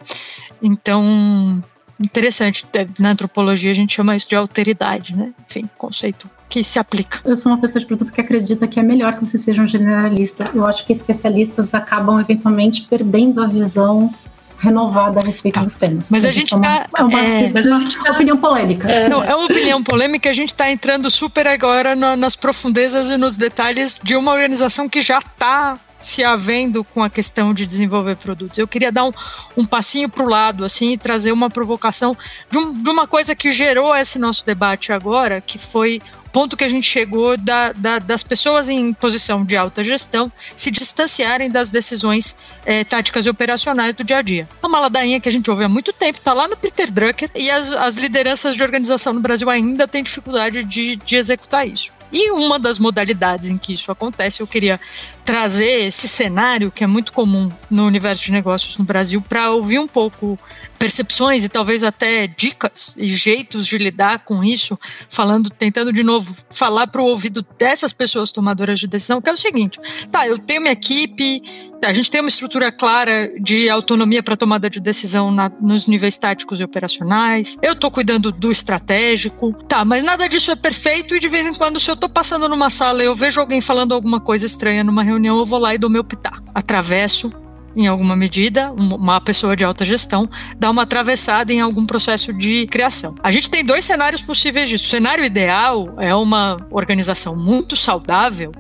então, 0.63 1.63
interessante. 1.99 2.67
Na 2.99 3.11
antropologia 3.11 3.71
a 3.71 3.75
gente 3.75 3.95
chama 3.95 4.17
isso 4.17 4.29
de 4.29 4.37
alteridade, 4.37 5.17
né? 5.17 5.33
Enfim, 5.49 5.69
conceito 5.77 6.31
que 6.49 6.63
se 6.63 6.79
aplica. 6.79 7.21
Eu 7.25 7.37
sou 7.37 7.51
uma 7.51 7.61
pessoa 7.61 7.81
de 7.81 7.87
produto 7.87 8.13
que 8.13 8.21
acredita 8.21 8.67
que 8.69 8.79
é 8.79 8.83
melhor 8.83 9.15
que 9.15 9.27
você 9.27 9.37
seja 9.37 9.63
um 9.63 9.69
generalista. 9.69 10.49
Eu 10.55 10.65
acho 10.65 10.85
que 10.85 10.93
especialistas 10.93 11.75
acabam 11.75 12.21
eventualmente 12.21 12.87
perdendo 12.89 13.43
a 13.43 13.47
visão 13.47 14.13
renovada 14.59 15.21
a 15.21 15.23
respeito 15.25 15.57
tá. 15.57 15.63
dos 15.63 15.75
temas. 15.75 16.09
Mas 16.11 16.25
a 16.25 16.33
gente 16.33 16.55
está. 16.55 16.87
É 16.97 17.03
uma, 17.03 17.21
é, 17.21 17.51
mas 17.53 17.67
a 17.67 17.79
gente 17.79 18.03
tá 18.03 18.13
opinião 18.13 18.37
polêmica. 18.37 18.91
É, 18.91 19.09
não, 19.09 19.23
é 19.23 19.35
uma 19.35 19.45
opinião 19.45 19.83
polêmica. 19.83 20.31
A 20.31 20.33
gente 20.33 20.49
está 20.49 20.71
entrando 20.71 21.11
super 21.11 21.47
agora 21.47 21.95
no, 21.95 22.17
nas 22.17 22.37
profundezas 22.37 23.11
e 23.11 23.17
nos 23.17 23.37
detalhes 23.37 23.99
de 24.03 24.17
uma 24.17 24.33
organização 24.33 24.89
que 24.89 25.01
já 25.01 25.19
está 25.19 25.79
se 25.99 26.23
havendo 26.25 26.85
com 26.85 27.03
a 27.03 27.11
questão 27.11 27.55
de 27.55 27.67
desenvolver 27.67 28.17
produtos. 28.17 28.59
Eu 28.59 28.69
queria 28.69 28.93
dar 28.93 29.05
um, 29.05 29.13
um 29.57 29.65
passinho 29.65 30.09
para 30.09 30.25
o 30.25 30.29
lado 30.29 30.65
assim 30.65 30.93
e 30.93 30.99
trazer 30.99 31.33
uma 31.33 31.51
provocação 31.51 32.17
de, 32.51 32.59
um, 32.59 32.73
de, 32.73 32.91
uma 32.91 33.07
coisa 33.07 33.35
que 33.35 33.51
gerou 33.51 33.95
esse 33.95 34.19
nosso 34.19 34.45
debate 34.45 34.93
agora, 34.93 35.41
que 35.41 35.59
foi 35.59 36.01
o 36.27 36.31
ponto 36.31 36.57
que 36.57 36.65
a 36.65 36.69
gente 36.69 36.87
chegou 36.87 37.37
da, 37.37 37.73
da, 37.73 37.99
das 37.99 38.23
pessoas 38.23 38.69
em 38.69 38.93
posição 38.93 39.45
de 39.45 39.57
alta 39.57 39.83
gestão 39.83 40.31
se 40.55 40.71
distanciarem 40.71 41.51
das 41.51 41.71
decisões 41.71 42.37
é, 42.65 42.85
táticas 42.85 43.25
e 43.25 43.31
operacionais 43.31 43.95
do 43.95 44.05
dia 44.05 44.19
a 44.19 44.23
dia. 44.23 44.49
É 44.63 44.67
uma 44.67 44.81
ladainha 44.81 45.19
que 45.19 45.29
a 45.29 45.33
gente 45.33 45.51
ouve 45.51 45.65
há 45.65 45.69
muito 45.69 45.93
tempo, 45.93 46.19
está 46.19 46.35
lá 46.35 46.47
no 46.47 46.57
Peter 46.57 46.91
Drucker 46.91 47.31
e 47.35 47.51
as, 47.51 47.73
as 47.73 47.97
lideranças 47.97 48.55
de 48.55 48.63
organização 48.63 49.15
no 49.15 49.21
Brasil 49.21 49.49
ainda 49.49 49.89
têm 49.89 50.03
dificuldade 50.03 50.63
de, 50.65 50.97
de 50.97 51.17
executar 51.17 51.67
isso. 51.67 51.96
E 52.13 52.31
uma 52.31 52.59
das 52.59 52.79
modalidades 52.79 53.51
em 53.51 53.59
que 53.59 53.75
isso 53.75 53.91
acontece, 53.91 54.41
eu 54.41 54.47
queria 54.47 54.81
trazer 55.25 55.87
esse 55.87 56.07
cenário 56.07 56.71
que 56.71 56.85
é 56.85 56.87
muito 56.87 57.13
comum 57.13 57.51
no 57.71 57.85
universo 57.87 58.25
de 58.25 58.33
negócios 58.33 58.77
no 58.77 58.85
Brasil 58.85 59.21
para 59.21 59.51
ouvir 59.51 59.79
um 59.79 59.89
pouco 59.89 60.39
percepções 60.77 61.45
e 61.45 61.49
talvez 61.49 61.83
até 61.83 62.27
dicas 62.27 62.95
e 62.97 63.07
jeitos 63.07 63.67
de 63.67 63.79
lidar 63.79 64.21
com 64.21 64.45
isso, 64.45 64.79
falando, 65.09 65.51
tentando 65.51 65.93
de 65.93 66.03
novo 66.03 66.35
falar 66.51 66.87
para 66.87 67.03
o 67.03 67.07
ouvido 67.07 67.45
dessas 67.59 67.93
pessoas 67.93 68.31
tomadoras 68.31 68.79
de 68.79 68.87
decisão, 68.87 69.21
que 69.21 69.29
é 69.29 69.33
o 69.33 69.37
seguinte: 69.37 69.81
tá, 70.11 70.27
eu 70.27 70.39
tenho 70.39 70.61
minha 70.61 70.73
equipe, 70.73 71.43
a 71.85 71.93
gente 71.93 72.11
tem 72.11 72.21
uma 72.21 72.29
estrutura 72.29 72.71
clara 72.71 73.33
de 73.41 73.69
autonomia 73.69 74.23
para 74.23 74.37
tomada 74.37 74.69
de 74.69 74.81
decisão 74.81 75.31
na, 75.31 75.51
nos 75.61 75.87
níveis 75.87 76.19
táticos 76.19 76.61
e 76.61 76.65
operacionais, 76.65 77.57
eu 77.63 77.73
estou 77.73 77.91
cuidando 77.91 78.31
do 78.31 78.51
estratégico, 78.51 79.53
tá, 79.65 79.85
mas 79.85 80.03
nada 80.03 80.29
disso 80.29 80.51
é 80.51 80.57
perfeito 80.57 81.15
e 81.15 81.21
de 81.21 81.29
vez 81.29 81.47
em 81.47 81.55
quando, 81.55 81.81
se 81.81 81.91
eu 81.91 81.95
estou 81.95 82.09
passando 82.09 82.49
numa 82.49 82.71
sala 82.71 83.03
e 83.03 83.07
eu 83.07 83.15
vejo 83.15 83.41
alguém 83.41 83.61
falando 83.61 83.95
alguma 83.95 84.21
coisa 84.21 84.47
estranha 84.47 84.85
numa 84.85 85.03
reunião, 85.03 85.39
eu 85.39 85.47
vou 85.47 85.59
lá 85.59 85.75
e 85.75 85.79
dou 85.79 85.91
meu 85.91 86.05
pitaco. 86.05 86.51
Atravesso, 86.55 87.31
em 87.77 87.87
alguma 87.87 88.17
medida, 88.17 88.73
uma 88.73 89.21
pessoa 89.21 89.55
de 89.55 89.63
alta 89.63 89.85
gestão, 89.85 90.29
dá 90.59 90.71
uma 90.71 90.83
atravessada 90.83 91.53
em 91.53 91.61
algum 91.61 91.85
processo 91.85 92.33
de 92.33 92.67
criação. 92.69 93.15
A 93.23 93.31
gente 93.31 93.51
tem 93.51 93.63
dois 93.63 93.85
cenários 93.85 94.23
possíveis 94.23 94.71
disso. 94.71 94.85
O 94.85 94.89
cenário 94.89 95.23
ideal 95.23 95.95
é 95.99 96.15
uma 96.15 96.57
organização 96.71 97.37
muito 97.37 97.77
saudável, 97.77 98.51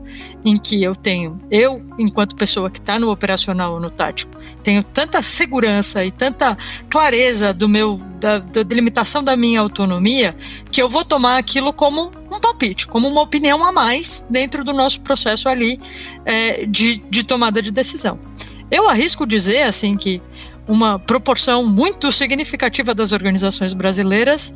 em 0.44 0.58
que 0.58 0.82
eu 0.82 0.94
tenho, 0.94 1.40
eu, 1.50 1.82
enquanto 1.98 2.36
pessoa 2.36 2.70
que 2.70 2.78
está 2.78 2.98
no 2.98 3.10
operacional 3.10 3.72
ou 3.72 3.80
no 3.80 3.90
tático, 3.90 4.36
tenho 4.62 4.82
tanta 4.82 5.22
segurança 5.22 6.04
e 6.04 6.10
tanta 6.10 6.56
clareza 6.90 7.54
do 7.54 7.68
meu, 7.68 7.98
da, 8.20 8.38
da 8.38 8.62
delimitação 8.62 9.24
da 9.24 9.34
minha 9.34 9.60
autonomia, 9.60 10.36
que 10.70 10.80
eu 10.80 10.88
vou 10.88 11.04
tomar 11.04 11.38
aquilo 11.38 11.72
como 11.72 12.12
um 12.30 12.38
palpite, 12.38 12.86
como 12.86 13.08
uma 13.08 13.22
opinião 13.22 13.64
a 13.64 13.72
mais 13.72 14.26
dentro 14.28 14.62
do 14.62 14.72
nosso 14.72 15.00
processo 15.00 15.48
ali 15.48 15.80
é, 16.24 16.66
de, 16.66 16.98
de 17.08 17.24
tomada 17.24 17.62
de 17.62 17.70
decisão. 17.70 18.18
Eu 18.70 18.88
arrisco 18.88 19.26
dizer 19.26 19.62
assim 19.62 19.96
que 19.96 20.20
uma 20.68 20.98
proporção 20.98 21.64
muito 21.64 22.10
significativa 22.10 22.94
das 22.94 23.12
organizações 23.12 23.72
brasileiras, 23.72 24.52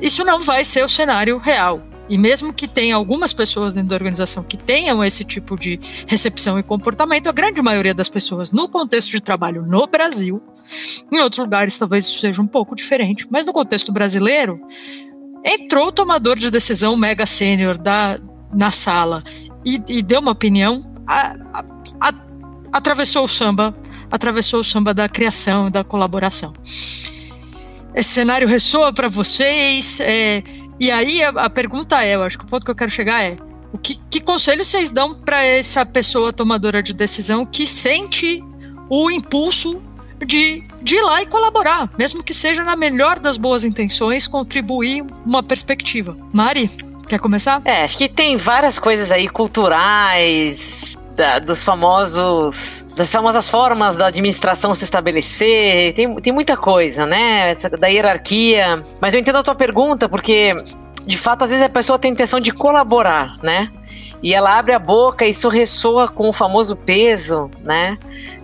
isso 0.00 0.24
não 0.24 0.40
vai 0.40 0.64
ser 0.64 0.84
o 0.84 0.88
cenário 0.88 1.38
real. 1.38 1.82
E 2.08 2.16
mesmo 2.16 2.52
que 2.52 2.66
tenha 2.66 2.96
algumas 2.96 3.34
pessoas 3.34 3.74
dentro 3.74 3.90
da 3.90 3.96
organização 3.96 4.42
que 4.42 4.56
tenham 4.56 5.04
esse 5.04 5.24
tipo 5.24 5.58
de 5.58 5.78
recepção 6.06 6.58
e 6.58 6.62
comportamento, 6.62 7.28
a 7.28 7.32
grande 7.32 7.60
maioria 7.60 7.92
das 7.92 8.08
pessoas 8.08 8.50
no 8.50 8.68
contexto 8.68 9.10
de 9.10 9.20
trabalho 9.20 9.62
no 9.62 9.86
Brasil, 9.86 10.42
em 11.12 11.20
outros 11.20 11.44
lugares 11.44 11.78
talvez 11.78 12.06
isso 12.06 12.20
seja 12.20 12.40
um 12.40 12.46
pouco 12.46 12.74
diferente, 12.74 13.26
mas 13.30 13.44
no 13.44 13.52
contexto 13.52 13.92
brasileiro, 13.92 14.58
entrou 15.44 15.88
o 15.88 15.92
tomador 15.92 16.38
de 16.38 16.50
decisão 16.50 16.96
mega 16.96 17.26
sênior 17.26 17.76
da 17.76 18.18
na 18.54 18.70
sala 18.70 19.22
e, 19.64 19.82
e, 19.88 20.02
deu 20.02 20.20
uma 20.20 20.30
opinião, 20.30 20.80
a, 21.06 21.34
a, 21.52 21.64
atravessou 22.72 23.24
o 23.24 23.28
samba, 23.28 23.74
atravessou 24.10 24.60
o 24.60 24.64
samba 24.64 24.92
da 24.94 25.08
criação, 25.08 25.70
da 25.70 25.84
colaboração. 25.84 26.52
Esse 27.94 28.10
cenário 28.10 28.46
ressoa 28.46 28.92
para 28.92 29.08
vocês? 29.08 29.98
É, 30.00 30.42
e 30.78 30.90
aí 30.90 31.22
a, 31.22 31.30
a, 31.30 31.50
pergunta 31.50 32.02
é, 32.04 32.14
eu 32.14 32.22
acho 32.22 32.38
que 32.38 32.44
o 32.44 32.48
ponto 32.48 32.64
que 32.64 32.70
eu 32.70 32.74
quero 32.74 32.90
chegar 32.90 33.22
é, 33.22 33.36
o 33.72 33.78
que, 33.78 33.96
que 34.10 34.20
conselho 34.20 34.64
vocês 34.64 34.90
dão 34.90 35.14
para 35.14 35.42
essa 35.42 35.84
pessoa 35.84 36.32
tomadora 36.32 36.82
de 36.82 36.94
decisão 36.94 37.44
que 37.44 37.66
sente 37.66 38.42
o 38.88 39.10
impulso 39.10 39.82
de, 40.26 40.66
de 40.82 40.96
ir 40.96 41.02
lá 41.02 41.22
e 41.22 41.26
colaborar, 41.26 41.90
mesmo 41.98 42.22
que 42.22 42.34
seja 42.34 42.64
na 42.64 42.76
melhor 42.76 43.18
das 43.18 43.36
boas 43.36 43.64
intenções, 43.64 44.26
contribuir 44.26 45.04
uma 45.24 45.42
perspectiva. 45.42 46.16
Mari, 46.32 46.70
quer 47.06 47.18
começar? 47.18 47.62
É, 47.64 47.84
acho 47.84 47.98
que 47.98 48.08
tem 48.08 48.42
várias 48.42 48.78
coisas 48.78 49.10
aí 49.10 49.28
culturais, 49.28 50.96
da, 51.18 51.40
dos 51.40 51.64
famosos 51.64 52.84
das 52.94 53.12
famosas 53.12 53.50
formas 53.50 53.96
da 53.96 54.06
administração 54.06 54.74
se 54.74 54.84
estabelecer, 54.84 55.92
tem, 55.92 56.14
tem 56.16 56.32
muita 56.32 56.56
coisa, 56.56 57.04
né? 57.04 57.50
Essa, 57.50 57.68
da 57.68 57.88
hierarquia. 57.88 58.82
Mas 59.00 59.12
eu 59.12 59.20
entendo 59.20 59.36
a 59.36 59.42
tua 59.42 59.54
pergunta, 59.54 60.08
porque 60.08 60.54
de 61.04 61.18
fato, 61.18 61.42
às 61.42 61.50
vezes 61.50 61.64
a 61.64 61.68
pessoa 61.68 61.98
tem 61.98 62.12
intenção 62.12 62.38
de 62.38 62.52
colaborar, 62.52 63.36
né? 63.42 63.70
E 64.22 64.34
ela 64.34 64.58
abre 64.58 64.74
a 64.74 64.78
boca 64.78 65.24
e 65.24 65.30
isso 65.30 65.48
ressoa 65.48 66.06
com 66.06 66.28
o 66.28 66.32
famoso 66.32 66.76
peso, 66.76 67.50
né? 67.62 67.96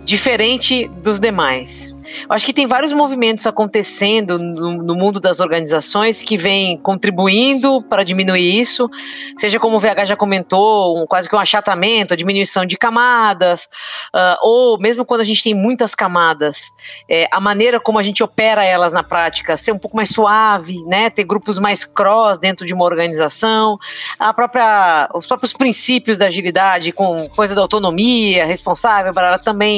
Diferente 0.05 0.87
dos 0.87 1.19
demais. 1.19 1.95
Eu 2.21 2.27
acho 2.29 2.45
que 2.45 2.53
tem 2.53 2.67
vários 2.67 2.93
movimentos 2.93 3.47
acontecendo 3.47 4.37
no, 4.37 4.83
no, 4.83 4.95
mundo 4.95 5.19
das 5.19 5.39
organizações 5.39 6.21
que 6.21 6.37
vêm 6.37 6.77
contribuindo 6.77 7.81
para 7.81 8.03
diminuir 8.03 8.61
isso, 8.61 8.87
seja 9.35 9.59
como 9.59 9.77
o 9.77 9.79
VH 9.79 10.05
já 10.05 10.15
comentou, 10.15 11.01
um, 11.01 11.07
quase 11.07 11.27
que 11.27 11.35
um 11.35 11.39
achatamento, 11.39 12.13
a 12.13 12.17
diminuição 12.17 12.67
de 12.67 12.77
camadas, 12.77 13.67
uh, 14.15 14.37
ou 14.43 14.79
mesmo 14.79 15.03
quando 15.03 15.21
a 15.21 15.23
gente 15.23 15.43
tem 15.43 15.55
muitas 15.55 15.95
camadas, 15.95 16.71
é, 17.09 17.27
a 17.31 17.39
maneira 17.39 17.79
como 17.79 17.97
a 17.97 18.03
gente 18.03 18.21
opera 18.21 18.63
elas 18.63 18.93
na 18.93 19.01
prática 19.01 19.57
ser 19.57 19.71
um 19.71 19.79
pouco 19.79 19.97
mais 19.97 20.09
suave, 20.09 20.83
né, 20.85 21.09
ter 21.09 21.23
grupos 21.23 21.57
mais 21.57 21.83
cross 21.83 22.39
dentro 22.39 22.63
de 22.63 22.75
uma 22.75 22.85
organização, 22.85 23.79
a 24.19 24.31
própria, 24.31 25.09
os 25.15 25.25
próprios 25.25 25.51
princípios 25.51 26.19
da 26.19 26.27
agilidade, 26.27 26.91
com 26.91 27.27
coisa 27.29 27.55
da 27.55 27.61
autonomia 27.61 28.45
responsável, 28.45 29.11
para 29.11 29.39
também 29.39 29.74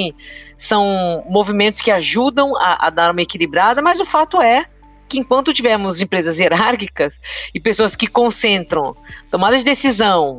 são 0.57 1.23
movimentos 1.29 1.81
que 1.81 1.91
ajudam 1.91 2.55
a, 2.57 2.87
a 2.87 2.89
dar 2.89 3.11
uma 3.11 3.21
equilibrada, 3.21 3.81
mas 3.81 3.99
o 3.99 4.05
fato 4.05 4.41
é 4.41 4.65
que 5.07 5.19
enquanto 5.19 5.53
tivermos 5.53 6.01
empresas 6.01 6.39
hierárquicas 6.39 7.19
e 7.53 7.59
pessoas 7.59 7.95
que 7.95 8.07
concentram 8.07 8.95
tomada 9.31 9.57
de 9.57 9.63
decisão 9.63 10.37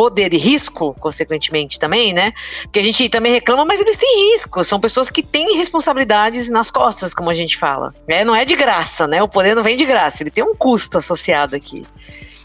poder 0.00 0.32
e 0.32 0.38
risco, 0.38 0.96
consequentemente 0.98 1.78
também, 1.78 2.12
né? 2.12 2.32
Porque 2.62 2.78
a 2.78 2.82
gente 2.82 3.06
também 3.10 3.32
reclama, 3.32 3.66
mas 3.66 3.80
eles 3.80 3.98
têm 3.98 4.32
risco. 4.32 4.64
São 4.64 4.80
pessoas 4.80 5.10
que 5.10 5.22
têm 5.22 5.56
responsabilidades 5.56 6.48
nas 6.48 6.70
costas, 6.70 7.12
como 7.12 7.28
a 7.28 7.34
gente 7.34 7.58
fala. 7.58 7.92
É, 8.08 8.24
não 8.24 8.34
é 8.34 8.44
de 8.44 8.56
graça, 8.56 9.06
né? 9.06 9.22
O 9.22 9.28
poder 9.28 9.54
não 9.54 9.62
vem 9.62 9.76
de 9.76 9.84
graça, 9.84 10.22
ele 10.22 10.30
tem 10.30 10.42
um 10.42 10.54
custo 10.54 10.96
associado 10.96 11.54
aqui. 11.54 11.84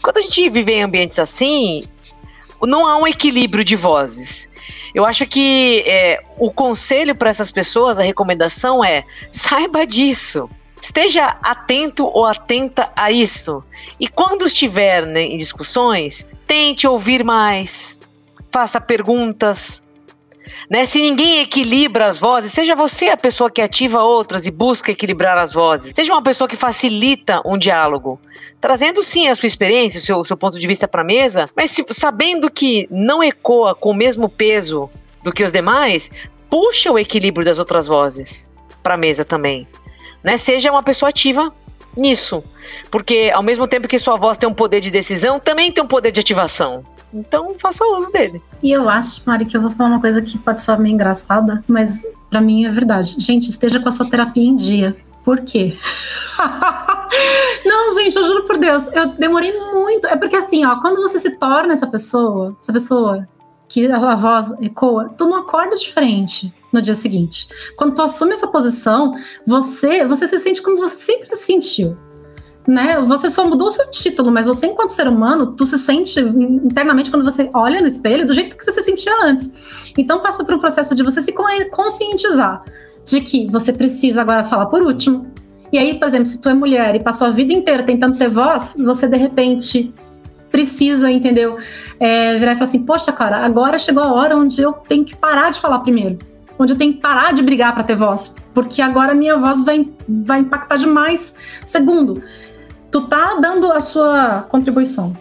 Quando 0.02 0.18
a 0.18 0.20
gente 0.20 0.50
vive 0.50 0.72
em 0.72 0.82
ambientes 0.82 1.18
assim, 1.18 1.84
não 2.62 2.86
há 2.86 2.96
um 2.96 3.06
equilíbrio 3.06 3.64
de 3.64 3.74
vozes. 3.74 4.50
Eu 4.94 5.04
acho 5.04 5.26
que 5.26 5.84
é, 5.86 6.22
o 6.38 6.50
conselho 6.50 7.14
para 7.14 7.28
essas 7.28 7.50
pessoas, 7.50 7.98
a 7.98 8.02
recomendação 8.02 8.84
é 8.84 9.04
saiba 9.30 9.86
disso. 9.86 10.48
Esteja 10.80 11.36
atento 11.42 12.06
ou 12.06 12.24
atenta 12.24 12.90
a 12.94 13.10
isso. 13.10 13.62
E 13.98 14.06
quando 14.06 14.46
estiver 14.46 15.04
né, 15.04 15.22
em 15.22 15.36
discussões, 15.36 16.28
tente 16.46 16.86
ouvir 16.86 17.24
mais, 17.24 18.00
faça 18.50 18.80
perguntas. 18.80 19.84
Né? 20.70 20.86
Se 20.86 21.00
ninguém 21.00 21.40
equilibra 21.40 22.06
as 22.06 22.18
vozes, 22.18 22.52
seja 22.52 22.74
você 22.74 23.08
a 23.08 23.16
pessoa 23.16 23.50
que 23.50 23.60
ativa 23.60 24.02
outras 24.02 24.46
e 24.46 24.50
busca 24.50 24.92
equilibrar 24.92 25.36
as 25.38 25.52
vozes. 25.52 25.92
Seja 25.94 26.12
uma 26.12 26.22
pessoa 26.22 26.48
que 26.48 26.56
facilita 26.56 27.40
um 27.44 27.58
diálogo, 27.58 28.20
trazendo 28.60 29.02
sim 29.02 29.28
a 29.28 29.34
sua 29.34 29.46
experiência, 29.46 29.98
o 29.98 30.02
seu, 30.02 30.24
seu 30.24 30.36
ponto 30.36 30.58
de 30.58 30.66
vista 30.66 30.86
para 30.88 31.02
a 31.02 31.04
mesa, 31.04 31.48
mas 31.54 31.70
se, 31.70 31.84
sabendo 31.90 32.50
que 32.50 32.86
não 32.90 33.22
ecoa 33.22 33.74
com 33.74 33.90
o 33.90 33.94
mesmo 33.94 34.28
peso 34.28 34.90
do 35.22 35.32
que 35.32 35.44
os 35.44 35.52
demais, 35.52 36.10
puxa 36.48 36.92
o 36.92 36.98
equilíbrio 36.98 37.44
das 37.44 37.58
outras 37.58 37.86
vozes 37.86 38.50
para 38.82 38.94
a 38.94 38.98
mesa 38.98 39.24
também 39.24 39.66
né? 40.26 40.36
Seja 40.36 40.72
uma 40.72 40.82
pessoa 40.82 41.10
ativa 41.10 41.52
nisso. 41.96 42.44
Porque 42.90 43.30
ao 43.34 43.42
mesmo 43.42 43.66
tempo 43.66 43.88
que 43.88 43.98
sua 43.98 44.16
voz 44.16 44.38
tem 44.38 44.48
um 44.48 44.54
poder 44.54 44.80
de 44.80 44.90
decisão, 44.90 45.40
também 45.40 45.72
tem 45.72 45.82
um 45.82 45.86
poder 45.86 46.12
de 46.12 46.20
ativação. 46.20 46.82
Então 47.12 47.54
faça 47.58 47.84
uso 47.84 48.10
dele. 48.10 48.42
E 48.62 48.72
eu 48.72 48.88
acho, 48.88 49.22
Mari, 49.24 49.44
que 49.44 49.56
eu 49.56 49.62
vou 49.62 49.70
falar 49.70 49.90
uma 49.90 50.00
coisa 50.00 50.20
que 50.20 50.38
pode 50.38 50.60
soar 50.60 50.78
meio 50.78 50.94
engraçada, 50.94 51.64
mas 51.66 52.04
para 52.28 52.40
mim 52.40 52.64
é 52.64 52.70
verdade. 52.70 53.16
Gente, 53.18 53.48
esteja 53.48 53.80
com 53.80 53.88
a 53.88 53.92
sua 53.92 54.08
terapia 54.08 54.44
em 54.44 54.56
dia. 54.56 54.96
Por 55.24 55.40
quê? 55.40 55.76
Não, 57.64 57.94
gente, 57.94 58.16
eu 58.16 58.24
juro 58.24 58.44
por 58.44 58.58
Deus, 58.58 58.86
eu 58.92 59.06
demorei 59.06 59.52
muito. 59.52 60.06
É 60.06 60.16
porque 60.16 60.36
assim, 60.36 60.64
ó, 60.64 60.76
quando 60.80 61.02
você 61.02 61.18
se 61.18 61.30
torna 61.30 61.72
essa 61.72 61.86
pessoa, 61.86 62.56
essa 62.60 62.72
pessoa 62.72 63.26
que 63.68 63.86
a 63.86 64.14
voz 64.14 64.52
ecoa, 64.60 65.10
tu 65.16 65.26
não 65.26 65.38
acorda 65.38 65.76
diferente 65.76 66.52
no 66.72 66.80
dia 66.80 66.94
seguinte. 66.94 67.48
Quando 67.76 67.94
tu 67.94 68.02
assume 68.02 68.32
essa 68.32 68.46
posição, 68.46 69.14
você, 69.46 70.04
você 70.04 70.28
se 70.28 70.38
sente 70.38 70.62
como 70.62 70.78
você 70.78 70.96
sempre 70.96 71.26
se 71.28 71.36
sentiu. 71.36 71.96
Né? 72.66 73.00
Você 73.00 73.30
só 73.30 73.46
mudou 73.46 73.68
o 73.68 73.70
seu 73.70 73.88
título, 73.90 74.30
mas 74.32 74.46
você, 74.46 74.66
enquanto 74.66 74.90
ser 74.90 75.06
humano, 75.06 75.52
tu 75.52 75.64
se 75.64 75.78
sente 75.78 76.18
internamente 76.18 77.10
quando 77.10 77.24
você 77.24 77.48
olha 77.54 77.80
no 77.80 77.86
espelho 77.86 78.26
do 78.26 78.34
jeito 78.34 78.56
que 78.56 78.64
você 78.64 78.72
se 78.72 78.82
sentia 78.82 79.12
antes. 79.22 79.50
Então 79.96 80.20
passa 80.20 80.44
por 80.44 80.54
um 80.54 80.58
processo 80.58 80.94
de 80.94 81.02
você 81.02 81.22
se 81.22 81.32
conscientizar 81.70 82.64
de 83.04 83.20
que 83.20 83.48
você 83.50 83.72
precisa 83.72 84.20
agora 84.20 84.44
falar 84.44 84.66
por 84.66 84.82
último. 84.82 85.32
E 85.72 85.78
aí, 85.78 85.98
por 85.98 86.08
exemplo, 86.08 86.26
se 86.26 86.40
tu 86.40 86.48
é 86.48 86.54
mulher 86.54 86.94
e 86.94 87.02
passou 87.02 87.26
a 87.26 87.30
vida 87.30 87.52
inteira 87.52 87.82
tentando 87.82 88.18
ter 88.18 88.28
voz, 88.28 88.74
você 88.78 89.06
de 89.06 89.16
repente 89.16 89.94
precisa, 90.56 91.10
entendeu? 91.10 91.58
É, 92.00 92.38
virar 92.38 92.52
e 92.52 92.54
falar 92.54 92.66
assim, 92.66 92.82
poxa, 92.82 93.12
cara, 93.12 93.44
agora 93.44 93.78
chegou 93.78 94.02
a 94.02 94.10
hora 94.10 94.34
onde 94.34 94.62
eu 94.62 94.72
tenho 94.72 95.04
que 95.04 95.14
parar 95.14 95.50
de 95.50 95.60
falar 95.60 95.80
primeiro. 95.80 96.16
Onde 96.58 96.72
eu 96.72 96.78
tenho 96.78 96.94
que 96.94 97.00
parar 97.00 97.34
de 97.34 97.42
brigar 97.42 97.74
para 97.74 97.84
ter 97.84 97.94
voz. 97.94 98.34
Porque 98.54 98.80
agora 98.80 99.12
minha 99.14 99.36
voz 99.36 99.62
vai, 99.62 99.86
vai 100.08 100.40
impactar 100.40 100.76
demais. 100.76 101.34
Segundo, 101.66 102.22
tu 102.90 103.02
tá 103.02 103.34
dando 103.38 103.70
a 103.70 103.82
sua 103.82 104.46
contribuição. 104.48 105.14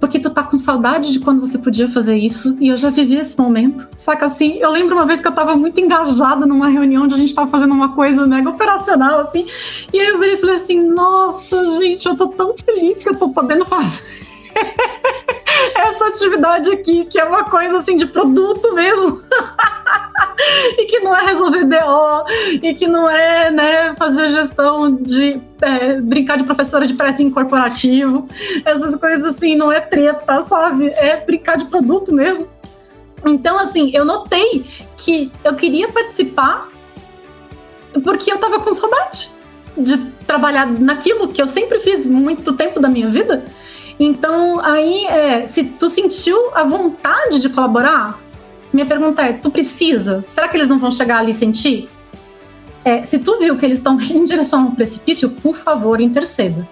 Porque 0.00 0.18
tu 0.18 0.28
tá 0.28 0.42
com 0.42 0.58
saudade 0.58 1.12
de 1.12 1.20
quando 1.20 1.40
você 1.40 1.56
podia 1.56 1.88
fazer 1.88 2.16
isso. 2.16 2.56
E 2.60 2.68
eu 2.68 2.74
já 2.74 2.90
vivi 2.90 3.14
esse 3.14 3.38
momento. 3.38 3.88
Saca 3.96 4.26
assim? 4.26 4.58
Eu 4.58 4.72
lembro 4.72 4.96
uma 4.96 5.06
vez 5.06 5.20
que 5.20 5.28
eu 5.28 5.32
tava 5.32 5.54
muito 5.54 5.80
engajada 5.80 6.44
numa 6.44 6.66
reunião 6.66 7.04
onde 7.04 7.14
a 7.14 7.18
gente 7.18 7.32
tava 7.32 7.48
fazendo 7.48 7.72
uma 7.72 7.94
coisa 7.94 8.26
mega 8.26 8.50
operacional, 8.50 9.20
assim. 9.20 9.46
E 9.92 10.00
aí 10.00 10.08
eu 10.08 10.18
virei 10.18 10.34
e 10.34 10.38
falei 10.38 10.56
assim: 10.56 10.80
Nossa, 10.80 11.78
gente, 11.78 12.04
eu 12.06 12.16
tô 12.16 12.26
tão 12.26 12.52
feliz 12.58 13.00
que 13.04 13.08
eu 13.08 13.14
tô 13.14 13.28
podendo 13.28 13.64
fazer 13.64 14.24
essa 15.74 16.06
atividade 16.08 16.70
aqui, 16.70 17.04
que 17.06 17.18
é 17.18 17.24
uma 17.24 17.44
coisa 17.44 17.78
assim 17.78 17.96
de 17.96 18.06
produto 18.06 18.74
mesmo. 18.74 19.22
e 20.78 20.84
que 20.86 21.00
não 21.00 21.16
é 21.16 21.24
resolver 21.24 21.64
BO, 21.64 22.24
e 22.62 22.74
que 22.74 22.86
não 22.86 23.08
é 23.08 23.50
né, 23.50 23.94
fazer 23.96 24.28
gestão 24.30 24.94
de 24.94 25.40
é, 25.60 26.00
brincar 26.00 26.36
de 26.36 26.44
professora 26.44 26.86
de 26.86 26.94
pressing 26.94 27.30
corporativo, 27.30 28.28
essas 28.64 28.94
coisas 28.96 29.24
assim, 29.24 29.56
não 29.56 29.72
é 29.72 29.80
treta, 29.80 30.42
sabe? 30.42 30.88
É 30.88 31.16
brincar 31.16 31.56
de 31.56 31.64
produto 31.66 32.12
mesmo. 32.12 32.48
Então, 33.24 33.58
assim, 33.58 33.90
eu 33.94 34.04
notei 34.04 34.64
que 34.96 35.32
eu 35.42 35.54
queria 35.54 35.88
participar 35.88 36.68
porque 38.02 38.30
eu 38.30 38.38
tava 38.38 38.58
com 38.58 38.74
saudade 38.74 39.30
de 39.76 39.96
trabalhar 40.26 40.66
naquilo 40.66 41.28
que 41.28 41.40
eu 41.40 41.48
sempre 41.48 41.78
fiz 41.80 42.06
muito 42.06 42.52
tempo 42.52 42.80
da 42.80 42.88
minha 42.88 43.08
vida 43.08 43.44
então, 43.98 44.60
aí, 44.60 45.06
é, 45.06 45.46
se 45.46 45.64
tu 45.64 45.88
sentiu 45.88 46.50
a 46.54 46.64
vontade 46.64 47.38
de 47.38 47.48
colaborar, 47.48 48.18
minha 48.72 48.86
pergunta 48.86 49.22
é: 49.22 49.32
tu 49.32 49.50
precisa? 49.50 50.24
Será 50.26 50.48
que 50.48 50.56
eles 50.56 50.68
não 50.68 50.78
vão 50.78 50.90
chegar 50.90 51.18
ali 51.18 51.32
sentir? 51.32 51.88
É, 52.84 53.04
se 53.04 53.18
tu 53.18 53.38
viu 53.38 53.56
que 53.56 53.64
eles 53.64 53.78
estão 53.78 53.98
em 54.00 54.24
direção 54.24 54.60
a 54.60 54.62
um 54.64 54.74
precipício, 54.74 55.30
por 55.30 55.54
favor, 55.54 56.00
interceda. 56.00 56.68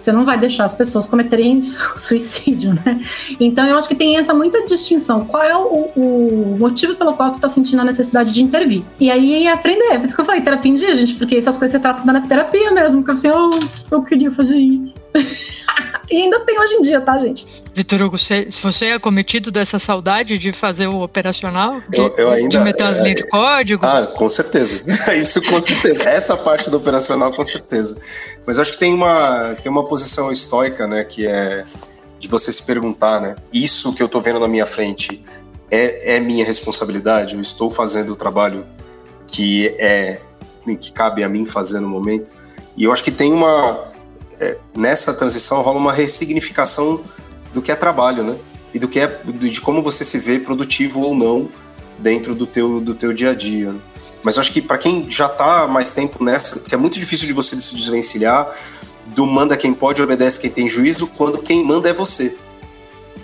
Você 0.00 0.10
não 0.10 0.24
vai 0.24 0.36
deixar 0.36 0.64
as 0.64 0.74
pessoas 0.74 1.06
cometerem 1.06 1.60
suicídio, 1.96 2.74
né? 2.74 3.00
Então, 3.38 3.64
eu 3.68 3.78
acho 3.78 3.86
que 3.86 3.94
tem 3.94 4.16
essa 4.16 4.34
muita 4.34 4.64
distinção. 4.66 5.24
Qual 5.24 5.40
é 5.40 5.56
o, 5.56 5.90
o 5.94 6.56
motivo 6.58 6.96
pelo 6.96 7.12
qual 7.12 7.30
tu 7.30 7.38
tá 7.38 7.48
sentindo 7.48 7.82
a 7.82 7.84
necessidade 7.84 8.32
de 8.32 8.42
intervir? 8.42 8.82
E 8.98 9.12
aí, 9.12 9.46
aprender. 9.46 9.98
Por 9.98 10.06
isso 10.06 10.14
que 10.14 10.20
eu 10.20 10.24
falei 10.24 10.40
terapia 10.40 10.72
em 10.72 10.74
dia, 10.74 10.96
gente, 10.96 11.14
porque 11.14 11.36
essas 11.36 11.56
coisas 11.56 11.72
você 11.72 11.78
trata 11.78 12.04
na 12.04 12.20
terapia 12.22 12.72
mesmo. 12.72 13.04
Que 13.04 13.12
assim, 13.12 13.28
oh, 13.30 13.60
eu 13.92 14.02
queria 14.02 14.30
fazer 14.30 14.56
isso. 14.56 14.92
e 16.10 16.22
ainda 16.22 16.40
tem 16.40 16.58
hoje 16.60 16.74
em 16.74 16.82
dia, 16.82 17.00
tá, 17.00 17.18
gente? 17.18 17.46
Vitor 17.74 18.02
Hugo, 18.02 18.18
você, 18.18 18.48
você 18.50 18.86
é 18.86 18.98
cometido 18.98 19.50
dessa 19.50 19.78
saudade 19.78 20.36
de 20.36 20.52
fazer 20.52 20.86
o 20.86 21.02
operacional? 21.02 21.80
De, 21.88 22.00
eu, 22.00 22.14
eu 22.16 22.30
ainda, 22.30 22.48
de 22.48 22.58
meter 22.58 22.84
umas 22.84 23.00
é, 23.00 23.02
linhas 23.02 23.16
de 23.16 23.28
código? 23.28 23.86
Ah, 23.86 24.06
com 24.06 24.28
certeza. 24.28 24.82
Isso 25.16 25.40
com 25.42 25.60
certeza. 25.60 26.08
Essa 26.08 26.36
parte 26.36 26.68
do 26.68 26.76
operacional, 26.76 27.32
com 27.32 27.42
certeza. 27.42 28.00
Mas 28.46 28.58
acho 28.58 28.72
que 28.72 28.78
tem 28.78 28.92
uma, 28.92 29.54
tem 29.62 29.70
uma 29.70 29.84
posição 29.84 30.30
estoica, 30.30 30.86
né, 30.86 31.04
que 31.04 31.26
é 31.26 31.64
de 32.18 32.28
você 32.28 32.52
se 32.52 32.62
perguntar, 32.62 33.20
né, 33.20 33.34
isso 33.52 33.92
que 33.94 34.02
eu 34.02 34.08
tô 34.08 34.20
vendo 34.20 34.38
na 34.38 34.46
minha 34.46 34.66
frente 34.66 35.24
é, 35.70 36.16
é 36.16 36.20
minha 36.20 36.44
responsabilidade? 36.44 37.34
Eu 37.34 37.40
estou 37.40 37.70
fazendo 37.70 38.12
o 38.12 38.16
trabalho 38.16 38.66
que 39.26 39.74
é 39.78 40.20
que 40.78 40.92
cabe 40.92 41.24
a 41.24 41.28
mim 41.28 41.46
fazer 41.46 41.80
no 41.80 41.88
momento? 41.88 42.30
E 42.76 42.84
eu 42.84 42.92
acho 42.92 43.02
que 43.02 43.10
tem 43.10 43.32
uma 43.32 43.91
é, 44.42 44.58
nessa 44.76 45.14
transição 45.14 45.62
rola 45.62 45.78
uma 45.78 45.92
ressignificação 45.92 47.04
do 47.54 47.62
que 47.62 47.70
é 47.70 47.76
trabalho, 47.76 48.24
né? 48.24 48.36
E 48.74 48.78
do 48.78 48.88
que 48.88 48.98
é 48.98 49.06
de 49.06 49.60
como 49.60 49.80
você 49.80 50.04
se 50.04 50.18
vê 50.18 50.40
produtivo 50.40 51.00
ou 51.02 51.14
não 51.14 51.48
dentro 51.98 52.34
do 52.34 52.44
teu, 52.44 52.80
do 52.80 52.94
teu 52.94 53.12
dia 53.12 53.30
a 53.30 53.34
dia. 53.34 53.72
Né? 53.72 53.80
Mas 54.22 54.36
eu 54.36 54.40
acho 54.40 54.50
que 54.50 54.60
para 54.60 54.78
quem 54.78 55.08
já 55.08 55.26
está 55.26 55.68
mais 55.68 55.92
tempo 55.92 56.24
nessa, 56.24 56.58
que 56.58 56.74
é 56.74 56.78
muito 56.78 56.98
difícil 56.98 57.26
de 57.26 57.32
você 57.32 57.56
se 57.58 57.74
desvencilhar 57.74 58.50
do 59.06 59.26
manda 59.26 59.56
quem 59.56 59.72
pode, 59.72 60.02
obedece 60.02 60.40
quem 60.40 60.50
tem 60.50 60.68
juízo, 60.68 61.06
quando 61.06 61.38
quem 61.38 61.62
manda 61.62 61.88
é 61.88 61.92
você. 61.92 62.36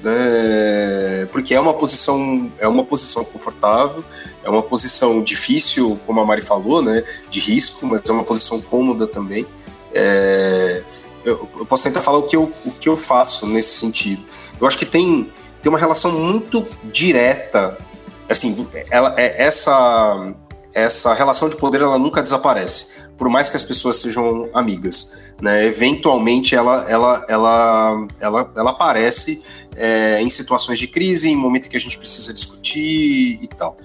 Né? 0.03 1.27
Porque 1.33 1.55
é 1.55 1.61
uma 1.61 1.75
posição 1.75 2.53
é 2.59 2.69
uma 2.69 2.85
posição 2.85 3.25
confortável, 3.25 4.05
é 4.45 4.51
uma 4.51 4.63
posição 4.63 5.21
difícil, 5.23 5.99
como 6.07 6.21
a 6.21 6.25
Mari 6.25 6.43
falou, 6.43 6.81
né? 6.81 7.03
De 7.29 7.41
risco, 7.41 7.85
mas 7.87 8.03
é 8.09 8.13
uma 8.13 8.23
posição 8.23 8.61
cômoda 8.61 9.07
também. 9.07 9.47
É 9.93 10.83
eu, 11.25 11.49
eu, 11.59 11.67
posso 11.67 11.85
tentar 11.85 12.01
falar 12.01 12.19
o 12.19 12.23
que, 12.23 12.37
eu, 12.37 12.53
o 12.65 12.71
que 12.71 12.89
eu 12.89 12.97
faço 12.97 13.47
nesse 13.47 13.79
sentido. 13.79 14.25
Eu 14.61 14.67
acho 14.67 14.79
que 14.79 14.87
tem, 14.87 15.33
tem 15.63 15.71
uma 15.71 15.79
relação 15.79 16.13
muito 16.13 16.67
direta, 16.85 17.77
assim, 18.29 18.67
ela, 18.91 19.15
é, 19.17 19.43
essa, 19.43 20.33
essa 20.73 21.15
relação 21.15 21.49
de 21.49 21.57
poder 21.57 21.81
ela 21.81 21.99
nunca 21.99 22.23
desaparece, 22.23 22.93
por 23.17 23.29
mais 23.29 23.49
que 23.49 23.57
as 23.57 23.63
pessoas 23.63 23.97
sejam 23.97 24.49
amigas. 24.53 25.17
Né? 25.41 25.67
Eventualmente 25.67 26.55
ela, 26.55 26.85
ela, 26.89 27.25
ela, 27.29 28.07
ela, 28.19 28.53
ela 28.57 28.71
aparece 28.71 29.43
é, 29.77 30.21
em 30.21 30.29
situações 30.29 30.79
de 30.79 30.89
crise, 30.89 31.29
em 31.29 31.37
momento 31.37 31.69
que 31.69 31.77
a 31.77 31.81
gente 31.81 31.97
precisa 31.97 32.35
discutir 32.35 33.39
e 33.41 33.49
tal. 33.57 33.77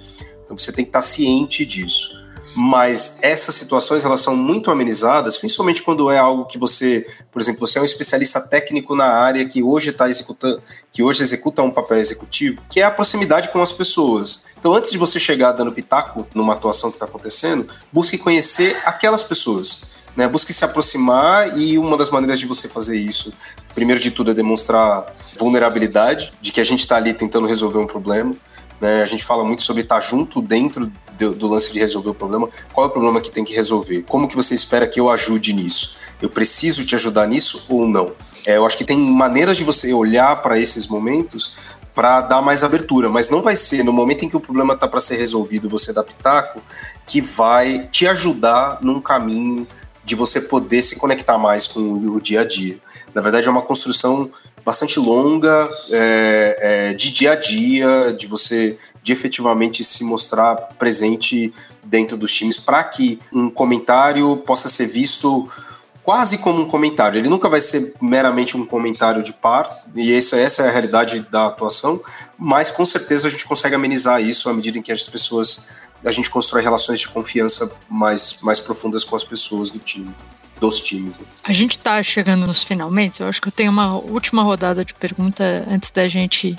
Então 0.44 0.58
você 0.58 0.72
tem 0.72 0.84
que 0.84 0.90
estar 0.90 1.02
ciente 1.02 1.66
disso 1.66 2.23
mas 2.56 3.18
essas 3.22 3.56
situações 3.56 4.06
elas 4.06 4.20
são 4.20 4.36
muito 4.36 4.70
amenizadas, 4.70 5.38
principalmente 5.38 5.82
quando 5.82 6.10
é 6.12 6.18
algo 6.18 6.46
que 6.46 6.58
você, 6.58 7.08
por 7.32 7.42
exemplo, 7.42 7.66
você 7.66 7.80
é 7.80 7.82
um 7.82 7.86
especialista 7.86 8.40
técnico 8.42 8.96
na 8.96 9.06
área 9.06 9.48
que 9.48 9.64
hoje 9.64 9.90
está 9.90 10.10
executando, 10.10 10.62
que 10.92 11.02
hoje 11.02 11.24
executa 11.24 11.62
um 11.62 11.72
papel 11.72 11.98
executivo, 11.98 12.62
que 12.70 12.80
é 12.80 12.84
a 12.84 12.92
proximidade 12.92 13.50
com 13.50 13.62
as 13.62 13.72
pessoas. 13.72 14.46
Então, 14.60 14.74
antes 14.74 14.92
de 14.92 14.98
você 14.98 15.20
chegar 15.20 15.52
dando 15.52 15.72
pitaco 15.72 16.28
numa 16.34 16.54
atuação 16.54 16.90
que 16.90 16.96
está 16.96 17.06
acontecendo, 17.06 17.68
busque 17.92 18.18
conhecer 18.18 18.78
aquelas 18.86 19.24
pessoas. 19.24 19.94
Né, 20.16 20.28
busque 20.28 20.54
se 20.54 20.64
aproximar 20.64 21.58
e 21.58 21.76
uma 21.76 21.98
das 21.98 22.12
maneiras 22.12 22.40
de 22.40 22.46
você 22.46 22.70
fazer 22.70 22.96
isso 22.96 23.34
primeiro 23.74 24.02
de 24.02 24.12
tudo, 24.12 24.32
é 24.32 24.34
demonstrar 24.34 25.06
vulnerabilidade, 25.38 26.34
de 26.42 26.52
que 26.52 26.62
a 26.62 26.64
gente 26.64 26.82
está 26.82 26.98
ali 26.98 27.14
tentando 27.14 27.48
resolver 27.48 27.80
um 27.80 27.88
problema. 27.88 28.34
Né? 28.84 29.02
A 29.02 29.06
gente 29.06 29.24
fala 29.24 29.46
muito 29.46 29.62
sobre 29.62 29.82
estar 29.82 30.02
junto 30.02 30.42
dentro 30.42 30.92
do, 31.18 31.34
do, 31.34 31.48
lance 31.48 31.72
de 31.72 31.80
resolver 31.80 32.10
o 32.10 32.14
problema. 32.14 32.50
Qual 32.74 32.86
é 32.86 32.90
o 32.90 32.92
problema 32.92 33.22
que 33.22 33.32
tem 33.32 33.46
que 33.46 33.56
resolver? 33.56 34.04
Como 34.04 34.28
que 34.28 34.36
você 34.36 34.54
espera 34.54 34.86
que 34.86 35.00
eu 35.00 35.10
ajude 35.10 35.54
nisso? 35.54 35.96
Eu 36.22 36.30
preciso 36.30 36.86
te 36.86 36.94
ajudar 36.94 37.26
nisso 37.26 37.66
ou 37.70 37.88
não? 37.88 38.12
É, 38.46 38.58
eu 38.58 38.66
acho 38.66 38.78
que 38.78 38.84
tem 38.84 38.98
maneiras 39.00 39.56
de 39.56 39.64
você 39.64 39.94
olhar 39.94 40.42
para 40.42 40.60
esses 40.60 40.86
momentos 40.86 41.56
para 41.96 42.20
dar 42.20 42.42
mais 42.42 42.62
abertura, 42.62 43.08
mas 43.08 43.30
não 43.30 43.42
vai 43.42 43.56
ser 43.56 43.84
no 43.84 43.94
momento 43.94 44.26
em 44.26 44.30
que 44.30 44.36
o 44.36 44.40
problema 44.40 44.74
está 44.74 44.86
para 44.86 45.00
ser 45.00 45.16
resolvido, 45.16 45.70
você 45.70 45.94
dá 45.94 46.04
pitaco, 46.04 46.62
que 47.08 47.22
vai 47.22 47.88
te 47.90 48.06
ajudar 48.06 48.80
num 48.82 49.00
caminho 49.00 49.66
de 50.04 50.14
você 50.14 50.42
poder 50.42 50.82
se 50.82 50.98
conectar 50.98 51.38
mais 51.38 51.68
com 51.68 51.80
o 51.80 52.20
dia 52.20 52.42
a 52.42 52.44
dia. 52.44 52.80
Na 53.14 53.22
verdade, 53.22 53.48
é 53.48 53.52
uma 53.52 53.62
construção 53.62 54.30
bastante 54.66 55.00
longa 55.00 55.70
é, 55.90 56.58
é, 56.62 56.94
de 56.94 57.12
dia 57.12 57.34
a 57.34 57.36
dia, 57.36 58.16
de 58.18 58.28
você 58.28 58.78
de 59.02 59.12
efetivamente 59.12 59.84
se 59.84 60.04
mostrar 60.04 60.56
presente 60.80 61.54
dentro 61.84 62.16
dos 62.16 62.32
times 62.32 62.58
para 62.58 62.84
que 62.84 63.20
um 63.32 63.50
comentário 63.50 64.38
possa 64.38 64.70
ser 64.70 64.88
visto 64.88 65.50
quase 66.02 66.38
como 66.38 66.62
um 66.62 66.68
comentário. 66.68 67.20
Ele 67.20 67.30
nunca 67.30 67.50
vai 67.50 67.60
ser 67.60 67.94
meramente 68.02 68.56
um 68.56 68.66
comentário 68.66 69.22
de 69.24 69.34
par, 69.34 69.70
e 69.96 70.14
essa, 70.14 70.38
essa 70.38 70.64
é 70.64 70.70
a 70.70 70.72
realidade 70.72 71.22
da 71.32 71.48
atuação, 71.48 72.02
mas 72.38 72.72
com 72.72 72.86
certeza 72.86 73.28
a 73.28 73.32
gente 73.32 73.46
consegue 73.46 73.76
amenizar 73.76 74.22
isso 74.22 74.50
à 74.50 74.54
medida 74.54 74.78
em 74.78 74.82
que 74.82 74.92
as 74.92 75.08
pessoas. 75.08 75.70
A 76.06 76.12
gente 76.12 76.30
constrói 76.30 76.62
relações 76.62 77.00
de 77.00 77.08
confiança 77.08 77.72
mais, 77.90 78.36
mais 78.42 78.60
profundas 78.60 79.06
com 79.06 79.16
as 79.16 79.24
pessoas 79.24 79.70
do 79.70 79.80
time 79.80 80.14
dos 80.64 80.80
times. 80.80 81.20
Né? 81.20 81.26
A 81.44 81.52
gente 81.52 81.72
está 81.72 82.02
chegando 82.02 82.48
nos 82.48 82.64
finalmente. 82.64 83.22
Eu 83.22 83.28
acho 83.28 83.42
que 83.42 83.50
eu 83.50 83.52
tenho 83.52 83.70
uma 83.70 83.98
última 83.98 84.44
rodada 84.44 84.86
de 84.86 84.94
pergunta 84.94 85.44
antes 85.70 85.92
da 85.92 86.08
gente 86.08 86.56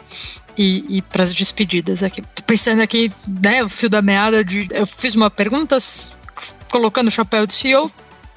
ir, 0.56 0.84
ir 0.88 1.02
para 1.02 1.22
as 1.22 1.32
despedidas 1.32 2.02
aqui. 2.02 2.20
Tô 2.20 2.42
pensando 2.42 2.82
aqui, 2.82 3.10
né, 3.42 3.64
o 3.64 3.68
fio 3.68 3.88
da 3.88 4.02
meada 4.02 4.44
de. 4.44 4.68
Eu 4.70 4.86
fiz 4.86 5.14
uma 5.14 5.30
pergunta 5.30 5.78
colocando 6.70 7.08
o 7.08 7.10
chapéu 7.10 7.46
de 7.46 7.54
CEO. 7.54 7.90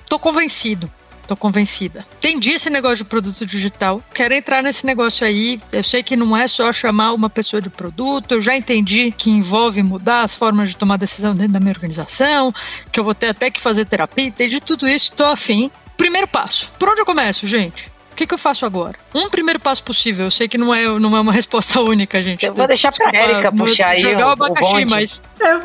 Tô 0.09 0.17
convencido. 0.17 0.89
Tô 1.27 1.35
convencida. 1.35 2.05
Entendi 2.19 2.51
esse 2.51 2.69
negócio 2.69 2.97
de 2.97 3.05
produto 3.05 3.45
digital. 3.45 4.01
Quero 4.13 4.33
entrar 4.33 4.63
nesse 4.63 4.85
negócio 4.85 5.27
aí. 5.27 5.61
Eu 5.73 5.83
sei 5.83 6.01
que 6.01 6.15
não 6.15 6.35
é 6.35 6.47
só 6.47 6.71
chamar 6.71 7.11
uma 7.11 7.29
pessoa 7.29 7.61
de 7.61 7.69
produto. 7.69 8.31
Eu 8.31 8.41
já 8.41 8.55
entendi 8.55 9.11
que 9.11 9.29
envolve 9.29 9.83
mudar 9.83 10.21
as 10.21 10.35
formas 10.35 10.69
de 10.69 10.77
tomar 10.77 10.97
decisão 10.97 11.35
dentro 11.35 11.53
da 11.53 11.59
minha 11.59 11.73
organização, 11.73 12.53
que 12.91 12.97
eu 12.97 13.03
vou 13.03 13.13
ter 13.13 13.27
até 13.27 13.51
que 13.51 13.59
fazer 13.59 13.83
terapia. 13.83 14.25
Entendi 14.25 14.61
tudo 14.61 14.87
isso, 14.87 15.11
tô 15.11 15.25
afim. 15.25 15.69
Primeiro 15.97 16.27
passo. 16.27 16.71
Por 16.79 16.87
onde 16.87 17.01
eu 17.01 17.05
começo, 17.05 17.45
gente? 17.45 17.91
O 18.11 18.15
que, 18.17 18.25
que, 18.25 18.33
eu 18.33 18.37
faço 18.37 18.65
agora? 18.65 18.97
Um 19.13 19.29
primeiro 19.29 19.59
passo 19.59 19.83
possível. 19.83 20.25
Eu 20.25 20.31
sei 20.31 20.47
que 20.47 20.57
não 20.57 20.73
é, 20.73 20.87
não 20.97 21.15
é 21.15 21.19
uma 21.19 21.33
resposta 21.33 21.79
única, 21.81 22.19
gente. 22.21 22.45
Eu 22.45 22.53
vou 22.53 22.65
deixar 22.65 22.89
Desculpa, 22.89 23.11
pra 23.11 23.29
Erika 23.29 23.51
puxar 23.51 23.89
aí. 23.89 23.99
Jogar 23.99 24.25
o, 24.25 24.29
o 24.29 24.31
abacaxi, 24.31 24.83
o 24.83 24.87
mas. 24.87 25.21
Eu, 25.39 25.59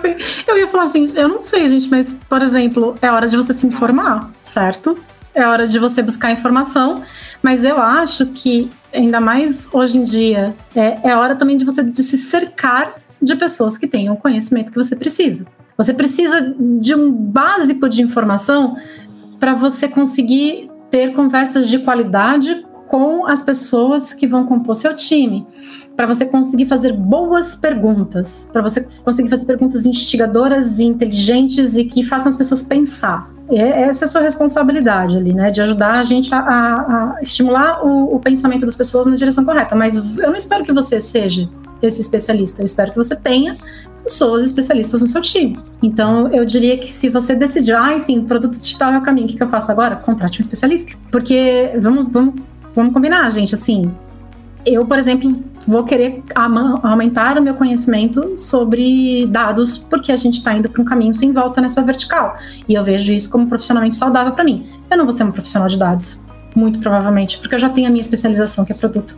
eu 0.49 0.59
ia 0.59 0.69
falar 0.69 0.85
assim, 0.85 1.11
eu 1.15 1.29
não 1.29 1.43
sei, 1.43 1.69
gente, 1.69 1.89
mas, 1.89 2.13
por 2.29 2.43
exemplo, 2.43 2.95
é 3.01 3.11
hora 3.11 3.27
de 3.27 3.37
você 3.37 3.55
se 3.55 3.67
informar, 3.67 4.31
certo? 4.43 5.03
É 5.35 5.47
hora 5.47 5.67
de 5.67 5.79
você 5.79 6.03
buscar 6.03 6.31
informação, 6.33 7.03
mas 7.43 7.65
eu 7.65 7.81
acho 7.81 8.27
que, 8.27 8.71
ainda 8.93 9.21
mais 9.21 9.69
hoje 9.73 9.99
em 9.99 10.05
dia, 10.05 10.55
é, 10.75 11.11
é 11.11 11.17
hora 11.17 11.35
também 11.35 11.57
de 11.57 11.65
você 11.65 11.83
de 11.83 12.03
se 12.03 12.19
cercar 12.19 12.95
de 13.21 13.35
pessoas 13.37 13.79
que 13.79 13.87
tenham 13.87 14.15
o 14.15 14.17
conhecimento 14.17 14.71
que 14.71 14.79
você 14.79 14.97
precisa. 14.97 15.47
Você 15.77 15.95
precisa 15.95 16.55
de 16.59 16.95
um 16.95 17.11
básico 17.11 17.89
de 17.89 18.03
informação 18.03 18.77
para 19.41 19.55
você 19.55 19.89
conseguir 19.89 20.71
ter 20.91 21.13
conversas 21.15 21.69
de 21.69 21.79
qualidade 21.79 22.65
com 22.87 23.27
as 23.27 23.43
pessoas 23.43 24.13
que 24.13 24.27
vão 24.27 24.45
compor 24.45 24.77
seu 24.77 24.95
time, 24.95 25.47
para 25.97 26.07
você 26.07 26.27
conseguir 26.27 26.67
fazer 26.67 26.93
boas 26.93 27.55
perguntas, 27.55 28.49
para 28.53 28.61
você 28.61 28.87
conseguir 29.03 29.31
fazer 29.31 29.47
perguntas 29.47 29.87
instigadoras 29.87 30.79
e 30.79 30.85
inteligentes 30.85 31.75
e 31.75 31.85
que 31.85 32.05
façam 32.05 32.29
as 32.29 32.37
pessoas 32.37 32.63
pensar. 32.63 33.32
É, 33.51 33.83
essa 33.83 34.05
é 34.05 34.07
a 34.07 34.09
sua 34.09 34.21
responsabilidade 34.21 35.17
ali, 35.17 35.35
né? 35.35 35.51
De 35.51 35.61
ajudar 35.61 35.93
a 35.95 36.03
gente 36.03 36.33
a, 36.35 36.39
a, 36.39 37.17
a 37.17 37.23
estimular 37.23 37.85
o, 37.85 38.15
o, 38.15 38.21
pensamento 38.21 38.65
das 38.65 38.77
pessoas 38.77 39.07
na 39.07 39.17
direção 39.17 39.45
correta. 39.45 39.75
Mas 39.75 39.97
eu 39.97 40.29
não 40.29 40.37
espero 40.37 40.65
que 40.65 40.73
você 40.73 41.01
seja 41.01 41.49
esse 41.83 42.01
especialista. 42.01 42.63
Eu 42.63 42.67
espero 42.67 42.93
que 42.93 42.97
você 42.97 43.17
tenha 43.17 43.57
pessoas 44.03 44.45
especialistas 44.45 45.03
no 45.03 45.09
seu 45.09 45.21
time. 45.21 45.59
Então, 45.83 46.29
eu 46.29 46.45
diria 46.45 46.79
que 46.79 46.93
se 46.93 47.09
você 47.09 47.35
decidir, 47.35 47.73
ah, 47.73 47.99
sim, 47.99 48.25
produto 48.25 48.59
digital 48.59 48.93
é 48.93 48.99
o 48.99 49.03
caminho, 49.03 49.27
o 49.27 49.31
que, 49.31 49.37
que 49.37 49.43
eu 49.43 49.49
faço 49.49 49.71
agora? 49.71 49.97
Contrate 49.97 50.41
um 50.41 50.43
especialista. 50.43 50.97
Porque, 51.11 51.73
vamos, 51.81 52.11
vamos, 52.11 52.35
vamos 52.75 52.93
combinar, 52.93 53.31
gente, 53.31 53.55
assim, 53.55 53.93
eu, 54.65 54.87
por 54.87 54.99
exemplo, 54.99 55.43
vou 55.67 55.85
querer 55.85 56.23
aumentar 56.83 57.39
o 57.39 57.43
meu 57.43 57.55
conhecimento 57.55 58.39
sobre 58.39 59.27
dados, 59.27 59.79
porque 59.79 60.13
a 60.13 60.17
gente 60.17 60.39
está 60.39 60.55
indo 60.55 60.69
para 60.69 60.83
um 60.83 60.85
caminho 60.85 61.15
sem 61.15 61.33
volta 61.33 61.61
nessa 61.61 61.83
vertical. 61.83 62.37
E 62.69 62.75
eu 62.75 62.85
vejo 62.85 63.13
isso 63.13 63.31
como 63.31 63.47
profissionalmente 63.47 63.97
saudável 63.97 64.33
para 64.33 64.45
mim. 64.45 64.67
Eu 64.91 64.97
não 64.97 65.05
vou 65.05 65.13
ser 65.13 65.25
um 65.25 65.33
profissional 65.33 65.69
de 65.69 65.79
dados, 65.79 66.23
muito 66.55 66.79
provavelmente, 66.79 67.39
porque 67.39 67.55
eu 67.55 67.59
já 67.59 67.69
tenho 67.69 67.89
a 67.89 67.91
minha 67.91 68.03
especialização, 68.03 68.65
que 68.65 68.73
é 68.73 68.75
produto. 68.75 69.17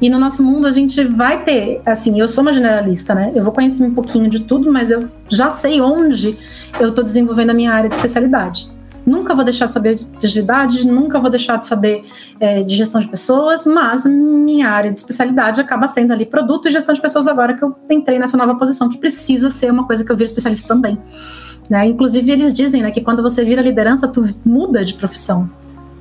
E 0.00 0.10
no 0.10 0.18
nosso 0.18 0.42
mundo 0.42 0.66
a 0.66 0.72
gente 0.72 1.04
vai 1.04 1.44
ter, 1.44 1.80
assim, 1.86 2.18
eu 2.18 2.26
sou 2.26 2.42
uma 2.42 2.52
generalista, 2.52 3.14
né? 3.14 3.30
Eu 3.34 3.44
vou 3.44 3.52
conhecer 3.52 3.84
um 3.84 3.94
pouquinho 3.94 4.28
de 4.28 4.40
tudo, 4.40 4.72
mas 4.72 4.90
eu 4.90 5.08
já 5.28 5.50
sei 5.52 5.80
onde 5.80 6.36
eu 6.80 6.88
estou 6.88 7.04
desenvolvendo 7.04 7.50
a 7.50 7.54
minha 7.54 7.72
área 7.72 7.88
de 7.88 7.94
especialidade. 7.94 8.68
Nunca 9.04 9.34
vou 9.34 9.44
deixar 9.44 9.66
de 9.66 9.72
saber 9.72 9.96
de 9.96 10.26
agilidade, 10.26 10.86
nunca 10.86 11.18
vou 11.18 11.28
deixar 11.28 11.56
de 11.56 11.66
saber 11.66 12.04
é, 12.38 12.62
de 12.62 12.76
gestão 12.76 13.00
de 13.00 13.08
pessoas, 13.08 13.66
mas 13.66 14.04
minha 14.04 14.68
área 14.68 14.92
de 14.92 15.00
especialidade 15.00 15.60
acaba 15.60 15.88
sendo 15.88 16.12
ali 16.12 16.24
produto 16.24 16.68
e 16.68 16.70
gestão 16.70 16.94
de 16.94 17.00
pessoas 17.00 17.26
agora 17.26 17.54
que 17.54 17.64
eu 17.64 17.74
entrei 17.90 18.18
nessa 18.18 18.36
nova 18.36 18.54
posição, 18.54 18.88
que 18.88 18.98
precisa 18.98 19.50
ser 19.50 19.72
uma 19.72 19.86
coisa 19.86 20.04
que 20.04 20.12
eu 20.12 20.16
viro 20.16 20.26
especialista 20.26 20.68
também. 20.68 20.98
Né? 21.68 21.86
Inclusive, 21.86 22.30
eles 22.30 22.52
dizem 22.52 22.82
né, 22.82 22.90
que 22.90 23.00
quando 23.00 23.22
você 23.22 23.44
vira 23.44 23.62
liderança, 23.62 24.06
tu 24.06 24.28
muda 24.44 24.84
de 24.84 24.94
profissão. 24.94 25.48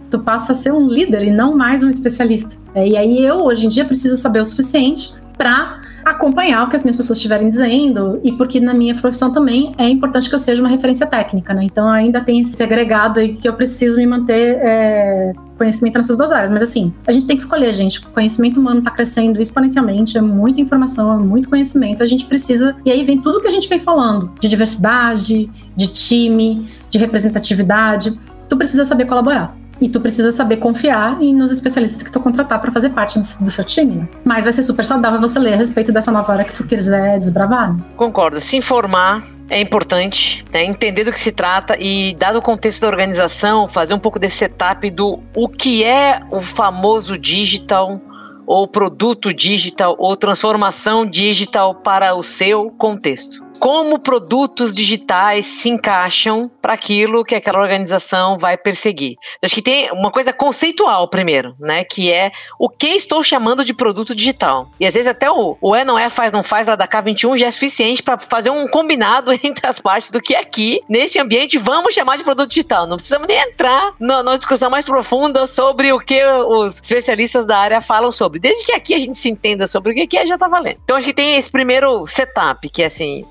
Tu 0.09 0.19
passa 0.19 0.51
a 0.51 0.55
ser 0.55 0.73
um 0.73 0.87
líder 0.87 1.23
e 1.23 1.31
não 1.31 1.55
mais 1.55 1.83
um 1.83 1.89
especialista. 1.89 2.51
É, 2.75 2.87
e 2.87 2.97
aí 2.97 3.23
eu, 3.23 3.45
hoje 3.45 3.65
em 3.65 3.69
dia, 3.69 3.85
preciso 3.85 4.17
saber 4.17 4.41
o 4.41 4.45
suficiente 4.45 5.13
para 5.37 5.79
acompanhar 6.05 6.63
o 6.63 6.69
que 6.69 6.75
as 6.75 6.83
minhas 6.83 6.95
pessoas 6.95 7.17
estiverem 7.17 7.49
dizendo 7.49 8.19
e 8.23 8.31
porque 8.31 8.59
na 8.59 8.73
minha 8.73 8.95
profissão 8.95 9.31
também 9.31 9.73
é 9.77 9.87
importante 9.87 10.29
que 10.29 10.35
eu 10.35 10.39
seja 10.39 10.61
uma 10.61 10.69
referência 10.69 11.05
técnica, 11.05 11.53
né? 11.53 11.63
Então 11.63 11.87
ainda 11.89 12.21
tem 12.21 12.41
esse 12.41 12.61
agregado 12.61 13.19
aí 13.19 13.33
que 13.33 13.47
eu 13.47 13.53
preciso 13.53 13.97
me 13.97 14.05
manter 14.05 14.57
é, 14.61 15.33
conhecimento 15.57 15.97
nessas 15.97 16.17
duas 16.17 16.31
áreas. 16.31 16.49
Mas 16.49 16.63
assim, 16.63 16.93
a 17.05 17.11
gente 17.11 17.25
tem 17.25 17.35
que 17.35 17.43
escolher, 17.43 17.73
gente. 17.73 17.99
O 17.99 18.09
conhecimento 18.09 18.59
humano 18.59 18.79
está 18.79 18.91
crescendo 18.91 19.39
exponencialmente, 19.39 20.17
é 20.17 20.21
muita 20.21 20.59
informação, 20.59 21.13
é 21.13 21.23
muito 21.23 21.49
conhecimento. 21.49 22.01
A 22.01 22.05
gente 22.05 22.25
precisa. 22.25 22.75
E 22.85 22.91
aí 22.91 23.03
vem 23.03 23.21
tudo 23.21 23.39
que 23.39 23.47
a 23.47 23.51
gente 23.51 23.67
vem 23.67 23.79
falando: 23.79 24.31
de 24.39 24.47
diversidade, 24.47 25.49
de 25.75 25.87
time, 25.87 26.67
de 26.89 26.97
representatividade. 26.97 28.19
Tu 28.49 28.57
precisa 28.57 28.85
saber 28.85 29.05
colaborar. 29.05 29.55
E 29.81 29.89
tu 29.89 29.99
precisa 29.99 30.31
saber 30.31 30.57
confiar 30.57 31.19
nos 31.19 31.51
especialistas 31.51 32.03
que 32.03 32.11
tu 32.11 32.19
contratar 32.19 32.61
para 32.61 32.71
fazer 32.71 32.91
parte 32.91 33.19
do 33.19 33.49
seu 33.49 33.63
time. 33.63 34.07
Mas 34.23 34.43
vai 34.43 34.53
ser 34.53 34.61
super 34.61 34.85
saudável 34.85 35.19
você 35.19 35.39
ler 35.39 35.55
a 35.55 35.57
respeito 35.57 35.91
dessa 35.91 36.11
nova 36.11 36.33
área 36.33 36.45
que 36.45 36.53
tu 36.53 36.63
quiser 36.67 37.19
desbravar. 37.19 37.75
Concordo. 37.97 38.39
Se 38.39 38.55
informar 38.55 39.23
é 39.49 39.59
importante, 39.59 40.45
né? 40.53 40.63
entender 40.63 41.03
do 41.03 41.11
que 41.11 41.19
se 41.19 41.31
trata 41.31 41.75
e, 41.79 42.15
dado 42.15 42.37
o 42.37 42.41
contexto 42.41 42.81
da 42.81 42.87
organização, 42.87 43.67
fazer 43.67 43.95
um 43.95 43.99
pouco 43.99 44.19
desse 44.19 44.37
setup 44.37 44.89
do 44.91 45.19
o 45.35 45.49
que 45.49 45.83
é 45.83 46.21
o 46.29 46.41
famoso 46.41 47.17
digital 47.17 47.99
ou 48.45 48.67
produto 48.67 49.33
digital 49.33 49.95
ou 49.97 50.15
transformação 50.15 51.05
digital 51.05 51.75
para 51.75 52.13
o 52.15 52.23
seu 52.23 52.69
contexto 52.77 53.50
como 53.61 53.99
produtos 53.99 54.73
digitais 54.73 55.45
se 55.45 55.69
encaixam 55.69 56.49
para 56.59 56.73
aquilo 56.73 57.23
que 57.23 57.35
aquela 57.35 57.59
organização 57.59 58.35
vai 58.35 58.57
perseguir. 58.57 59.17
Acho 59.39 59.53
que 59.53 59.61
tem 59.61 59.91
uma 59.91 60.11
coisa 60.11 60.33
conceitual 60.33 61.07
primeiro, 61.07 61.55
né? 61.59 61.83
Que 61.83 62.11
é 62.11 62.31
o 62.57 62.67
que 62.67 62.87
estou 62.87 63.21
chamando 63.21 63.63
de 63.63 63.71
produto 63.71 64.15
digital. 64.15 64.67
E 64.79 64.85
às 64.87 64.95
vezes 64.95 65.07
até 65.07 65.29
o, 65.29 65.55
o 65.61 65.75
é 65.75 65.85
não 65.85 65.97
é, 65.97 66.09
faz 66.09 66.33
não 66.33 66.43
faz 66.43 66.65
lá 66.65 66.75
da 66.75 66.87
K21 66.87 67.37
já 67.37 67.45
é 67.45 67.51
suficiente 67.51 68.01
para 68.01 68.17
fazer 68.17 68.49
um 68.49 68.67
combinado 68.67 69.31
entre 69.43 69.67
as 69.67 69.77
partes 69.77 70.09
do 70.09 70.19
que 70.19 70.33
aqui, 70.33 70.81
neste 70.89 71.19
ambiente, 71.19 71.59
vamos 71.59 71.93
chamar 71.93 72.17
de 72.17 72.23
produto 72.23 72.49
digital. 72.49 72.87
Não 72.87 72.97
precisamos 72.97 73.27
nem 73.27 73.37
entrar 73.37 73.93
numa 73.99 74.37
discussão 74.37 74.71
mais 74.71 74.85
profunda 74.85 75.45
sobre 75.45 75.93
o 75.93 75.99
que 75.99 76.25
os 76.25 76.81
especialistas 76.81 77.45
da 77.45 77.59
área 77.59 77.79
falam 77.79 78.11
sobre. 78.11 78.39
Desde 78.39 78.65
que 78.65 78.71
aqui 78.71 78.95
a 78.95 78.99
gente 78.99 79.19
se 79.19 79.29
entenda 79.29 79.67
sobre 79.67 79.91
o 79.91 80.07
que 80.07 80.17
é, 80.17 80.25
já 80.25 80.33
está 80.33 80.47
valendo. 80.47 80.79
Então 80.83 80.97
acho 80.97 81.05
que 81.05 81.13
tem 81.13 81.35
esse 81.35 81.51
primeiro 81.51 82.07
setup, 82.07 82.67
que 82.67 82.81
é 82.81 82.87
assim, 82.87 83.23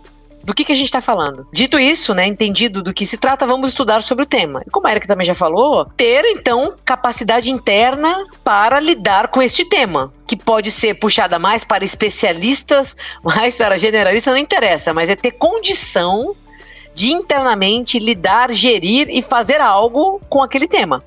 do 0.43 0.55
que, 0.55 0.64
que 0.64 0.72
a 0.72 0.74
gente 0.74 0.86
está 0.86 1.01
falando. 1.01 1.47
Dito 1.53 1.78
isso, 1.78 2.14
né, 2.14 2.26
entendido 2.26 2.82
do 2.82 2.93
que 2.93 3.07
se 3.07 3.18
trata, 3.18 3.47
vamos 3.47 3.70
estudar 3.70 4.03
sobre 4.03 4.24
o 4.24 4.26
tema. 4.26 4.62
E 4.66 4.70
como 4.70 4.86
a 4.86 4.91
Erika 4.91 5.07
também 5.07 5.26
já 5.26 5.34
falou, 5.34 5.84
ter 5.97 6.24
então 6.24 6.74
capacidade 6.84 7.51
interna 7.51 8.24
para 8.43 8.80
lidar 8.80 9.28
com 9.28 9.43
este 9.43 9.64
tema, 9.64 10.12
que 10.26 10.36
pode 10.36 10.70
ser 10.70 10.95
puxada 10.95 11.38
mais 11.38 11.64
para 11.64 11.84
especialistas, 11.84 12.97
mais 13.22 13.57
para 13.57 13.76
generalistas, 13.76 14.32
não 14.32 14.41
interessa, 14.41 14.95
mas 14.95 15.11
é 15.11 15.16
ter 15.16 15.32
condição 15.32 16.34
de 16.95 17.12
internamente 17.12 17.99
lidar, 17.99 18.53
gerir 18.53 19.09
e 19.11 19.22
fazer 19.22 19.61
algo 19.61 20.20
com 20.28 20.43
aquele 20.43 20.66
tema. 20.66 21.03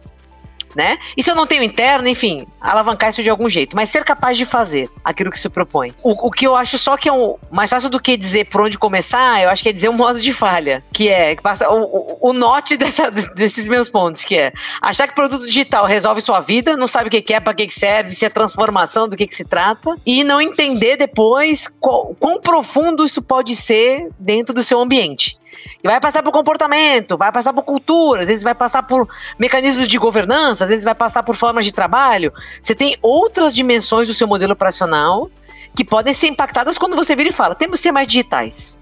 Né? 0.75 0.97
E 1.15 1.23
se 1.23 1.31
eu 1.31 1.35
não 1.35 1.47
tenho 1.47 1.63
interno, 1.63 2.07
enfim, 2.07 2.45
alavancar 2.59 3.09
isso 3.09 3.23
de 3.23 3.29
algum 3.29 3.49
jeito, 3.49 3.75
mas 3.75 3.89
ser 3.89 4.03
capaz 4.03 4.37
de 4.37 4.45
fazer 4.45 4.89
aquilo 5.03 5.31
que 5.31 5.39
se 5.39 5.49
propõe. 5.49 5.93
O, 6.03 6.27
o 6.27 6.31
que 6.31 6.47
eu 6.47 6.55
acho 6.55 6.77
só 6.77 6.97
que 6.97 7.09
é 7.09 7.13
um, 7.13 7.35
mais 7.51 7.69
fácil 7.69 7.89
do 7.89 7.99
que 7.99 8.17
dizer 8.17 8.45
por 8.45 8.61
onde 8.61 8.77
começar, 8.77 9.41
eu 9.41 9.49
acho 9.49 9.63
que 9.63 9.69
é 9.69 9.73
dizer 9.73 9.89
um 9.89 9.93
modo 9.93 10.19
de 10.19 10.33
falha, 10.33 10.83
que 10.91 11.09
é 11.09 11.35
que 11.35 11.41
passa 11.41 11.69
o, 11.69 11.83
o, 11.83 12.29
o 12.29 12.33
note 12.33 12.77
dessa, 12.77 13.09
desses 13.11 13.67
meus 13.67 13.89
pontos, 13.89 14.23
que 14.23 14.37
é 14.37 14.51
achar 14.81 15.07
que 15.07 15.15
produto 15.15 15.45
digital 15.45 15.85
resolve 15.85 16.21
sua 16.21 16.39
vida, 16.39 16.75
não 16.75 16.87
sabe 16.87 17.07
o 17.07 17.11
que 17.11 17.33
é, 17.33 17.39
para 17.39 17.53
que 17.53 17.69
serve, 17.69 18.13
se 18.13 18.25
é 18.25 18.29
transformação, 18.29 19.07
do 19.07 19.15
que, 19.15 19.27
que 19.27 19.35
se 19.35 19.45
trata, 19.45 19.95
e 20.05 20.23
não 20.23 20.41
entender 20.41 20.97
depois 20.97 21.67
qual, 21.67 22.15
quão 22.19 22.39
profundo 22.39 23.05
isso 23.05 23.21
pode 23.21 23.55
ser 23.55 24.09
dentro 24.19 24.53
do 24.53 24.63
seu 24.63 24.79
ambiente. 24.79 25.37
E 25.83 25.87
vai 25.87 25.99
passar 25.99 26.23
por 26.23 26.31
comportamento, 26.31 27.17
vai 27.17 27.31
passar 27.31 27.53
por 27.53 27.63
cultura, 27.63 28.21
às 28.21 28.27
vezes 28.27 28.43
vai 28.43 28.55
passar 28.55 28.83
por 28.83 29.07
mecanismos 29.37 29.87
de 29.87 29.97
governança, 29.97 30.63
às 30.63 30.69
vezes 30.69 30.83
vai 30.83 30.95
passar 30.95 31.23
por 31.23 31.35
formas 31.35 31.65
de 31.65 31.73
trabalho. 31.73 32.31
Você 32.61 32.75
tem 32.75 32.97
outras 33.01 33.53
dimensões 33.53 34.07
do 34.07 34.13
seu 34.13 34.27
modelo 34.27 34.53
operacional 34.53 35.29
que 35.75 35.83
podem 35.83 36.13
ser 36.13 36.27
impactadas 36.27 36.77
quando 36.77 36.95
você 36.95 37.15
vira 37.15 37.29
e 37.29 37.33
fala: 37.33 37.55
temos 37.55 37.79
que 37.79 37.83
ser 37.83 37.91
mais 37.91 38.07
digitais. 38.07 38.81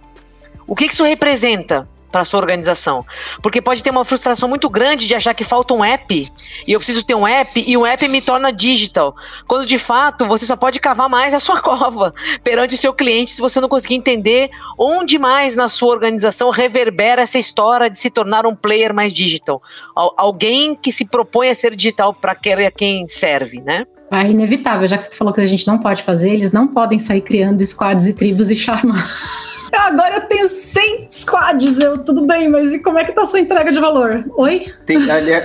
O 0.67 0.75
que 0.75 0.85
isso 0.85 1.03
representa? 1.03 1.87
Para 2.11 2.25
sua 2.25 2.39
organização. 2.39 3.05
Porque 3.41 3.61
pode 3.61 3.81
ter 3.81 3.89
uma 3.89 4.05
frustração 4.05 4.49
muito 4.49 4.69
grande 4.69 5.07
de 5.07 5.15
achar 5.15 5.33
que 5.33 5.43
falta 5.43 5.73
um 5.73 5.83
app 5.83 6.31
e 6.67 6.71
eu 6.71 6.79
preciso 6.79 7.03
ter 7.03 7.15
um 7.15 7.27
app 7.27 7.63
e 7.65 7.77
o 7.77 7.85
app 7.85 8.07
me 8.07 8.21
torna 8.21 8.51
digital. 8.51 9.15
Quando 9.47 9.65
de 9.65 9.77
fato 9.77 10.25
você 10.25 10.45
só 10.45 10.55
pode 10.55 10.79
cavar 10.79 11.09
mais 11.09 11.33
a 11.33 11.39
sua 11.39 11.59
cova 11.61 12.13
perante 12.43 12.75
o 12.75 12.77
seu 12.77 12.93
cliente 12.93 13.31
se 13.31 13.41
você 13.41 13.59
não 13.59 13.69
conseguir 13.69 13.95
entender 13.95 14.49
onde 14.77 15.17
mais 15.17 15.55
na 15.55 15.67
sua 15.67 15.89
organização 15.89 16.49
reverbera 16.49 17.21
essa 17.21 17.39
história 17.39 17.89
de 17.89 17.97
se 17.97 18.09
tornar 18.09 18.45
um 18.45 18.55
player 18.55 18.93
mais 18.93 19.13
digital. 19.13 19.61
Alguém 19.95 20.75
que 20.75 20.91
se 20.91 21.09
propõe 21.09 21.49
a 21.49 21.55
ser 21.55 21.75
digital 21.75 22.13
para 22.13 22.35
quem 22.35 23.07
serve, 23.07 23.61
né? 23.61 23.85
É 24.11 24.29
inevitável, 24.29 24.87
já 24.89 24.97
que 24.97 25.03
você 25.03 25.11
falou 25.11 25.33
que 25.33 25.39
a 25.39 25.45
gente 25.45 25.65
não 25.65 25.77
pode 25.77 26.03
fazer, 26.03 26.31
eles 26.31 26.51
não 26.51 26.67
podem 26.67 26.99
sair 26.99 27.21
criando 27.21 27.65
squads 27.65 28.07
e 28.07 28.13
tribos 28.13 28.51
e 28.51 28.55
charmar. 28.55 29.09
Agora 29.71 30.15
eu 30.15 30.21
tenho 30.27 30.49
100 30.49 31.09
squads, 31.11 31.79
eu, 31.79 31.97
tudo 31.97 32.25
bem, 32.25 32.49
mas 32.49 32.71
e 32.73 32.79
como 32.79 32.99
é 32.99 33.05
que 33.05 33.11
tá 33.11 33.23
a 33.23 33.25
sua 33.25 33.39
entrega 33.39 33.71
de 33.71 33.79
valor? 33.79 34.25
Oi? 34.35 34.71
Tem, 34.85 34.99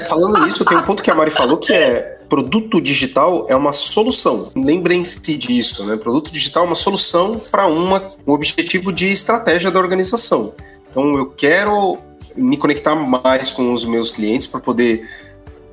falando 0.07 0.45
nisso, 0.45 0.65
tem 0.65 0.77
um 0.77 0.83
ponto 0.83 1.03
que 1.03 1.11
a 1.11 1.15
Mari 1.15 1.31
falou 1.31 1.57
que 1.59 1.73
é 1.73 2.17
produto 2.29 2.81
digital 2.81 3.47
é 3.49 3.57
uma 3.57 3.73
solução. 3.73 4.51
Lembrem-se 4.55 5.37
disso, 5.37 5.85
né? 5.87 5.97
Produto 5.97 6.31
digital 6.33 6.65
é 6.65 6.67
uma 6.67 6.75
solução 6.75 7.41
para 7.51 7.67
um 7.67 7.89
objetivo 8.27 8.93
de 8.93 9.11
estratégia 9.11 9.71
da 9.71 9.79
organização. 9.79 10.55
Então 10.91 11.17
eu 11.17 11.27
quero 11.27 11.99
me 12.37 12.57
conectar 12.57 12.95
mais 12.95 13.51
com 13.51 13.73
os 13.73 13.85
meus 13.85 14.11
clientes 14.11 14.47
para 14.47 14.61
poder 14.61 15.09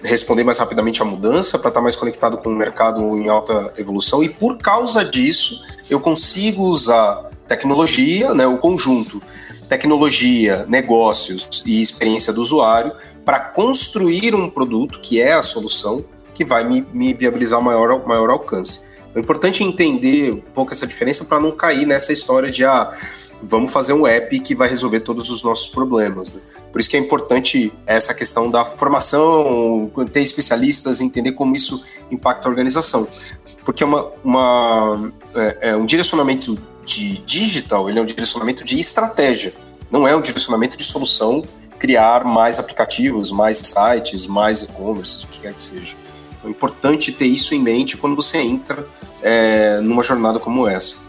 responder 0.02 0.44
mais 0.44 0.60
rapidamente 0.60 1.02
à 1.02 1.06
mudança, 1.06 1.58
para 1.58 1.70
estar 1.70 1.82
mais 1.82 1.96
conectado 1.96 2.38
com 2.38 2.50
o 2.50 2.56
mercado 2.56 3.18
em 3.18 3.30
alta 3.30 3.74
evolução 3.78 4.22
e 4.24 4.28
por 4.28 4.58
causa 4.58 5.04
disso 5.04 5.66
eu 5.90 6.00
consigo 6.00 6.64
usar 6.64 7.30
tecnologia, 7.48 8.34
né, 8.34 8.48
o 8.48 8.58
conjunto 8.58 9.22
tecnologia, 9.74 10.66
negócios 10.68 11.64
e 11.66 11.82
experiência 11.82 12.32
do 12.32 12.42
usuário 12.42 12.94
para 13.26 13.40
construir 13.40 14.36
um 14.36 14.50
produto 14.50 15.00
que 15.00 15.20
é 15.20 15.34
a 15.34 15.42
solução 15.42 16.06
que 16.34 16.46
vai 16.46 16.64
me, 16.64 16.86
me 16.94 17.14
viabilizar 17.14 17.62
maior, 17.62 18.06
maior 18.06 18.30
alcance. 18.30 18.82
É 19.16 19.20
importante 19.20 19.64
entender 19.64 20.32
um 20.32 20.42
pouco 20.54 20.72
essa 20.72 20.86
diferença 20.86 21.26
para 21.26 21.40
não 21.40 21.52
cair 21.52 21.86
nessa 21.86 22.12
história 22.12 22.52
de 22.52 22.66
ah, 22.66 22.92
vamos 23.42 23.72
fazer 23.72 23.94
um 23.94 24.06
app 24.06 24.40
que 24.40 24.56
vai 24.56 24.68
resolver 24.68 25.00
todos 25.02 25.30
os 25.30 25.44
nossos 25.44 25.68
problemas. 25.68 26.34
Né? 26.34 26.42
Por 26.72 26.80
isso 26.80 26.90
que 26.90 26.98
é 26.98 27.00
importante 27.00 27.72
essa 27.86 28.14
questão 28.14 28.50
da 28.50 28.66
formação, 28.66 29.92
ter 30.12 30.22
especialistas, 30.22 31.02
entender 31.02 31.34
como 31.34 31.56
isso 31.56 31.84
impacta 32.12 32.48
a 32.48 32.50
organização. 32.50 33.08
Porque 33.64 33.84
é 33.84 33.86
uma, 33.86 34.12
uma 34.24 35.14
é, 35.36 35.70
é 35.70 35.76
um 35.76 35.86
direcionamento 35.86 36.58
de 36.86 37.18
digital, 37.20 37.90
ele 37.90 38.00
é 38.00 38.02
um 38.02 38.06
direcionamento 38.06 38.64
de 38.64 38.80
estratégia, 38.80 39.54
não 39.90 40.08
é 40.08 40.16
um 40.16 40.22
direcionamento 40.22 40.78
de 40.78 40.84
solução 40.84 41.44
criar 41.80 42.24
mais 42.24 42.60
aplicativos, 42.60 43.30
mais 43.32 43.58
sites, 43.58 44.26
mais 44.26 44.62
e-commerce, 44.62 45.26
o 45.26 45.28
que 45.28 45.42
quer 45.42 45.54
que 45.54 45.62
seja. 45.62 45.96
É 46.44 46.50
importante 46.50 47.12
ter 47.12 47.26
isso 47.26 47.54
em 47.54 47.60
mente 47.60 47.98
quando 47.98 48.16
você 48.16 48.38
entra 48.38 48.88
é, 49.22 49.80
numa 49.82 50.02
jornada 50.02 50.40
como 50.40 50.68
essa. 50.68 51.04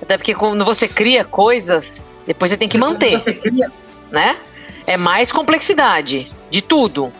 Até 0.00 0.16
porque 0.16 0.34
quando 0.34 0.64
você 0.64 0.88
cria 0.88 1.24
coisas, 1.24 1.86
depois 2.26 2.50
você 2.50 2.56
tem 2.56 2.68
que 2.68 2.78
manter, 2.78 3.22
né? 4.10 4.36
É 4.86 4.96
mais 4.96 5.30
complexidade 5.30 6.30
de 6.50 6.62
tudo 6.62 7.12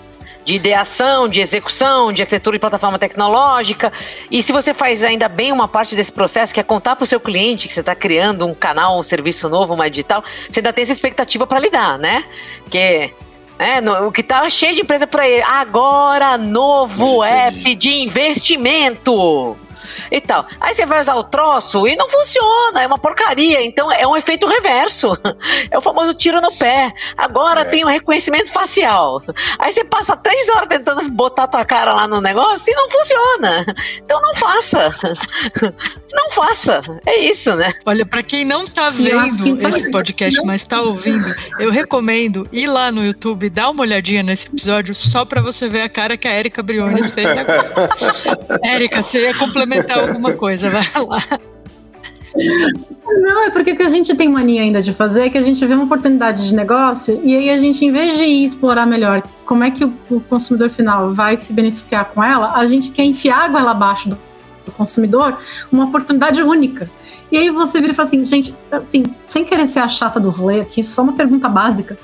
de 0.45 0.57
ideação, 0.57 1.28
de 1.28 1.38
execução, 1.38 2.12
de 2.12 2.22
arquitetura 2.22 2.57
de 2.57 2.61
plataforma 2.61 2.99
tecnológica. 2.99 3.93
E 4.30 4.43
se 4.43 4.53
você 4.53 4.74
faz 4.74 5.05
ainda 5.05 5.28
bem 5.28 5.53
uma 5.53 5.68
parte 5.68 5.95
desse 5.95 6.12
processo, 6.12 6.53
que 6.53 6.61
é 6.61 6.62
contar 6.62 6.97
para 6.97 7.05
o 7.05 7.07
seu 7.07 7.20
cliente 7.20 7.68
que 7.68 7.74
você 7.74 7.80
está 7.80 7.95
criando 7.95 8.47
um 8.47 8.55
canal, 8.55 8.99
um 8.99 9.03
serviço 9.03 9.49
novo, 9.49 9.74
uma 9.74 9.88
digital, 9.88 10.24
você 10.49 10.61
ainda 10.61 10.72
tem 10.72 10.82
essa 10.82 10.93
expectativa 10.93 11.47
para 11.47 11.59
lidar, 11.59 11.99
né? 11.99 12.24
Que 12.70 13.12
é, 13.59 13.80
no, 13.80 14.09
o 14.09 14.12
que 14.12 14.22
tá 14.22 14.49
cheio 14.51 14.74
de 14.74 14.80
empresa 14.80 15.07
para 15.07 15.28
ele. 15.28 15.43
Agora, 15.43 16.36
novo 16.36 17.22
app 17.22 17.74
de 17.74 18.05
investimento 18.05 19.57
e 20.11 20.20
tal. 20.20 20.47
Aí 20.61 20.74
você 20.74 20.86
vai 20.86 21.01
usar 21.01 21.14
o 21.14 21.24
troço 21.24 21.86
e 21.86 21.97
não 21.97 22.09
funciona, 22.09 22.82
é 22.82 22.86
uma 22.86 22.99
porcaria. 22.99 23.62
Então 23.62 23.90
é 23.90 24.07
um 24.07 24.16
efeito 24.16 24.47
reverso. 24.47 25.16
É 25.70 25.78
o 25.78 25.80
famoso 25.80 26.12
tiro 26.14 26.40
no 26.40 26.53
pé. 26.53 26.93
Agora 27.16 27.62
é. 27.62 27.64
tem 27.64 27.84
um 27.84 27.88
reconhecimento 27.88 28.51
facial. 28.53 29.20
Aí 29.59 29.72
você 29.72 29.84
passa 29.84 30.16
três 30.16 30.49
horas 30.51 30.68
tentando 30.68 31.09
botar 31.11 31.47
tua 31.47 31.64
cara 31.64 31.93
lá 31.95 32.07
no 32.07 32.20
negócio 32.20 32.70
e 32.70 32.74
não 32.74 32.90
funciona. 32.90 33.66
Então 33.99 34.20
não 34.20 34.34
faça. 34.34 34.93
Não 36.12 36.34
faça. 36.34 37.01
É 37.07 37.18
isso, 37.20 37.55
né? 37.55 37.72
Olha, 37.86 38.05
para 38.05 38.22
quem 38.22 38.45
não 38.45 38.66
tá 38.66 38.90
vendo 38.90 39.66
esse 39.66 39.90
podcast, 39.90 40.38
mas 40.45 40.64
tá 40.64 40.80
ouvindo, 40.82 41.34
eu 41.59 41.70
recomendo 41.70 42.47
ir 42.53 42.66
lá 42.66 42.93
no 42.93 43.05
YouTube, 43.05 43.49
dar 43.49 43.70
uma 43.70 43.82
olhadinha 43.82 44.22
nesse 44.22 44.47
episódio 44.47 44.95
só 44.95 45.24
para 45.24 45.40
você 45.40 45.68
ver 45.68 45.82
a 45.82 45.88
cara 45.88 46.16
que 46.16 46.28
a 46.28 46.38
Erika 46.38 46.62
Briones 46.62 47.11
fez 47.11 47.26
agora. 47.26 47.88
Érica, 48.62 49.01
você 49.01 49.22
ia 49.22 49.34
complementar 49.38 49.82
alguma 49.91 50.33
coisa, 50.33 50.70
vai 50.70 50.83
lá. 51.07 51.18
Não, 53.05 53.47
é 53.47 53.51
porque 53.51 53.72
o 53.72 53.76
que 53.76 53.83
a 53.83 53.89
gente 53.89 54.14
tem 54.14 54.28
mania 54.28 54.62
ainda 54.62 54.80
de 54.80 54.93
fazer 54.93 55.26
é 55.26 55.30
que 55.30 55.37
a 55.37 55.43
gente 55.43 55.64
vê 55.64 55.74
uma 55.74 55.85
oportunidade 55.85 56.49
de 56.49 56.55
negócio 56.55 57.20
e 57.22 57.37
aí 57.37 57.51
a 57.51 57.59
gente, 57.59 57.85
em 57.85 57.93
vez 57.93 58.18
de 58.18 58.24
ir 58.24 58.45
explorar 58.45 58.87
melhor 58.87 59.22
como 59.45 59.64
é 59.64 59.70
que 59.70 59.85
o, 59.85 59.93
o 60.11 60.20
consumidor 60.20 60.70
final 60.70 61.12
vai 61.12 61.37
se 61.37 61.53
beneficiar 61.53 62.07
com 62.07 62.24
ela, 62.24 62.53
a 62.57 62.66
gente 62.66 62.91
quer 62.91 63.05
enfiar 63.05 63.45
água 63.45 63.70
abaixo 63.70 64.09
do, 64.09 64.18
do 64.64 64.72
consumidor 64.72 65.39
uma 65.70 65.85
oportunidade 65.85 66.43
única. 66.43 66.89
E 67.30 67.37
aí 67.37 67.51
você 67.51 67.80
vira 67.80 67.93
e 67.93 67.95
fala 67.95 68.09
assim, 68.09 68.24
gente, 68.24 68.55
assim, 68.70 69.05
sem 69.28 69.45
querer 69.45 69.66
ser 69.66 69.80
a 69.80 69.89
chata 69.89 70.20
do 70.20 70.30
rolê 70.30 70.61
aqui, 70.61 70.85
só 70.85 71.03
uma 71.03 71.14
pergunta 71.14 71.49
básica. 71.49 71.99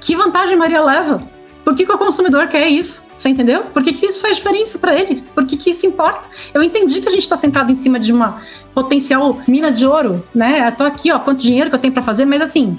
Que 0.00 0.16
vantagem 0.16 0.56
Maria 0.56 0.82
leva? 0.82 1.18
Por 1.64 1.74
que, 1.74 1.86
que 1.86 1.92
o 1.92 1.96
consumidor 1.96 2.46
quer 2.48 2.68
isso? 2.68 3.08
Você 3.16 3.30
entendeu? 3.30 3.62
Por 3.64 3.82
que, 3.82 3.92
que 3.94 4.04
isso 4.04 4.20
faz 4.20 4.36
diferença 4.36 4.78
para 4.78 4.94
ele? 4.94 5.24
Por 5.34 5.46
que, 5.46 5.56
que 5.56 5.70
isso 5.70 5.86
importa? 5.86 6.28
Eu 6.52 6.62
entendi 6.62 7.00
que 7.00 7.08
a 7.08 7.10
gente 7.10 7.22
está 7.22 7.36
sentado 7.36 7.72
em 7.72 7.74
cima 7.74 7.98
de 7.98 8.12
uma 8.12 8.42
potencial 8.74 9.40
mina 9.48 9.72
de 9.72 9.86
ouro, 9.86 10.22
né? 10.34 10.68
Eu 10.68 10.72
tô 10.72 10.84
aqui, 10.84 11.10
ó, 11.10 11.18
quanto 11.18 11.40
dinheiro 11.40 11.70
que 11.70 11.76
eu 11.76 11.80
tenho 11.80 11.94
para 11.94 12.02
fazer, 12.02 12.26
mas 12.26 12.42
assim, 12.42 12.76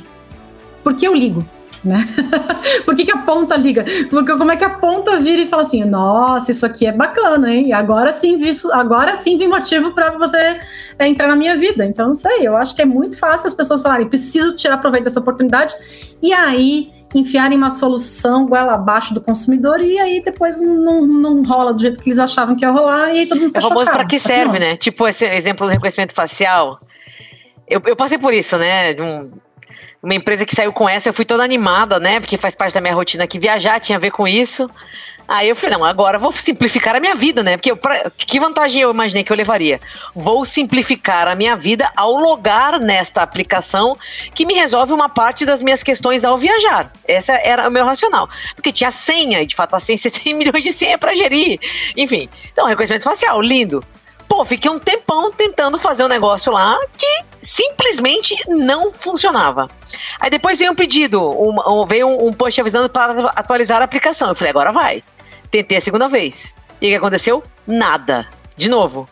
por 0.84 0.94
que 0.94 1.08
eu 1.08 1.16
ligo? 1.16 1.44
Né? 1.84 2.04
Por 2.84 2.96
que, 2.96 3.06
que, 3.06 3.12
a 3.12 3.18
ponta 3.18 3.56
liga? 3.56 3.86
Porque 4.10 4.36
como 4.36 4.52
é 4.52 4.56
que 4.56 4.64
a 4.64 4.72
ponta 4.72 5.20
vira 5.20 5.44
e 5.44 5.48
fala 5.48 5.62
assim, 5.62 5.84
nossa, 5.84 6.50
isso 6.50 6.66
aqui 6.66 6.88
é 6.88 6.92
bacana, 6.92 7.54
hein? 7.54 7.74
Agora 7.74 8.12
sim 8.12 8.38
vi, 8.38 8.52
agora 8.74 9.16
sim 9.16 9.38
vi 9.38 9.48
motivo 9.48 9.92
para 9.92 10.10
você 10.18 10.60
é, 10.98 11.08
entrar 11.08 11.28
na 11.28 11.36
minha 11.36 11.56
vida. 11.56 11.86
Então, 11.86 12.08
não 12.08 12.16
sei, 12.16 12.40
eu 12.42 12.58
acho 12.58 12.76
que 12.76 12.82
é 12.82 12.86
muito 12.86 13.20
fácil 13.20 13.46
as 13.46 13.54
pessoas 13.54 13.84
falarem, 13.84 14.08
preciso 14.10 14.56
tirar 14.56 14.80
proveito 14.80 15.04
dessa 15.04 15.20
oportunidade. 15.20 15.76
E 16.24 16.34
aí 16.34 16.92
enfiarem 17.18 17.58
uma 17.58 17.70
solução 17.70 18.46
goela 18.46 18.74
abaixo 18.74 19.14
do 19.14 19.22
consumidor 19.22 19.82
e 19.82 19.98
aí 19.98 20.22
depois 20.24 20.60
não, 20.60 21.06
não 21.06 21.44
rola 21.44 21.74
do 21.74 21.80
jeito 21.80 22.00
que 22.00 22.10
eles 22.10 22.20
achavam 22.20 22.56
que 22.56 22.66
ia 22.66 22.72
rolar 22.72 23.14
e 23.14 23.20
aí 23.20 23.26
todo 23.26 23.40
mundo 23.40 23.48
fica 23.48 23.60
É 23.60 23.62
famoso 23.62 23.90
para 23.90 24.06
que 24.06 24.20
serve, 24.20 24.60
né? 24.60 24.76
Tipo 24.76 25.08
esse 25.08 25.26
exemplo 25.26 25.66
do 25.66 25.72
reconhecimento 25.72 26.14
facial. 26.14 26.80
Eu, 27.68 27.82
eu 27.86 27.96
passei 27.96 28.18
por 28.18 28.34
isso, 28.34 28.58
né? 28.58 28.92
Um, 29.00 29.32
uma 30.04 30.14
empresa 30.14 30.46
que 30.46 30.56
saiu 30.56 30.72
com 30.72 30.88
essa, 30.88 31.10
eu 31.10 31.14
fui 31.14 31.26
toda 31.26 31.44
animada, 31.44 32.00
né? 32.00 32.20
Porque 32.20 32.38
faz 32.38 32.56
parte 32.56 32.74
da 32.74 32.82
minha 32.82 32.94
rotina 32.94 33.26
que 33.26 33.40
viajar 33.40 33.80
tinha 33.80 33.98
a 33.98 34.02
ver 34.02 34.12
com 34.12 34.28
isso. 34.28 34.70
Aí 35.28 35.50
eu 35.50 35.56
falei, 35.56 35.76
não, 35.76 35.84
agora 35.84 36.20
vou 36.20 36.32
simplificar 36.32 36.96
a 36.96 37.00
minha 37.00 37.16
vida, 37.16 37.42
né? 37.42 37.58
Porque 37.58 37.72
eu, 37.72 37.78
pra, 37.78 38.12
que 38.12 38.40
vantagem 38.40 38.82
eu 38.82 38.92
imaginei 38.92 39.24
que 39.24 39.32
eu 39.32 39.38
levaria? 39.38 39.82
Vou 40.14 40.46
simplificar 40.46 41.28
a 41.28 41.36
minha 41.36 41.56
vida 41.56 41.92
ao 41.96 42.14
logar 42.16 42.80
nesta 42.80 43.24
aplicação 43.24 43.98
que 44.34 44.46
me 44.46 44.54
resolve 44.54 44.94
uma 44.94 45.10
parte 45.10 45.46
das 45.46 45.64
minhas 45.64 45.82
questões 45.82 46.24
ao 46.24 46.38
viajar. 46.38 46.92
Essa 47.08 47.34
era 47.34 47.68
o 47.68 47.72
meu 47.72 47.86
racional. 47.86 48.30
Porque 48.54 48.72
tinha 48.72 48.92
senha, 48.92 49.42
e 49.42 49.48
de 49.48 49.56
fato 49.56 49.76
a 49.76 49.80
senha 49.80 49.98
você 49.98 50.12
tem 50.12 50.34
milhões 50.36 50.64
de 50.64 50.72
senha 50.72 50.98
para 50.98 51.16
gerir. 51.16 51.60
Enfim, 51.98 52.30
então 52.52 52.68
reconhecimento 52.68 53.04
facial, 53.04 53.42
lindo. 53.42 53.84
Pô, 54.28 54.44
fiquei 54.46 54.70
um 54.70 54.80
tempão 54.80 55.32
tentando 55.32 55.78
fazer 55.80 56.04
um 56.04 56.08
negócio 56.08 56.52
lá 56.52 56.78
que 56.98 57.26
simplesmente 57.42 58.36
não 58.48 58.92
funcionava. 58.92 59.68
Aí 60.20 60.30
depois 60.30 60.60
veio 60.60 60.72
um 60.72 60.76
pedido, 60.76 61.22
um, 61.22 61.86
veio 61.88 62.08
um 62.08 62.34
post 62.34 62.60
avisando 62.60 62.90
para 62.90 63.32
atualizar 63.36 63.82
a 63.82 63.86
aplicação. 63.86 64.30
Eu 64.30 64.36
falei, 64.36 64.50
agora 64.50 64.72
vai 64.72 65.04
Tentei 65.56 65.78
a 65.78 65.82
segunda 65.82 66.10
vez. 66.10 66.58
E 66.82 66.88
o 66.88 66.90
que 66.90 66.96
aconteceu? 66.96 67.42
Nada. 67.66 68.28
De 68.58 68.68
novo. 68.68 69.08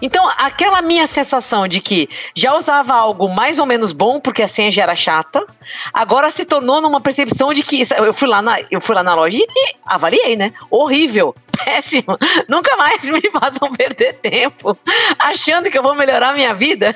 Então, 0.00 0.26
aquela 0.38 0.80
minha 0.80 1.06
sensação 1.06 1.68
de 1.68 1.78
que 1.78 2.08
já 2.34 2.56
usava 2.56 2.94
algo 2.94 3.28
mais 3.28 3.58
ou 3.58 3.66
menos 3.66 3.92
bom, 3.92 4.18
porque 4.18 4.42
a 4.42 4.48
senha 4.48 4.72
já 4.72 4.82
era 4.84 4.96
chata, 4.96 5.44
agora 5.92 6.30
se 6.30 6.46
tornou 6.46 6.80
numa 6.80 7.02
percepção 7.02 7.52
de 7.52 7.62
que 7.62 7.82
eu 7.98 8.14
fui 8.14 8.26
lá 8.26 8.40
na, 8.40 8.62
eu 8.70 8.80
fui 8.80 8.94
lá 8.94 9.02
na 9.02 9.14
loja 9.14 9.36
e, 9.36 9.42
e 9.46 9.74
avaliei, 9.84 10.36
né? 10.36 10.54
Horrível, 10.70 11.34
péssimo. 11.56 12.18
Nunca 12.48 12.76
mais 12.76 13.08
me 13.08 13.20
façam 13.30 13.70
perder 13.72 14.14
tempo 14.14 14.76
achando 15.18 15.70
que 15.70 15.78
eu 15.78 15.82
vou 15.82 15.94
melhorar 15.94 16.34
minha 16.34 16.54
vida. 16.54 16.94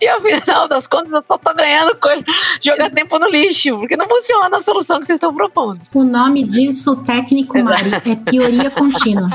E 0.00 0.06
ao 0.06 0.20
final 0.20 0.68
das 0.68 0.86
contas, 0.86 1.12
eu 1.12 1.22
tô, 1.22 1.38
tô 1.38 1.54
ganhando 1.54 1.96
coisa, 1.96 2.24
jogar 2.60 2.90
tempo 2.90 3.18
no 3.18 3.28
lixo, 3.28 3.76
porque 3.78 3.96
não 3.96 4.08
funciona 4.08 4.56
a 4.56 4.60
solução 4.60 5.00
que 5.00 5.06
vocês 5.06 5.16
estão 5.16 5.34
propondo. 5.34 5.80
O 5.94 6.04
nome 6.04 6.44
disso, 6.44 6.96
técnico, 6.96 7.58
Mari, 7.62 7.90
é 7.94 8.16
pioria 8.30 8.70
contínua. 8.70 9.28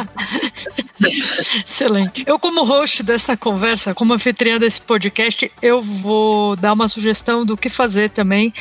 Excelente. 1.66 2.24
Eu, 2.26 2.40
como 2.40 2.64
host 2.64 3.04
dessa 3.04 3.36
conversa, 3.36 3.94
como 3.94 4.14
anfitriã 4.14 4.58
desse 4.58 4.82
podcast, 4.82 5.52
eu 5.62 5.82
vou 5.82 6.56
dar 6.56 6.74
uma 6.74 6.88
sugestão 6.88 7.46
do 7.46 7.58
que 7.58 7.70
fazer 7.70 8.10
também 8.10 8.54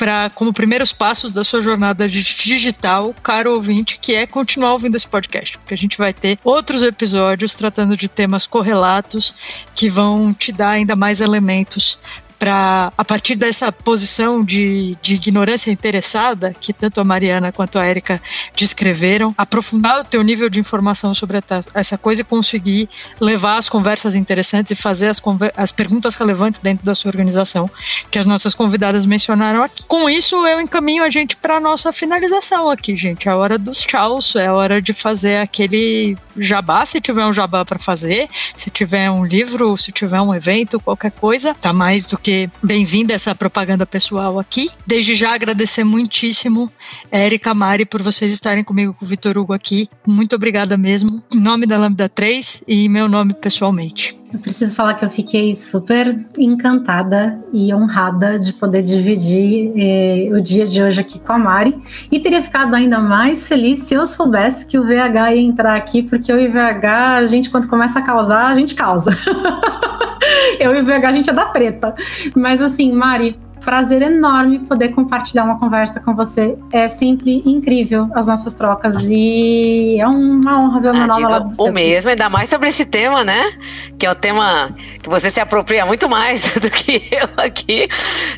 para 0.00 0.30
como 0.30 0.50
primeiros 0.50 0.94
passos 0.94 1.34
da 1.34 1.44
sua 1.44 1.60
jornada 1.60 2.08
digital, 2.08 3.14
caro 3.22 3.52
ouvinte, 3.52 3.98
que 4.00 4.14
é 4.14 4.26
continuar 4.26 4.72
ouvindo 4.72 4.96
esse 4.96 5.06
podcast, 5.06 5.58
porque 5.58 5.74
a 5.74 5.76
gente 5.76 5.98
vai 5.98 6.14
ter 6.14 6.38
outros 6.42 6.82
episódios 6.82 7.54
tratando 7.54 7.94
de 7.98 8.08
temas 8.08 8.46
correlatos 8.46 9.34
que 9.74 9.90
vão 9.90 10.32
te 10.32 10.52
dar 10.52 10.70
ainda 10.70 10.96
mais 10.96 11.20
elementos 11.20 11.98
para, 12.40 12.90
a 12.96 13.04
partir 13.04 13.34
dessa 13.34 13.70
posição 13.70 14.42
de, 14.42 14.96
de 15.02 15.16
ignorância 15.16 15.70
interessada, 15.70 16.54
que 16.58 16.72
tanto 16.72 16.98
a 16.98 17.04
Mariana 17.04 17.52
quanto 17.52 17.78
a 17.78 17.84
Érica 17.84 18.20
descreveram, 18.56 19.34
aprofundar 19.36 20.00
o 20.00 20.04
teu 20.04 20.22
nível 20.22 20.48
de 20.48 20.58
informação 20.58 21.14
sobre 21.14 21.38
essa 21.74 21.98
coisa 21.98 22.22
e 22.22 22.24
conseguir 22.24 22.88
levar 23.20 23.58
as 23.58 23.68
conversas 23.68 24.14
interessantes 24.14 24.72
e 24.72 24.74
fazer 24.74 25.08
as, 25.08 25.20
as 25.54 25.70
perguntas 25.70 26.14
relevantes 26.14 26.60
dentro 26.60 26.84
da 26.84 26.94
sua 26.94 27.10
organização, 27.10 27.70
que 28.10 28.18
as 28.18 28.24
nossas 28.24 28.54
convidadas 28.54 29.04
mencionaram 29.04 29.62
aqui. 29.62 29.84
Com 29.86 30.08
isso, 30.08 30.34
eu 30.46 30.62
encaminho 30.62 31.04
a 31.04 31.10
gente 31.10 31.36
para 31.36 31.60
nossa 31.60 31.92
finalização 31.92 32.70
aqui, 32.70 32.96
gente. 32.96 33.28
É 33.28 33.32
a 33.32 33.36
hora 33.36 33.58
dos 33.58 33.82
tchauz, 33.82 34.34
é 34.36 34.46
a 34.46 34.54
hora 34.54 34.80
de 34.80 34.94
fazer 34.94 35.36
aquele 35.36 36.16
jabá, 36.38 36.86
se 36.86 37.02
tiver 37.02 37.26
um 37.26 37.34
jabá 37.34 37.66
para 37.66 37.78
fazer, 37.78 38.30
se 38.56 38.70
tiver 38.70 39.10
um 39.10 39.26
livro, 39.26 39.76
se 39.76 39.92
tiver 39.92 40.22
um 40.22 40.34
evento, 40.34 40.80
qualquer 40.80 41.10
coisa, 41.10 41.54
tá 41.54 41.70
mais 41.70 42.06
do 42.06 42.16
que 42.16 42.29
porque 42.30 42.48
bem-vinda 42.62 43.12
essa 43.12 43.34
propaganda 43.34 43.84
pessoal 43.84 44.38
aqui. 44.38 44.70
Desde 44.86 45.16
já 45.16 45.34
agradecer 45.34 45.82
muitíssimo, 45.82 46.70
Érica 47.10 47.52
Mari, 47.52 47.84
por 47.84 48.00
vocês 48.02 48.32
estarem 48.32 48.62
comigo 48.62 48.94
com 48.94 49.04
o 49.04 49.08
Vitor 49.08 49.36
Hugo 49.36 49.52
aqui. 49.52 49.88
Muito 50.06 50.36
obrigada 50.36 50.76
mesmo, 50.76 51.20
em 51.34 51.40
nome 51.40 51.66
da 51.66 51.76
Lambda 51.76 52.08
3 52.08 52.62
e 52.68 52.88
meu 52.88 53.08
nome 53.08 53.34
pessoalmente. 53.34 54.19
Eu 54.32 54.38
preciso 54.38 54.76
falar 54.76 54.94
que 54.94 55.04
eu 55.04 55.10
fiquei 55.10 55.54
super 55.54 56.16
encantada 56.38 57.42
e 57.52 57.74
honrada 57.74 58.38
de 58.38 58.52
poder 58.52 58.80
dividir 58.80 59.72
eh, 59.76 60.28
o 60.32 60.40
dia 60.40 60.66
de 60.66 60.80
hoje 60.80 61.00
aqui 61.00 61.18
com 61.18 61.32
a 61.32 61.38
Mari. 61.38 61.76
E 62.12 62.20
teria 62.20 62.40
ficado 62.40 62.74
ainda 62.74 63.00
mais 63.00 63.48
feliz 63.48 63.80
se 63.80 63.94
eu 63.94 64.06
soubesse 64.06 64.64
que 64.64 64.78
o 64.78 64.84
VH 64.84 65.34
ia 65.34 65.42
entrar 65.42 65.74
aqui, 65.74 66.02
porque 66.02 66.30
eu 66.30 66.40
e 66.40 66.46
o 66.46 66.52
VH, 66.52 67.16
a 67.16 67.26
gente, 67.26 67.50
quando 67.50 67.66
começa 67.66 67.98
a 67.98 68.02
causar, 68.02 68.46
a 68.46 68.54
gente 68.54 68.76
causa. 68.76 69.10
eu 70.60 70.76
e 70.76 70.80
o 70.80 70.84
VH, 70.84 71.08
a 71.08 71.12
gente 71.12 71.30
é 71.30 71.32
da 71.32 71.46
treta. 71.46 71.94
Mas 72.36 72.62
assim, 72.62 72.92
Mari, 72.92 73.36
prazer 73.60 74.02
enorme 74.02 74.60
poder 74.60 74.90
compartilhar 74.90 75.44
uma 75.44 75.58
conversa 75.58 76.00
com 76.00 76.14
você. 76.14 76.56
É 76.72 76.88
sempre 76.88 77.42
incrível 77.46 78.08
as 78.14 78.26
nossas 78.26 78.54
trocas 78.54 78.96
e 79.02 79.98
é 80.00 80.06
uma 80.06 80.60
honra 80.60 80.80
ver 80.80 80.90
uma 80.92 81.04
ah, 81.04 81.06
nova 81.06 81.28
lá 81.28 81.38
do 81.40 81.62
O 81.62 81.72
mesmo, 81.72 82.10
ainda 82.10 82.28
mais 82.28 82.48
sobre 82.48 82.68
esse 82.68 82.86
tema, 82.86 83.22
né? 83.22 83.52
Que 83.98 84.06
é 84.06 84.10
o 84.10 84.14
tema 84.14 84.74
que 85.02 85.08
você 85.08 85.30
se 85.30 85.40
apropria 85.40 85.84
muito 85.84 86.08
mais 86.08 86.50
do 86.58 86.70
que 86.70 87.02
eu 87.10 87.28
aqui. 87.36 87.88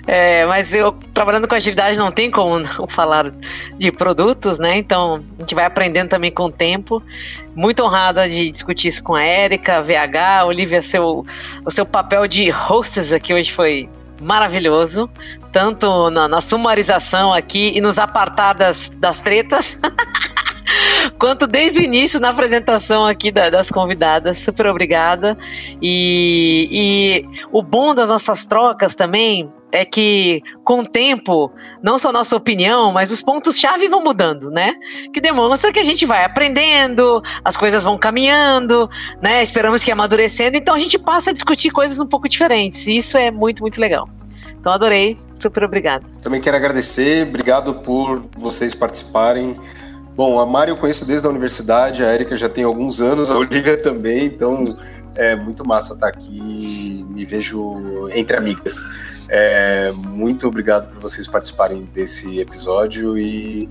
É, 0.06 0.44
mas 0.46 0.74
eu 0.74 0.92
trabalhando 1.14 1.48
com 1.48 1.54
agilidade 1.54 1.96
não 1.96 2.10
tem 2.10 2.30
como 2.30 2.58
não 2.58 2.86
falar 2.88 3.32
de 3.78 3.92
produtos, 3.92 4.58
né? 4.58 4.78
Então 4.78 5.22
a 5.38 5.40
gente 5.40 5.54
vai 5.54 5.64
aprendendo 5.64 6.08
também 6.08 6.30
com 6.30 6.44
o 6.44 6.52
tempo. 6.52 7.02
Muito 7.54 7.82
honrada 7.82 8.28
de 8.28 8.50
discutir 8.50 8.88
isso 8.88 9.02
com 9.02 9.14
a 9.14 9.22
Érica, 9.22 9.82
VH, 9.82 10.46
Olivia, 10.46 10.80
seu, 10.80 11.24
o 11.64 11.70
seu 11.70 11.84
papel 11.84 12.26
de 12.26 12.50
hostess 12.50 13.12
aqui 13.12 13.34
hoje 13.34 13.52
foi 13.52 13.88
maravilhoso, 14.22 15.10
tanto 15.50 16.10
na, 16.10 16.28
na 16.28 16.40
sumarização 16.40 17.34
aqui 17.34 17.72
e 17.74 17.80
nos 17.80 17.98
apartadas 17.98 18.88
das 18.88 19.20
tretas. 19.20 19.78
quanto 21.18 21.46
desde 21.46 21.80
o 21.80 21.82
início 21.82 22.20
na 22.20 22.30
apresentação 22.30 23.06
aqui 23.06 23.30
da, 23.30 23.50
das 23.50 23.70
convidadas. 23.70 24.38
Super 24.38 24.66
obrigada. 24.66 25.36
E, 25.80 26.68
e 26.70 27.46
o 27.52 27.62
bom 27.62 27.94
das 27.94 28.08
nossas 28.08 28.46
trocas 28.46 28.94
também 28.94 29.50
é 29.72 29.86
que, 29.86 30.42
com 30.64 30.80
o 30.80 30.84
tempo, 30.84 31.50
não 31.82 31.98
só 31.98 32.12
nossa 32.12 32.36
opinião, 32.36 32.92
mas 32.92 33.10
os 33.10 33.22
pontos-chave 33.22 33.88
vão 33.88 34.04
mudando, 34.04 34.50
né? 34.50 34.74
Que 35.12 35.20
demonstra 35.20 35.72
que 35.72 35.78
a 35.78 35.84
gente 35.84 36.04
vai 36.04 36.24
aprendendo, 36.24 37.22
as 37.42 37.56
coisas 37.56 37.82
vão 37.82 37.96
caminhando, 37.96 38.88
né? 39.22 39.42
Esperamos 39.42 39.82
que 39.82 39.90
amadurecendo, 39.90 40.58
então 40.58 40.74
a 40.74 40.78
gente 40.78 40.98
passa 40.98 41.30
a 41.30 41.32
discutir 41.32 41.70
coisas 41.70 41.98
um 41.98 42.06
pouco 42.06 42.28
diferentes. 42.28 42.86
E 42.86 42.98
isso 42.98 43.16
é 43.16 43.30
muito, 43.30 43.62
muito 43.62 43.80
legal. 43.80 44.06
Então 44.60 44.72
adorei, 44.72 45.18
super 45.34 45.64
obrigado. 45.64 46.06
Também 46.22 46.40
quero 46.40 46.56
agradecer, 46.56 47.26
obrigado 47.26 47.74
por 47.74 48.22
vocês 48.36 48.74
participarem. 48.74 49.56
Bom, 50.14 50.38
a 50.38 50.44
Mari 50.44 50.70
eu 50.70 50.76
conheço 50.76 51.06
desde 51.06 51.26
a 51.26 51.30
universidade, 51.30 52.04
a 52.04 52.12
Erika 52.12 52.36
já 52.36 52.48
tem 52.48 52.64
alguns 52.64 53.00
anos, 53.00 53.30
a 53.30 53.36
Olivia 53.36 53.76
também, 53.80 54.26
então 54.26 54.62
é 55.14 55.34
muito 55.34 55.66
massa 55.66 55.94
estar 55.94 56.08
aqui, 56.08 57.04
me 57.08 57.24
vejo 57.24 58.08
entre 58.10 58.36
amigas. 58.36 58.74
É, 59.28 59.90
muito 59.92 60.46
obrigado 60.46 60.92
por 60.92 61.00
vocês 61.00 61.26
participarem 61.26 61.88
desse 61.94 62.38
episódio 62.38 63.16
e 63.16 63.66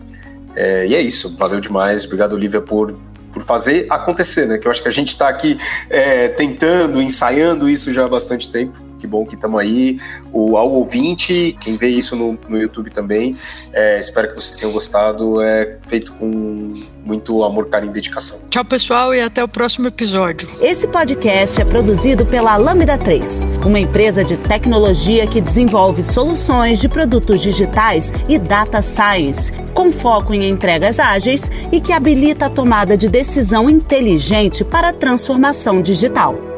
é, 0.55 0.87
e 0.87 0.95
é 0.95 1.01
isso, 1.01 1.35
valeu 1.37 1.59
demais. 1.59 2.05
Obrigado, 2.05 2.33
Olivia, 2.33 2.59
por, 2.59 2.97
por 3.31 3.43
fazer 3.43 3.85
acontecer, 3.89 4.47
né? 4.47 4.57
Que 4.57 4.67
eu 4.67 4.71
acho 4.71 4.81
que 4.81 4.87
a 4.87 4.91
gente 4.91 5.09
está 5.09 5.29
aqui 5.29 5.59
é, 5.89 6.29
tentando, 6.29 6.99
ensaiando 7.01 7.69
isso 7.69 7.93
já 7.93 8.05
há 8.05 8.07
bastante 8.07 8.51
tempo 8.51 8.90
que 9.01 9.07
bom 9.07 9.25
que 9.25 9.33
estamos 9.33 9.59
aí. 9.59 9.99
O, 10.31 10.55
ao 10.55 10.69
ouvinte, 10.71 11.57
quem 11.59 11.75
vê 11.75 11.87
isso 11.87 12.15
no, 12.15 12.37
no 12.47 12.57
YouTube 12.57 12.91
também, 12.91 13.35
é, 13.73 13.99
espero 13.99 14.27
que 14.27 14.35
vocês 14.35 14.55
tenham 14.55 14.71
gostado. 14.71 15.41
É 15.41 15.77
feito 15.81 16.13
com 16.13 16.73
muito 17.03 17.43
amor, 17.43 17.67
carinho 17.67 17.89
e 17.89 17.93
dedicação. 17.93 18.39
Tchau, 18.49 18.63
pessoal, 18.63 19.13
e 19.13 19.21
até 19.21 19.43
o 19.43 19.47
próximo 19.47 19.87
episódio. 19.87 20.47
Esse 20.61 20.87
podcast 20.87 21.59
é 21.59 21.65
produzido 21.65 22.25
pela 22.25 22.55
Lambda 22.57 22.97
3, 22.97 23.47
uma 23.65 23.79
empresa 23.79 24.23
de 24.23 24.37
tecnologia 24.37 25.25
que 25.25 25.41
desenvolve 25.41 26.03
soluções 26.03 26.79
de 26.79 26.87
produtos 26.87 27.41
digitais 27.41 28.13
e 28.29 28.37
data 28.37 28.81
science, 28.81 29.51
com 29.73 29.91
foco 29.91 30.33
em 30.33 30.47
entregas 30.47 30.99
ágeis 30.99 31.49
e 31.71 31.81
que 31.81 31.91
habilita 31.91 32.45
a 32.45 32.49
tomada 32.49 32.95
de 32.95 33.09
decisão 33.09 33.67
inteligente 33.67 34.63
para 34.63 34.89
a 34.89 34.93
transformação 34.93 35.81
digital. 35.81 36.50